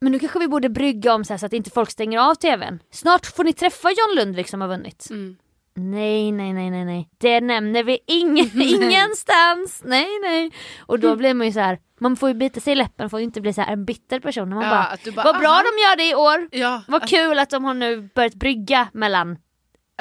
Men 0.00 0.12
nu 0.12 0.18
kanske 0.18 0.38
vi 0.38 0.48
borde 0.48 0.68
brygga 0.68 1.14
om 1.14 1.24
så, 1.24 1.32
här 1.32 1.38
så 1.38 1.46
att 1.46 1.52
inte 1.52 1.70
folk 1.70 1.90
stänger 1.90 2.18
av 2.18 2.34
tvn. 2.34 2.78
Snart 2.90 3.26
får 3.26 3.44
ni 3.44 3.52
träffa 3.52 3.88
John 3.90 4.16
Lundvik 4.16 4.48
som 4.48 4.60
har 4.60 4.68
vunnit. 4.68 5.06
Mm. 5.10 5.36
Nej, 5.74 6.32
nej, 6.32 6.52
nej, 6.52 6.70
nej, 6.70 6.84
nej. 6.84 7.08
Det 7.18 7.40
nämner 7.40 7.82
vi 7.82 7.98
ingen, 8.06 8.62
ingenstans. 8.62 9.82
Nej, 9.84 10.06
nej. 10.22 10.50
Och 10.78 10.98
då 10.98 11.16
blir 11.16 11.34
man 11.34 11.46
ju 11.46 11.52
så 11.52 11.60
här. 11.60 11.78
Man 12.00 12.16
får 12.16 12.28
ju 12.28 12.34
bita 12.34 12.60
sig 12.60 12.72
i 12.72 12.76
läppen, 12.76 13.10
får 13.10 13.20
ju 13.20 13.24
inte 13.24 13.40
bli 13.40 13.52
så 13.52 13.60
här 13.60 13.72
en 13.72 13.84
bitter 13.84 14.20
person. 14.20 14.48
Man 14.48 14.62
Ja, 14.64 14.70
bara, 14.70 15.12
bara, 15.14 15.24
vad 15.24 15.38
bra 15.40 15.48
aha. 15.48 15.62
de 15.62 15.82
gör 15.82 15.96
det 15.96 16.10
i 16.10 16.14
år. 16.14 16.48
Ja, 16.52 16.82
Vad 16.88 17.08
kul 17.08 17.38
att 17.38 17.50
de 17.50 17.64
har 17.64 17.74
nu 17.74 18.10
börjat 18.14 18.34
brygga 18.34 18.88
mellan 18.92 19.38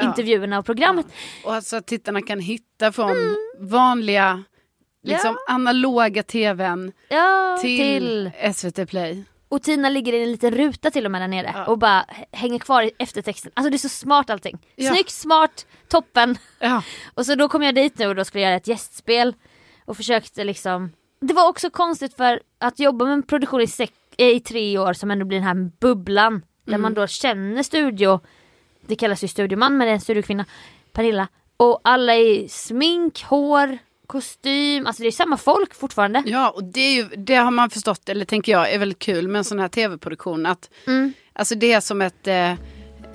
Ja. 0.02 0.04
intervjuerna 0.04 0.60
och 0.60 0.66
programmet. 0.66 1.06
Och 1.46 1.54
alltså 1.54 1.76
att 1.78 1.88
tittarna 1.88 2.22
kan 2.22 2.40
hitta 2.40 2.92
från 2.92 3.16
vanliga, 3.60 4.44
liksom. 5.08 5.38
Ja. 5.48 5.54
analoga 5.54 6.24
tvn 6.24 6.92
Ja, 7.10 7.58
till, 7.62 7.78
till. 7.78 8.32
SVT 8.54 8.90
Play. 8.90 9.24
Och 9.50 9.64
Tina 9.64 9.90
ligger 9.90 10.14
i 10.14 10.24
en 10.24 10.32
liten 10.32 10.52
ruta 10.52 10.92
till 10.92 11.06
och 11.06 11.12
med 11.12 11.22
där 11.22 11.28
nere 11.28 11.52
Ja. 11.56 11.66
och 11.66 11.78
bara 11.78 12.06
hänger 12.32 12.60
kvar 12.60 12.84
i 12.84 12.92
eftertexten. 13.00 13.52
Alltså 13.56 13.70
det 13.70 13.76
är 13.76 13.78
så 13.78 13.90
smart 13.90 14.30
allting. 14.30 14.58
Ja. 14.76 14.92
Snyggt, 14.94 15.10
smart, 15.12 15.66
toppen. 15.88 16.38
Och 17.14 17.26
så 17.26 17.36
då 17.36 17.48
kom 17.50 17.64
jag 17.64 17.76
dit 17.76 17.98
nu 18.00 18.08
och 18.08 18.16
då 18.16 18.26
skulle 18.26 18.42
jag 18.44 18.50
göra 18.50 18.58
ett 18.58 18.68
gästspel 18.68 19.34
och 19.86 19.98
försökte 19.98 20.44
liksom 20.44 20.92
Det 21.20 21.34
var 21.34 21.50
också 21.50 21.70
konstigt 21.70 22.14
för 22.18 22.42
att 22.60 22.80
jobba 22.80 23.06
med 23.06 23.14
en 23.14 23.24
produktion 23.24 23.62
i, 23.62 23.68
sex, 23.68 23.94
eh, 24.18 24.28
i 24.28 24.40
tre 24.40 24.78
år 24.78 24.94
som 24.94 25.12
ändå 25.12 25.26
blir 25.26 25.38
den 25.38 25.48
här 25.48 25.72
bubblan 25.80 26.42
där 26.66 26.72
Mm. 26.74 26.82
man 26.82 26.94
då 26.94 27.08
känner 27.08 27.64
studio 27.64 28.20
Det 28.88 28.96
kallas 28.96 29.24
ju 29.24 29.28
studioman 29.28 29.78
men 29.78 29.86
det 29.88 29.92
är 29.92 29.94
en 29.96 30.02
studiokvinna 30.02 30.46
Pernilla 30.94 31.28
Och 31.58 31.82
alla 31.84 32.16
är 32.16 32.48
smink, 32.48 33.24
hår, 33.24 33.78
kostym, 34.08 34.88
alltså 34.88 35.04
det 35.04 35.10
är 35.10 35.12
samma 35.12 35.38
folk 35.38 35.74
fortfarande. 35.76 36.24
Ja, 36.26 36.50
och 36.50 36.64
det, 36.64 36.80
är 36.82 36.94
ju, 36.96 37.04
det 37.18 37.36
har 37.36 37.52
man 37.52 37.70
förstått, 37.70 38.10
eller 38.10 38.26
tänker 38.26 38.52
jag, 38.52 38.74
är 38.74 38.80
väldigt 38.80 39.00
kul 39.00 39.28
med 39.28 39.40
en 39.40 39.44
sån 39.44 39.60
här 39.60 39.68
tv-produktion. 39.68 40.46
Att, 40.46 40.70
Mm. 40.88 41.14
Alltså 41.34 41.56
det 41.56 41.74
är 41.74 41.80
som 41.80 42.02
ett, 42.02 42.28
eh, 42.28 42.52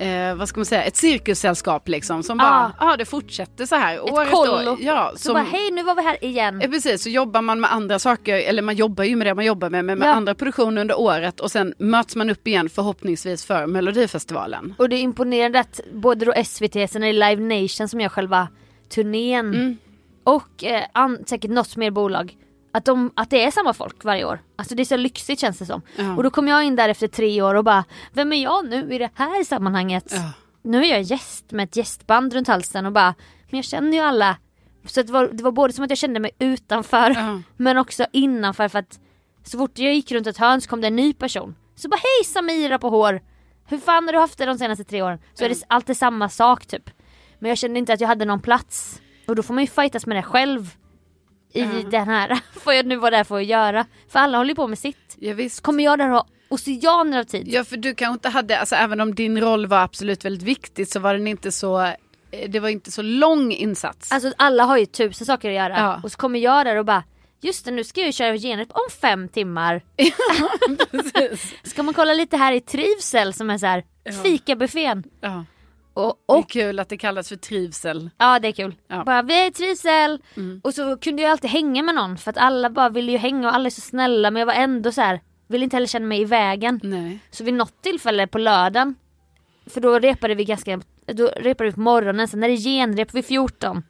eh, 0.07 0.35
vad 0.35 0.49
ska 0.49 0.59
man 0.59 0.65
säga, 0.65 0.83
ett 0.83 0.95
cirkussällskap 0.95 1.87
liksom. 1.87 2.23
Som 2.23 2.39
Ah. 2.39 2.43
bara, 2.43 2.73
ja 2.79 2.97
det 2.97 3.05
fortsätter 3.05 3.65
så 3.65 3.75
här. 3.75 3.95
Ett 3.95 4.31
kollo. 4.31 4.77
Ja, 4.79 5.11
Så 5.15 5.19
som, 5.19 5.33
bara 5.33 5.43
hej 5.43 5.71
nu 5.71 5.83
var 5.83 5.95
vi 5.95 6.01
här 6.01 6.23
igen. 6.25 6.59
Ja, 6.63 6.67
precis, 6.67 7.03
så 7.03 7.09
jobbar 7.09 7.41
man 7.41 7.59
med 7.59 7.73
andra 7.73 7.99
saker, 7.99 8.35
eller 8.37 8.61
man 8.61 8.75
jobbar 8.75 9.03
ju 9.03 9.15
med 9.15 9.27
det 9.27 9.33
man 9.35 9.45
jobbar 9.45 9.69
med, 9.69 9.85
men 9.85 9.99
med 9.99 10.07
Ja. 10.07 10.13
andra 10.13 10.35
produktioner 10.35 10.81
under 10.81 10.99
året 10.99 11.39
och 11.39 11.51
sen 11.51 11.73
möts 11.77 12.15
man 12.15 12.29
upp 12.29 12.47
igen 12.47 12.69
förhoppningsvis 12.69 13.45
för 13.45 13.67
Melodifestivalen. 13.67 14.73
Och 14.77 14.89
det 14.89 14.95
är 14.95 15.01
imponerande 15.01 15.59
att 15.59 15.79
både 15.93 16.25
då 16.25 16.33
SVT, 16.45 16.87
sen 16.91 17.03
är 17.03 17.13
Live 17.13 17.61
Nation 17.61 17.87
som 17.89 18.01
gör 18.01 18.09
själva 18.09 18.47
turnén 18.89 19.45
Mm. 19.53 19.77
Och 20.23 20.63
eh, 20.63 20.85
an, 20.93 21.23
säkert 21.25 21.51
något 21.51 21.75
mer 21.75 21.91
bolag. 21.91 22.37
Att, 22.75 22.85
de, 22.85 23.11
att 23.15 23.29
det 23.29 23.43
är 23.43 23.51
samma 23.51 23.73
folk 23.73 24.03
varje 24.03 24.25
år. 24.25 24.39
Alltså 24.55 24.75
det 24.75 24.83
är 24.83 24.85
så 24.85 24.97
lyxigt 24.97 25.39
känns 25.41 25.59
det 25.59 25.65
som. 25.65 25.81
Ja. 25.95 26.15
Och 26.15 26.23
då 26.23 26.29
kom 26.29 26.47
jag 26.47 26.63
in 26.63 26.75
där 26.75 26.89
efter 26.89 27.07
tre 27.07 27.41
år 27.41 27.55
och 27.55 27.63
bara, 27.63 27.83
vem 28.13 28.33
är 28.33 28.43
jag 28.43 28.69
nu 28.69 28.93
i 28.93 28.97
det 28.97 29.09
här 29.15 29.43
sammanhanget? 29.43 30.05
Ja. 30.15 30.31
Nu 30.61 30.85
är 30.85 30.89
jag 30.89 31.01
gäst 31.01 31.51
med 31.51 31.63
ett 31.63 31.75
gästband 31.75 32.33
runt 32.33 32.47
halsen 32.47 32.85
och 32.85 32.91
bara, 32.91 33.15
men 33.49 33.57
jag 33.57 33.65
känner 33.65 33.97
ju 33.97 34.03
alla. 34.03 34.37
Så 34.85 35.01
det, 35.03 35.11
var, 35.11 35.27
det 35.27 35.43
var 35.43 35.51
både 35.51 35.73
som 35.73 35.83
att 35.83 35.91
jag 35.91 35.97
kände 35.97 36.19
mig 36.19 36.31
utanför 36.39 37.09
Ja. 37.11 37.41
men 37.57 37.77
också 37.77 38.05
innanför 38.11 38.67
för 38.67 38.79
att 38.79 38.99
så 39.43 39.57
fort 39.57 39.77
jag 39.79 39.93
gick 39.93 40.11
runt 40.11 40.27
ett 40.27 40.37
hörn 40.37 40.61
så 40.61 40.69
kom 40.69 40.81
det 40.81 40.87
en 40.87 40.95
ny 40.95 41.13
person. 41.13 41.55
Så 41.75 41.89
bara 41.89 41.95
hej 42.03 42.25
Samira 42.25 42.79
på 42.79 42.89
hår! 42.89 43.21
Hur 43.65 43.77
fan 43.77 44.05
har 44.05 44.13
du 44.13 44.19
haft 44.19 44.37
det 44.37 44.45
de 44.45 44.57
senaste 44.57 44.83
tre 44.83 45.01
åren? 45.01 45.19
Så 45.33 45.45
är 45.45 45.49
det 45.49 45.63
alltid 45.67 45.97
samma 45.97 46.29
sak 46.29 46.65
typ. 46.65 46.89
Men 47.39 47.49
jag 47.49 47.57
kände 47.57 47.79
inte 47.79 47.93
att 47.93 48.01
jag 48.01 48.07
hade 48.07 48.25
någon 48.25 48.41
plats. 48.41 49.01
Och 49.27 49.35
då 49.35 49.43
får 49.43 49.53
man 49.53 49.63
ju 49.63 49.67
fightas 49.69 50.05
med 50.05 50.17
det 50.17 50.23
själv. 50.23 50.69
I 51.53 51.63
den 51.91 52.07
här, 52.07 52.39
vad 52.63 52.77
jag 52.77 52.85
nu 52.85 52.95
var 52.95 53.11
där 53.11 53.23
för 53.23 53.37
att 53.37 53.45
göra. 53.45 53.85
För 54.09 54.19
alla 54.19 54.37
håller 54.37 54.49
ju 54.49 54.55
på 54.55 54.67
med 54.67 54.79
sitt. 54.79 55.15
Ja, 55.19 55.33
visst. 55.33 55.61
Kommer 55.61 55.83
jag 55.83 55.97
där 55.99 56.07
och 56.09 56.15
ha 56.15 56.27
oceaner 56.49 57.19
av 57.19 57.23
tid? 57.23 57.47
Ja 57.47 57.63
för 57.63 57.77
du 57.77 57.95
kanske 57.95 58.13
inte 58.13 58.29
hade, 58.29 58.59
alltså 58.59 58.75
även 58.75 59.01
om 59.01 59.15
din 59.15 59.41
roll 59.41 59.65
var 59.67 59.77
absolut 59.83 60.25
väldigt 60.25 60.43
viktig 60.43 60.87
så 60.87 60.99
var 60.99 61.13
den 61.13 61.27
inte 61.27 61.51
så 61.51 61.81
eh, 61.81 62.49
det 62.49 62.59
var 62.59 62.69
inte 62.69 62.91
så 62.91 63.01
lång 63.01 63.51
insats. 63.51 64.11
Alltså 64.11 64.33
alla 64.37 64.63
har 64.63 64.77
ju 64.77 64.85
tusen 64.85 65.25
saker 65.27 65.49
att 65.49 65.55
göra 65.55 65.77
Ja. 65.77 65.99
och 66.03 66.11
så 66.11 66.17
kommer 66.17 66.39
jag 66.39 66.65
där 66.65 66.75
och 66.75 66.85
bara 66.85 67.03
Just 67.41 67.65
det 67.65 67.71
nu 67.71 67.83
ska 67.83 67.99
jag 68.01 68.05
ju 68.07 68.11
köra 68.13 68.37
genrep 68.37 68.71
om 68.71 68.91
fem 69.01 69.29
timmar. 69.29 69.81
ska 71.63 71.83
man 71.83 71.93
kolla 71.93 72.13
lite 72.13 72.37
här 72.37 72.53
i 72.53 72.61
trivsel 72.61 73.33
som 73.33 73.49
är 73.49 73.57
så 73.57 73.65
här 73.65 73.83
Ja. 74.03 74.11
fikabuffén. 74.11 75.03
ja. 75.21 75.45
Och, 75.93 76.17
Det 76.27 76.33
är 76.33 76.37
och 76.37 76.49
kul 76.49 76.79
att 76.79 76.89
det 76.89 76.97
kallas 76.97 77.29
för 77.29 77.35
trivsel. 77.35 78.09
ja 78.17 78.39
det 78.39 78.47
är 78.47 78.51
kul. 78.51 78.75
Ja. 78.87 79.03
Bara 79.03 79.21
vi 79.21 79.45
är 79.45 79.51
trivsel. 79.51 80.21
Mm. 80.37 80.61
Och 80.63 80.73
så 80.73 80.97
kunde 80.97 81.21
jag 81.21 81.31
alltid 81.31 81.49
hänga 81.49 81.83
med 81.83 81.95
någon 81.95 82.17
för 82.17 82.29
att 82.31 82.37
alla 82.37 82.69
bara 82.69 82.89
ville 82.89 83.11
ju 83.11 83.17
hänga 83.17 83.47
och 83.47 83.55
alla 83.55 83.65
är 83.65 83.69
så 83.69 83.81
snälla 83.81 84.31
men 84.31 84.39
jag 84.39 84.45
var 84.47 84.53
ändå 84.53 84.91
så 84.91 85.01
här 85.01 85.21
ville 85.47 85.63
inte 85.63 85.75
heller 85.75 85.87
känna 85.87 86.05
mig 86.05 86.21
i 86.21 86.25
vägen. 86.25 86.79
Nej. 86.83 87.19
Så 87.31 87.43
vid 87.43 87.53
något 87.53 87.81
tillfälle 87.81 88.27
på 88.27 88.37
lördagen 88.37 88.95
för 89.65 89.81
då 89.81 89.99
repade 89.99 90.35
vi 90.35 90.45
ganska, 90.45 90.81
då 91.05 91.27
repade 91.27 91.69
vi 91.69 91.73
på 91.73 91.79
morgonen, 91.79 92.27
sen 92.27 92.43
är 92.43 92.47
det 92.49 92.57
genrep 92.57 93.13
vid 93.13 93.25
14. 93.25 93.83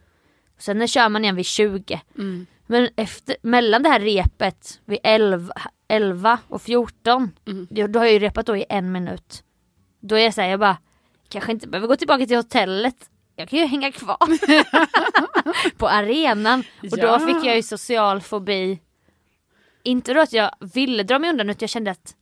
Sen 0.57 0.77
när 0.77 0.87
kör 0.87 1.09
man 1.09 1.23
igen 1.23 1.35
vid 1.35 1.45
20. 1.45 2.01
Mm. 2.17 2.45
Men 2.67 2.89
efter, 2.95 3.35
mellan 3.41 3.83
det 3.83 3.89
här 3.89 3.99
repet 3.99 4.79
vid 4.85 4.99
11, 5.03 5.53
11 5.87 6.39
och 6.47 6.61
14, 6.61 7.31
Mm. 7.47 7.67
då, 7.69 7.87
då 7.87 7.99
har 7.99 8.05
jag 8.05 8.13
ju 8.13 8.19
repat 8.19 8.45
då 8.45 8.57
i 8.57 8.65
en 8.69 8.91
minut. 8.91 9.43
Då 9.99 10.15
är 10.15 10.23
jag 10.23 10.33
såhär, 10.33 10.49
jag 10.49 10.59
bara, 10.59 10.77
kanske 11.33 11.51
inte 11.51 11.67
behöver 11.67 11.87
gå 11.87 11.95
tillbaka 11.95 12.25
till 12.25 12.37
hotellet. 12.37 12.95
Jag 13.35 13.49
kan 13.49 13.59
ju 13.59 13.65
hänga 13.65 13.91
kvar 13.91 14.17
på 15.77 15.87
arenan. 15.87 16.59
Och 16.59 16.97
Ja. 16.97 17.19
då 17.19 17.25
fick 17.25 17.45
jag 17.45 17.55
ju 17.55 17.63
social 17.63 18.21
fobi. 18.21 18.79
Inte 19.83 20.13
då 20.13 20.21
att 20.21 20.33
jag 20.33 20.51
ville 20.73 21.03
dra 21.03 21.19
mig 21.19 21.29
undan 21.29 21.49
utan 21.49 21.57
jag 21.59 21.69
kände 21.69 21.91
att 21.91 22.15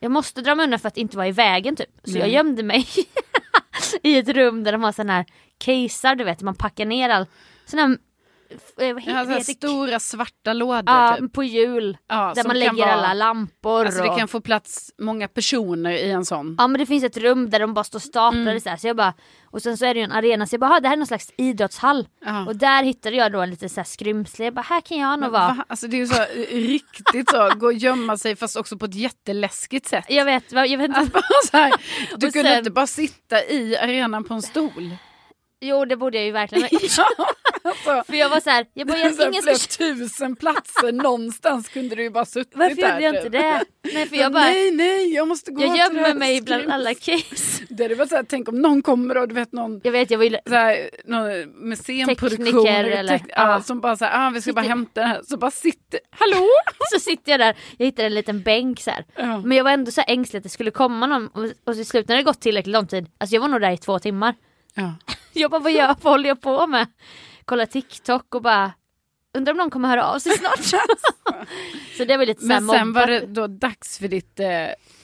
jag 0.00 0.10
måste 0.10 0.40
dra 0.42 0.54
mig 0.54 0.64
undan 0.64 0.78
för 0.80 0.88
att 0.88 0.96
inte 0.96 1.16
vara 1.16 1.28
i 1.28 1.32
vägen 1.32 1.76
typ. 1.76 1.88
Så 2.04 2.10
jag 2.18 2.20
Nej. 2.20 2.32
gömde 2.32 2.62
mig 2.62 2.86
i 4.02 4.18
ett 4.18 4.28
rum 4.28 4.64
där 4.64 4.72
de 4.72 4.82
har 4.82 4.92
sån 4.92 5.10
här 5.10 5.24
casear 5.58 6.14
du 6.14 6.24
vet, 6.24 6.42
man 6.42 6.54
packar 6.54 6.84
ner 6.86 7.08
all 7.10 7.26
sån 7.66 7.78
här, 7.78 7.98
eh, 8.80 8.94
vad 8.94 9.02
Ja, 9.02 9.04
så 9.06 9.12
här 9.12 9.26
heter- 9.38 9.52
stora 9.52 10.00
svarta 10.00 10.52
lådor 10.52 10.82
Ja, 10.94 11.16
typ. 11.20 11.32
på 11.32 11.44
jul. 11.44 11.96
Ja, 12.08 12.32
där 12.34 12.44
man 12.44 12.58
lägger 12.58 12.72
vara- 12.72 12.92
alla 12.92 13.14
lampor. 13.14 13.84
Alltså 13.86 14.02
det 14.02 14.08
och... 14.08 14.18
kan 14.18 14.28
få 14.28 14.40
plats 14.40 14.90
många 14.98 15.28
personer 15.28 15.90
i 15.90 16.10
en 16.10 16.24
sån. 16.24 16.54
Ja 16.58 16.68
men 16.68 16.78
det 16.80 16.86
finns 16.86 17.04
ett 17.04 17.16
rum 17.16 17.50
där 17.50 17.58
de 17.60 17.74
bara 17.74 17.84
står 17.84 17.98
staplade 17.98 18.50
Mm. 18.50 18.60
så 18.60 18.68
här. 18.68 18.76
Så 18.76 18.86
jag 18.86 18.96
bara, 18.96 19.14
och 19.50 19.62
sen 19.62 19.76
så 19.78 19.84
är 19.84 19.94
det 19.94 20.00
ju 20.00 20.04
en 20.04 20.12
arena 20.12 20.46
så 20.46 20.54
jag 20.54 20.60
bara, 20.60 20.70
"Ha, 20.70 20.80
det 20.80 20.88
här 20.88 20.92
är 20.92 20.98
någon 20.98 21.06
slags 21.06 21.30
idrottshall. 21.38 22.08
Ja. 22.24 22.46
Och 22.46 22.56
där 22.56 22.82
hittade 22.82 23.16
jag 23.16 23.32
då 23.32 23.40
en 23.40 23.50
liten 23.50 23.68
så 23.68 23.80
här 23.80 23.84
skrymsle. 23.84 24.44
Jag 24.44 24.54
bara, 24.54 24.62
här 24.62 24.80
kan 24.80 24.98
jag 24.98 25.20
nog 25.20 25.30
vara. 25.30 25.48
Va? 25.48 25.64
Alltså 25.68 25.88
det 25.88 25.96
är 25.96 25.98
ju 25.98 26.06
så 26.06 26.24
riktigt 26.50 27.30
så, 27.30 27.50
gå 27.56 27.66
och 27.66 27.72
gömma 27.72 28.16
sig 28.16 28.36
fast 28.36 28.56
också 28.56 28.78
på 28.78 28.84
ett 28.84 28.94
jätteläskigt 28.94 29.86
sätt. 29.86 30.04
Jag 30.08 30.24
vet, 30.24 30.52
jag 30.52 30.78
vet 30.78 30.88
inte. 30.88 31.00
Att 31.00 31.12
bara 31.12 31.22
så 31.50 31.56
här, 31.56 31.72
du 32.16 32.30
kunde 32.32 32.48
sen- 32.48 32.58
inte 32.58 32.70
bara 32.70 32.86
sitta 32.86 33.44
i 33.44 33.76
arenan 33.76 34.24
på 34.24 34.34
en 34.34 34.42
stol. 34.42 34.96
Jo 35.66 35.84
det 35.84 35.96
borde 35.96 36.16
jag 36.16 36.24
ju 36.26 36.32
verkligen 36.32 36.68
Alltså, 37.64 38.02
För 38.06 38.14
jag 38.14 38.28
var 38.28 38.40
så 38.40 38.50
här, 38.50 38.66
jag 38.74 38.86
bara, 38.86 38.98
jag, 38.98 39.28
ingen 39.28 39.42
ska... 39.58 39.76
tusen 39.78 40.36
platser 40.36 40.92
någonstans 41.02 41.68
kunde 41.68 41.94
du 41.96 42.02
ju 42.02 42.10
bara 42.10 42.24
suttit 42.24 42.52
Varför 42.56 42.76
där. 42.76 42.88
gjorde 42.92 43.02
jag 43.04 43.14
inte 43.14 43.22
typ. 43.22 43.32
det? 43.32 43.64
Nej 43.94 44.06
för 44.08 44.16
jag 44.16 44.32
bara, 44.32 44.44
nej, 44.44 44.70
nej, 44.70 45.14
jag 45.14 45.28
måste 45.28 45.50
gå 45.52 45.62
jag 45.62 45.76
gömmer 45.76 46.14
mig 46.14 46.40
bland 46.40 46.62
skryms- 46.62 46.72
alla 46.72 46.94
case. 46.94 47.64
Det 47.68 47.82
hade 47.82 47.94
varit 47.94 48.08
så 48.08 48.16
här, 48.16 48.24
tänk 48.28 48.48
om 48.48 48.62
någon 48.62 48.82
kommer 48.82 49.16
och 49.16 49.28
du 49.28 49.34
vet 49.34 49.52
någon 49.52 49.80
Jag 49.84 49.92
vet, 49.92 50.10
jag 50.10 50.18
vill... 50.18 50.38
så 50.46 50.54
här, 50.54 50.90
någon 51.04 51.76
Tekniker 52.06 52.84
eller- 52.84 53.18
tek- 53.18 53.24
ja, 53.28 53.50
ja. 53.52 53.62
som 53.62 53.80
bara 53.80 53.96
så 53.96 54.04
här, 54.04 54.26
ah, 54.26 54.30
vi 54.30 54.40
ska 54.42 54.52
bara 54.52 54.60
Sitter- 54.62 54.68
hämta 54.68 55.00
det 55.00 55.06
här. 55.06 55.20
Så 55.24 55.36
bara 55.36 55.50
sitter, 55.50 56.00
hallå? 56.10 56.46
Så 56.92 57.00
sitter 57.00 57.32
jag 57.32 57.40
där, 57.40 57.56
jag 57.78 57.86
hittade 57.86 58.06
en 58.06 58.14
liten 58.14 58.42
bänk 58.42 58.80
så 58.80 58.90
här. 58.90 59.04
Ja. 59.16 59.40
Men 59.40 59.56
jag 59.56 59.64
var 59.64 59.70
ändå 59.70 59.90
så 59.90 60.02
ängslig 60.06 60.38
att 60.38 60.42
det 60.44 60.48
skulle 60.50 60.70
komma 60.70 61.06
någon 61.06 61.28
och, 61.28 61.44
och 61.64 61.74
till 61.74 61.86
slut 61.86 62.08
när 62.08 62.16
det 62.16 62.22
gått 62.22 62.40
tillräckligt 62.40 62.72
lång 62.72 62.86
tid, 62.86 63.06
alltså 63.18 63.34
jag 63.36 63.40
var 63.40 63.48
nog 63.48 63.60
där 63.60 63.70
i 63.70 63.78
två 63.78 63.98
timmar. 63.98 64.34
Ja. 64.74 64.92
Jag 65.40 65.50
bara, 65.50 65.60
vad 65.60 65.72
gör 65.72 65.86
vad 65.88 66.02
håller 66.12 66.28
jag 66.28 66.40
på 66.40 66.66
med? 66.66 66.86
Kolla 67.44 67.66
TikTok 67.66 68.34
och 68.34 68.42
bara, 68.42 68.72
undrar 69.36 69.52
om 69.52 69.56
någon 69.56 69.70
kommer 69.70 69.88
höra 69.88 70.04
av 70.06 70.18
sig 70.18 70.32
snart. 70.38 70.82
så 71.96 72.04
det 72.04 72.16
var 72.16 72.26
lite 72.26 72.44
Men 72.44 72.68
sen 72.68 72.92
var 72.92 73.06
det 73.06 73.26
då 73.26 73.46
dags 73.46 73.98
för 73.98 74.08
ditt, 74.08 74.40
eh, 74.40 74.46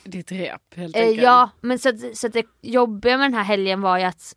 ditt 0.03 0.31
rep 0.31 0.61
helt 0.75 0.95
Eh, 0.95 1.01
enkelt. 1.03 1.23
ja, 1.23 1.49
men 1.61 1.79
så 1.79 1.89
att, 1.89 2.17
så 2.17 2.27
att 2.27 2.33
det 2.33 2.45
jobbiga 2.61 3.17
med 3.17 3.25
den 3.25 3.33
här 3.33 3.43
helgen 3.43 3.81
var 3.81 3.97
ju 3.97 4.03
att, 4.03 4.35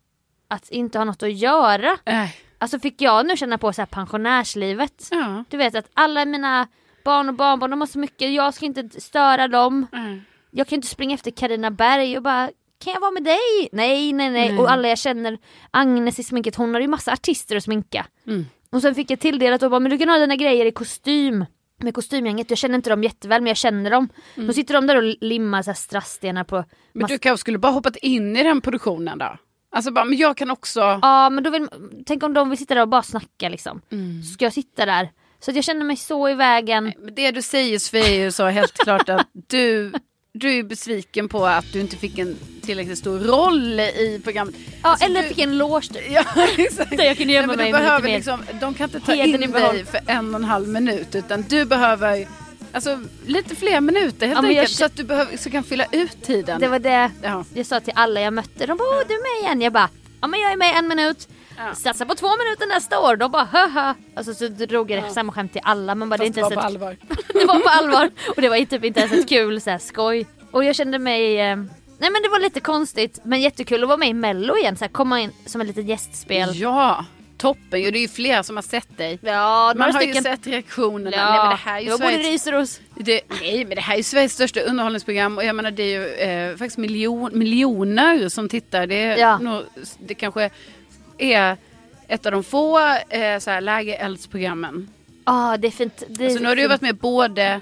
att 0.49 0.70
inte 0.70 0.99
ha 0.99 1.05
något 1.05 1.22
att 1.22 1.32
göra. 1.32 1.99
Äh, 2.05 2.28
Alltså 2.59 2.78
fick 2.78 3.01
jag 3.01 3.26
nu 3.26 3.36
känna 3.36 3.59
på 3.59 3.72
så 3.72 3.80
här 3.80 3.86
pensionärslivet. 3.86 5.09
ja. 5.11 5.45
Du 5.49 5.57
vet 5.57 5.74
att 5.74 5.90
alla 5.95 6.24
mina 6.24 6.68
barn 7.05 7.28
och 7.28 7.34
barnbarn 7.34 7.70
de 7.70 7.80
har 7.80 7.86
så 7.86 7.99
mycket, 7.99 8.32
jag 8.34 8.55
ska 8.55 8.66
inte 8.66 9.01
störa 9.01 9.49
dem. 9.49 9.86
äh. 9.92 10.16
Jag 10.51 10.66
kan 10.66 10.76
inte 10.76 10.88
springa 10.88 11.14
efter 11.14 11.30
Carina 11.30 11.70
Berg 11.70 12.16
och 12.16 12.22
bara 12.22 12.51
kan 12.79 12.93
jag 12.93 13.01
vara 13.01 13.11
med 13.11 13.25
dig? 13.25 13.68
Nej, 13.72 14.12
nej, 14.12 14.31
nej. 14.31 14.49
Nej. 14.49 14.59
Och 14.59 14.70
alla 14.70 14.89
jag 14.89 14.99
känner, 14.99 15.39
Agnes 15.70 16.18
i 16.18 16.22
sminket, 16.22 16.57
hon 16.57 16.75
har 16.75 16.81
ju 16.81 16.89
massa 16.89 17.12
artister 17.12 17.57
att 17.57 17.64
sminka. 17.64 18.07
Mm. 18.27 18.47
Och 18.70 18.83
sen 18.83 18.95
fick 18.95 19.11
jag 19.11 19.20
tilldelat 19.20 19.62
och 19.62 19.70
bara, 19.70 19.81
men 19.81 19.91
du 19.91 19.99
kan 19.99 20.09
ha 20.09 20.18
dina 20.18 20.37
grejer 20.37 20.66
i 20.66 20.72
kostym. 20.72 21.45
Med 21.83 21.95
kostymgänget, 21.95 22.51
jag 22.51 22.59
känner 22.59 22.75
inte 22.75 22.91
dem 22.91 23.03
jätteväl 23.03 23.41
men 23.43 23.49
jag 23.49 23.57
känner 23.57 23.91
dem. 23.91 24.09
Då 24.35 24.53
sitter 24.53 24.75
de 24.75 24.87
där 24.87 24.97
och 24.97 25.14
limmar 25.20 25.62
så 25.62 25.70
här 25.70 25.75
strassstenar 25.75 26.45
på 26.45 26.64
Men 26.93 27.07
du 27.07 27.18
kanske 27.18 27.41
skulle 27.41 27.59
bara 27.59 27.72
hoppat 27.72 27.97
in 27.97 28.37
i 28.37 28.43
den 28.43 28.61
produktionen 28.61 29.18
då? 29.18 29.37
Alltså 29.70 29.91
bara, 29.91 30.05
men 30.05 30.18
jag 30.18 30.37
kan 30.37 30.51
också... 30.51 30.81
Ja 31.03 31.31
men 31.31 31.45
då 31.45 31.51
vill, 31.51 31.68
tänk 32.07 32.22
om 32.22 32.35
de 32.35 32.51
vill 32.51 32.59
sitta 32.59 32.75
där 32.75 32.83
och 32.83 32.89
bara 32.89 33.03
snacka 33.03 33.49
liksom. 33.49 33.81
Mm. 33.93 34.22
Så 34.22 34.33
ska 34.33 34.45
jag 34.45 34.53
sitta 34.53 34.87
där. 34.87 35.11
Så 35.41 35.51
jag 35.51 35.64
känner 35.64 35.85
mig 35.85 35.97
så 35.97 36.29
i 36.29 36.35
vägen. 36.35 36.93
Men 36.99 37.14
Det 37.14 37.31
du 37.31 37.43
säger 37.43 37.79
Sofie 37.79 38.07
är 38.20 38.25
ju 38.25 38.33
så 38.33 38.47
helt 38.47 38.72
klart 38.72 39.09
att 39.09 39.27
du, 39.49 39.93
du 40.37 40.59
är 40.59 40.62
besviken 40.62 41.28
på 41.28 41.47
att 41.47 41.72
du 41.72 41.80
inte 41.80 41.97
fick 41.97 42.18
en 42.18 42.37
tillräckligt 42.62 42.99
stor 42.99 43.18
roll 43.18 43.80
i 43.80 44.20
programmet. 44.24 44.55
Ja 44.82 44.89
Alltså, 44.91 45.07
eller 45.07 45.22
du- 45.22 45.28
fick 45.28 45.39
en 45.39 45.59
loge 45.59 45.89
typ. 45.93 46.03
Ja, 46.11 46.24
exakt. 46.57 46.97
Där 46.97 47.05
jag 47.05 47.16
kunde 47.16 47.32
Nej, 47.32 47.35
gömma 47.35 47.47
men 47.47 47.57
mig 47.57 47.66
lite 47.66 47.78
behöver 47.78 48.09
mer. 48.09 48.16
liksom, 48.16 48.43
de 48.61 48.74
kan 48.74 48.85
inte 48.89 49.01
ta 49.01 49.14
in 49.14 49.41
dig 49.41 49.85
för 49.85 50.01
en 50.07 50.35
och 50.35 50.41
en 50.41 50.45
halv 50.45 50.68
minut 50.68 51.14
utan 51.14 51.43
du 51.49 51.64
behöver 51.64 52.28
alltså, 52.72 53.01
lite 53.26 53.57
fler 53.57 53.80
minuter 53.80 54.26
helt 54.26 54.39
Ja, 54.43 54.49
jag 54.49 54.51
enkelt 54.59 54.68
kä- 54.70 54.78
så 54.78 54.85
att 54.85 54.97
du 54.97 55.05
behöver, 55.05 55.37
så 55.37 55.51
kan 55.51 55.64
fylla 55.64 55.87
ut 55.93 56.22
tiden. 56.22 56.61
Det 56.61 56.68
var 56.68 56.78
det 56.78 57.11
ja. 57.22 57.45
jag 57.55 57.66
sa 57.66 57.80
till 57.80 57.93
alla 57.97 58.20
jag 58.20 58.32
mötte. 58.32 58.66
De 58.66 58.76
bara 58.76 58.89
åh 58.89 59.03
du 59.09 59.14
är 59.14 59.43
med 59.43 59.47
igen. 59.47 59.61
Jag 59.61 59.72
bara 59.72 59.89
ja 60.20 60.26
men 60.26 60.41
jag 60.41 60.53
är 60.53 60.57
med 60.57 60.76
en 60.78 60.89
minut. 60.89 61.28
Ja. 61.59 61.74
Satsa 61.74 62.07
på 62.07 62.14
två 62.14 62.26
minuter 62.36 62.66
nästa 62.66 63.00
år. 63.00 63.16
De 63.16 63.30
bara 63.30 63.44
haha. 63.44 63.94
Alltså 64.16 64.34
så 64.34 64.48
drog 64.48 64.90
jag 64.90 65.02
det 65.05 65.11
samma 65.11 65.32
skämt 65.32 65.52
till 65.52 65.61
alla. 65.64 65.94
Man 65.94 66.09
bara, 66.09 66.16
det 66.16 66.24
Fast 66.24 66.26
inte 66.26 66.40
det 66.40 66.42
var 66.42 66.50
på 66.50 66.61
ett, 66.61 66.66
allvar. 66.66 66.96
det 67.32 67.44
var 67.44 67.61
på 67.61 67.68
allvar. 67.68 68.11
Och 68.36 68.42
det 68.42 68.48
var 68.48 68.64
typ 68.64 68.84
inte 68.84 69.00
ens 69.00 69.12
ett 69.12 69.28
kul 69.28 69.61
så 69.61 69.70
här, 69.70 69.78
skoj. 69.78 70.26
Och 70.50 70.64
jag 70.64 70.76
kände 70.76 70.98
mig 70.98 71.40
eh, 71.40 71.57
Nej 71.98 72.11
men 72.11 72.22
det 72.22 72.28
var 72.28 72.40
lite 72.40 72.61
konstigt 72.61 73.20
men 73.24 73.40
jättekul 73.40 73.82
att 73.82 73.88
vara 73.88 73.96
med 73.98 74.09
i 74.09 74.14
mello 74.14 74.57
igen. 74.57 74.76
Så 74.76 74.84
här, 74.84 74.92
komma 74.92 75.20
in 75.20 75.30
som 75.46 75.61
ett 75.61 75.66
litet 75.66 75.84
gästspel. 75.84 76.50
Ja, 76.55 77.05
toppen 77.38 77.82
ju. 77.82 77.90
Det 77.90 77.98
är 77.98 78.00
ju 78.00 78.09
flera 78.09 78.42
som 78.42 78.57
har 78.57 78.62
sett 78.62 78.98
dig. 78.98 79.18
Ja, 79.22 79.72
Man 79.76 79.92
har 79.92 80.00
stycken. 80.00 80.16
ju 80.16 80.22
sett 80.22 80.46
reaktionerna. 80.46 81.16
Ja, 81.16 81.30
Nej, 81.30 81.38
men 81.40 81.50
det 81.50 81.57
här 81.57 81.76
är 81.76 81.80
ju 81.80 81.88
jag 81.88 82.00
borde 82.00 82.12
Sveriges... 82.12 82.30
Riseros. 82.32 82.80
Det, 82.94 83.20
nej 83.40 83.64
men 83.64 83.74
det 83.74 83.80
här 83.80 83.98
är 83.98 84.02
Sveriges 84.02 84.32
största 84.32 84.61
underhållningsprogram 84.61 85.38
och 85.38 85.44
jag 85.44 85.57
menar 85.57 85.70
det 85.70 85.82
är 85.82 86.00
ju 86.00 86.09
eh, 86.14 86.57
faktiskt 86.57 86.78
miljon, 86.78 87.30
miljoner 87.38 88.28
som 88.28 88.48
tittar. 88.48 88.86
Det, 88.86 88.94
är 89.02 89.16
Ja. 89.18 89.38
nog, 89.38 89.62
det 89.98 90.14
kanske 90.14 90.50
är 91.18 91.56
ett 92.08 92.26
av 92.26 92.32
de 92.32 92.44
få 92.44 92.78
eh, 93.08 93.38
så 93.38 93.50
här, 93.50 93.60
lägereldsprogrammen. 93.60 94.88
Ja 95.24 95.56
det 95.56 95.66
är 95.66 95.70
fint. 95.70 96.02
Det 96.08 96.24
är 96.24 96.28
Alltså, 96.28 96.42
nu 96.42 96.48
har 96.48 96.56
du 96.56 96.68
varit 96.68 96.80
med 96.80 96.96
både 96.96 97.60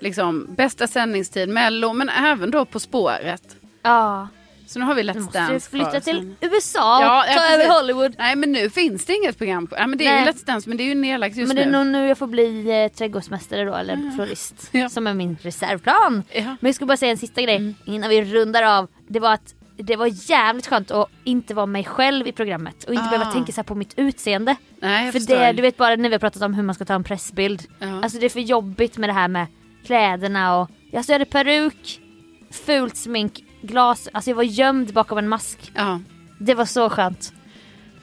liksom, 0.00 0.46
bästa 0.54 0.86
sändningstid, 0.86 1.48
mello, 1.48 1.92
men 1.92 2.08
även 2.08 2.50
då 2.50 2.64
På 2.64 2.80
spåret. 2.80 3.56
Ja. 3.82 4.28
Så 4.66 4.78
nu 4.78 4.84
har 4.84 4.94
vi 4.94 5.02
Nu 5.02 5.12
Let's 5.12 5.20
måste 5.20 5.40
du 5.40 5.46
Dance 5.46 5.70
flytta 5.70 5.90
kvar 5.90 6.00
till. 6.00 6.34
USA 6.40 7.02
Ja, 7.02 7.20
och 7.28 7.34
ta 7.34 7.44
över. 7.54 7.68
Hollywood. 7.80 8.14
Nej 8.18 8.36
men 8.36 8.52
nu 8.52 8.70
finns 8.70 9.04
det 9.04 9.14
inget 9.14 9.38
program. 9.38 9.68
Ja, 9.70 9.86
men 9.86 9.98
det 9.98 10.06
är 10.06 10.12
Nej. 10.14 10.24
ju 10.24 10.30
Let's 10.30 10.44
Dance 10.46 10.68
men 10.68 10.76
det 10.78 10.82
är 10.84 10.88
ju 10.88 10.94
nedlagt 10.94 11.36
just 11.36 11.48
Men 11.48 11.56
det 11.56 11.62
är 11.62 11.66
nu. 11.66 11.72
nog 11.72 11.86
nu 11.86 12.08
jag 12.08 12.18
får 12.18 12.26
bli 12.26 12.82
eh, 12.84 12.88
trädgårdsmästare 12.92 13.64
då 13.64 13.74
eller 13.74 14.12
florist. 14.16 14.68
Ja. 14.72 14.88
Som 14.88 15.06
är 15.06 15.14
min 15.14 15.36
reservplan. 15.42 16.22
Ja. 16.32 16.42
Men 16.42 16.56
jag 16.68 16.74
ska 16.74 16.86
bara 16.86 16.96
säga 16.96 17.10
en 17.12 17.18
sista 17.18 17.42
grej 17.42 17.56
Mm. 17.56 17.74
innan 17.84 18.10
vi 18.10 18.24
rundar 18.24 18.62
av. 18.62 18.88
Det 19.08 19.20
var 19.20 19.32
att 19.32 19.54
det 19.78 19.96
var 19.96 20.30
jävligt 20.30 20.66
skönt 20.66 20.90
att 20.90 21.08
inte 21.24 21.54
vara 21.54 21.66
mig 21.66 21.84
själv 21.84 22.26
i 22.26 22.32
programmet 22.32 22.84
och 22.84 22.94
inte 22.94 23.06
Ah. 23.06 23.10
behöva 23.10 23.32
tänka 23.32 23.52
så 23.52 23.62
på 23.62 23.74
mitt 23.74 23.94
utseende. 23.96 24.56
Nej 24.80 25.04
jag 25.04 25.12
För 25.12 25.20
det, 25.20 25.52
du 25.52 25.62
vet 25.62 25.76
bara 25.76 25.96
när 25.96 26.08
vi 26.08 26.14
har 26.14 26.18
pratat 26.20 26.42
om 26.42 26.54
hur 26.54 26.62
man 26.62 26.74
ska 26.74 26.84
ta 26.84 26.94
en 26.94 27.04
pressbild. 27.04 27.62
Ja. 27.78 28.02
Alltså 28.02 28.18
det 28.18 28.24
är 28.26 28.30
för 28.30 28.40
jobbigt 28.40 28.96
med 28.98 29.08
det 29.08 29.12
här 29.14 29.28
med 29.28 29.46
kläderna 29.86 30.56
och 30.56 30.70
alltså 30.96 31.12
jag 31.12 31.14
hade 31.18 31.24
peruk, 31.30 32.00
fult 32.66 32.96
smink, 32.96 33.44
glas, 33.62 34.08
alltså 34.12 34.30
jag 34.30 34.36
var 34.36 34.42
gömd 34.42 34.92
bakom 34.92 35.18
en 35.18 35.28
mask. 35.28 35.72
Ja. 35.74 36.00
Det 36.38 36.54
var 36.54 36.64
så 36.64 36.90
skönt. 36.90 37.32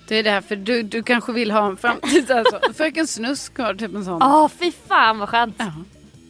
Det 0.08 0.16
är 0.16 0.24
därför 0.24 0.56
du, 0.56 0.84
du 0.84 1.04
kanske 1.04 1.32
vill 1.32 1.52
ha 1.52 1.68
en 1.68 1.78
framtid. 1.78 2.32
Alltså. 2.38 2.60
Fröken 2.74 3.08
Snusk 3.08 3.58
har 3.58 3.74
typ 3.74 3.96
en 3.96 4.06
sån. 4.06 4.18
Ja 4.22 4.50
fy 4.60 4.72
fan 4.88 5.20
vad 5.20 5.30
skönt. 5.30 5.56
Ja. 5.58 5.72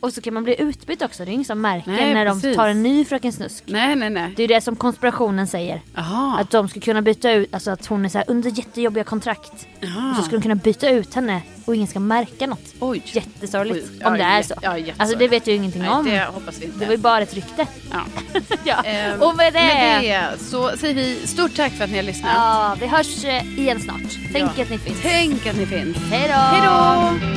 Och 0.05 0.13
så 0.13 0.21
kan 0.21 0.33
man 0.33 0.43
bli 0.43 0.61
utbytt 0.61 1.01
också, 1.01 1.25
det 1.25 1.31
är 1.31 1.33
ingen 1.33 1.45
som 1.45 1.61
märker 1.61 1.91
Nej, 1.91 2.13
när 2.13 2.25
de 2.25 2.41
precis. 2.41 2.55
tar 2.55 2.67
en 2.67 2.83
ny 2.83 3.05
Fröken 3.05 3.33
Snusk. 3.33 3.63
Nej, 3.67 3.95
nej, 3.95 4.09
nej. 4.09 4.33
Det 4.35 4.43
är 4.43 4.47
det 4.47 4.61
som 4.61 4.75
konspirationen 4.75 5.47
säger. 5.47 5.81
Jaha. 5.95 6.37
Att 6.39 6.49
de 6.51 6.69
ska 6.69 6.79
kunna 6.79 7.01
byta 7.01 7.31
ut, 7.31 7.53
alltså 7.53 7.71
att 7.71 7.85
hon 7.85 8.05
är 8.05 8.09
så 8.09 8.17
här 8.17 8.25
under 8.29 8.49
jättejobbiga 8.49 9.03
kontrakt. 9.03 9.67
Jaha. 9.79 10.09
Och 10.09 10.15
så 10.15 10.21
ska 10.23 10.35
de 10.35 10.41
kunna 10.41 10.55
byta 10.55 10.89
ut 10.89 11.13
henne 11.13 11.41
och 11.65 11.75
ingen 11.75 11.87
ska 11.87 11.99
märka 11.99 12.47
något. 12.47 12.73
Oj. 12.79 13.01
Jättesorgligt. 13.05 13.87
Oj, 13.99 14.05
om 14.05 14.13
det 14.13 14.23
är 14.23 14.43
så. 14.43 14.53
ja, 14.61 14.77
alltså 14.97 15.17
det 15.17 15.27
vet 15.27 15.47
jag 15.47 15.51
ju 15.53 15.57
ingenting 15.57 15.81
Nej, 15.81 15.91
om. 15.91 16.05
det 16.05 16.25
hoppas 16.33 16.61
vi 16.61 16.65
inte. 16.65 16.79
Det 16.79 16.85
var 16.85 16.91
ju 16.91 16.97
bara 16.97 17.21
ett 17.21 17.33
rykte. 17.33 17.67
Ja. 17.91 18.01
ja. 18.63 18.83
Ehm, 18.83 19.21
och 19.21 19.35
med 19.35 19.53
det, 19.53 19.59
med 19.59 20.03
det 20.03 20.43
så 20.43 20.77
säger 20.77 20.93
vi 20.95 21.27
stort 21.27 21.55
tack 21.55 21.71
för 21.73 21.83
att 21.83 21.89
ni 21.89 21.95
har 21.95 22.03
lyssnat. 22.03 22.31
Ja, 22.35 22.75
vi 22.79 22.87
hörs 22.87 23.25
eh, 23.25 23.59
igen 23.59 23.79
snart. 23.79 24.17
Tänk 24.33 24.51
Ja. 24.55 24.63
att 24.63 24.69
ni 24.69 24.77
finns. 24.77 24.97
Tänk 25.01 25.47
att 25.47 25.57
ni 25.57 25.65
finns. 25.65 25.97
Hej 25.97 26.27
då! 26.27 26.33
Hej 26.33 26.61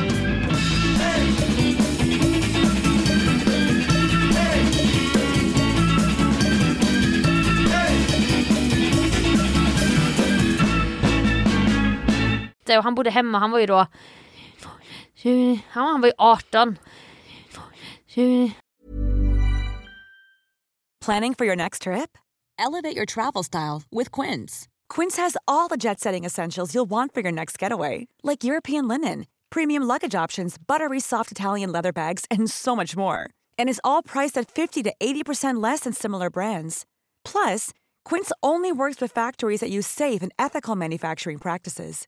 då! 0.05 0.08
Och 12.77 12.83
han 12.83 12.95
bodde 12.95 13.09
hemma, 13.09 13.39
han 13.39 13.51
var 13.51 13.59
ju 13.59 13.65
då... 13.65 13.87
Han 15.69 16.01
var 16.01 16.07
ju 16.07 16.13
18. 16.17 16.77
Planning 21.05 21.35
for 21.35 21.45
your 21.45 21.55
next 21.55 21.81
trip? 21.83 22.17
Elevate 22.57 22.95
your 22.95 23.05
travel 23.05 23.43
style 23.43 23.83
with 23.91 24.11
Quince. 24.11 24.67
Quince 24.89 25.17
has 25.17 25.37
all 25.47 25.67
the 25.69 25.77
jet 25.77 25.99
setting 25.99 26.25
essentials 26.25 26.73
you'll 26.73 26.89
want 26.89 27.13
for 27.13 27.21
your 27.21 27.31
next 27.31 27.57
getaway, 27.57 28.07
like 28.23 28.43
European 28.43 28.87
linen, 28.87 29.25
premium 29.49 29.83
luggage 29.83 30.15
options, 30.15 30.57
buttery 30.57 30.99
soft 30.99 31.31
Italian 31.31 31.71
leather 31.71 31.93
bags, 31.93 32.25
and 32.29 32.49
so 32.49 32.75
much 32.75 32.97
more. 32.97 33.29
And 33.57 33.69
is 33.69 33.81
all 33.83 34.03
priced 34.03 34.37
at 34.37 34.51
50 34.51 34.83
to 34.83 34.93
80% 34.99 35.63
less 35.63 35.81
than 35.81 35.93
similar 35.93 36.29
brands. 36.29 36.85
Plus, 37.23 37.71
Quince 38.03 38.31
only 38.43 38.71
works 38.71 38.99
with 38.99 39.11
factories 39.11 39.61
that 39.61 39.69
use 39.69 39.87
safe 39.87 40.21
and 40.21 40.33
ethical 40.37 40.75
manufacturing 40.75 41.37
practices. 41.37 42.07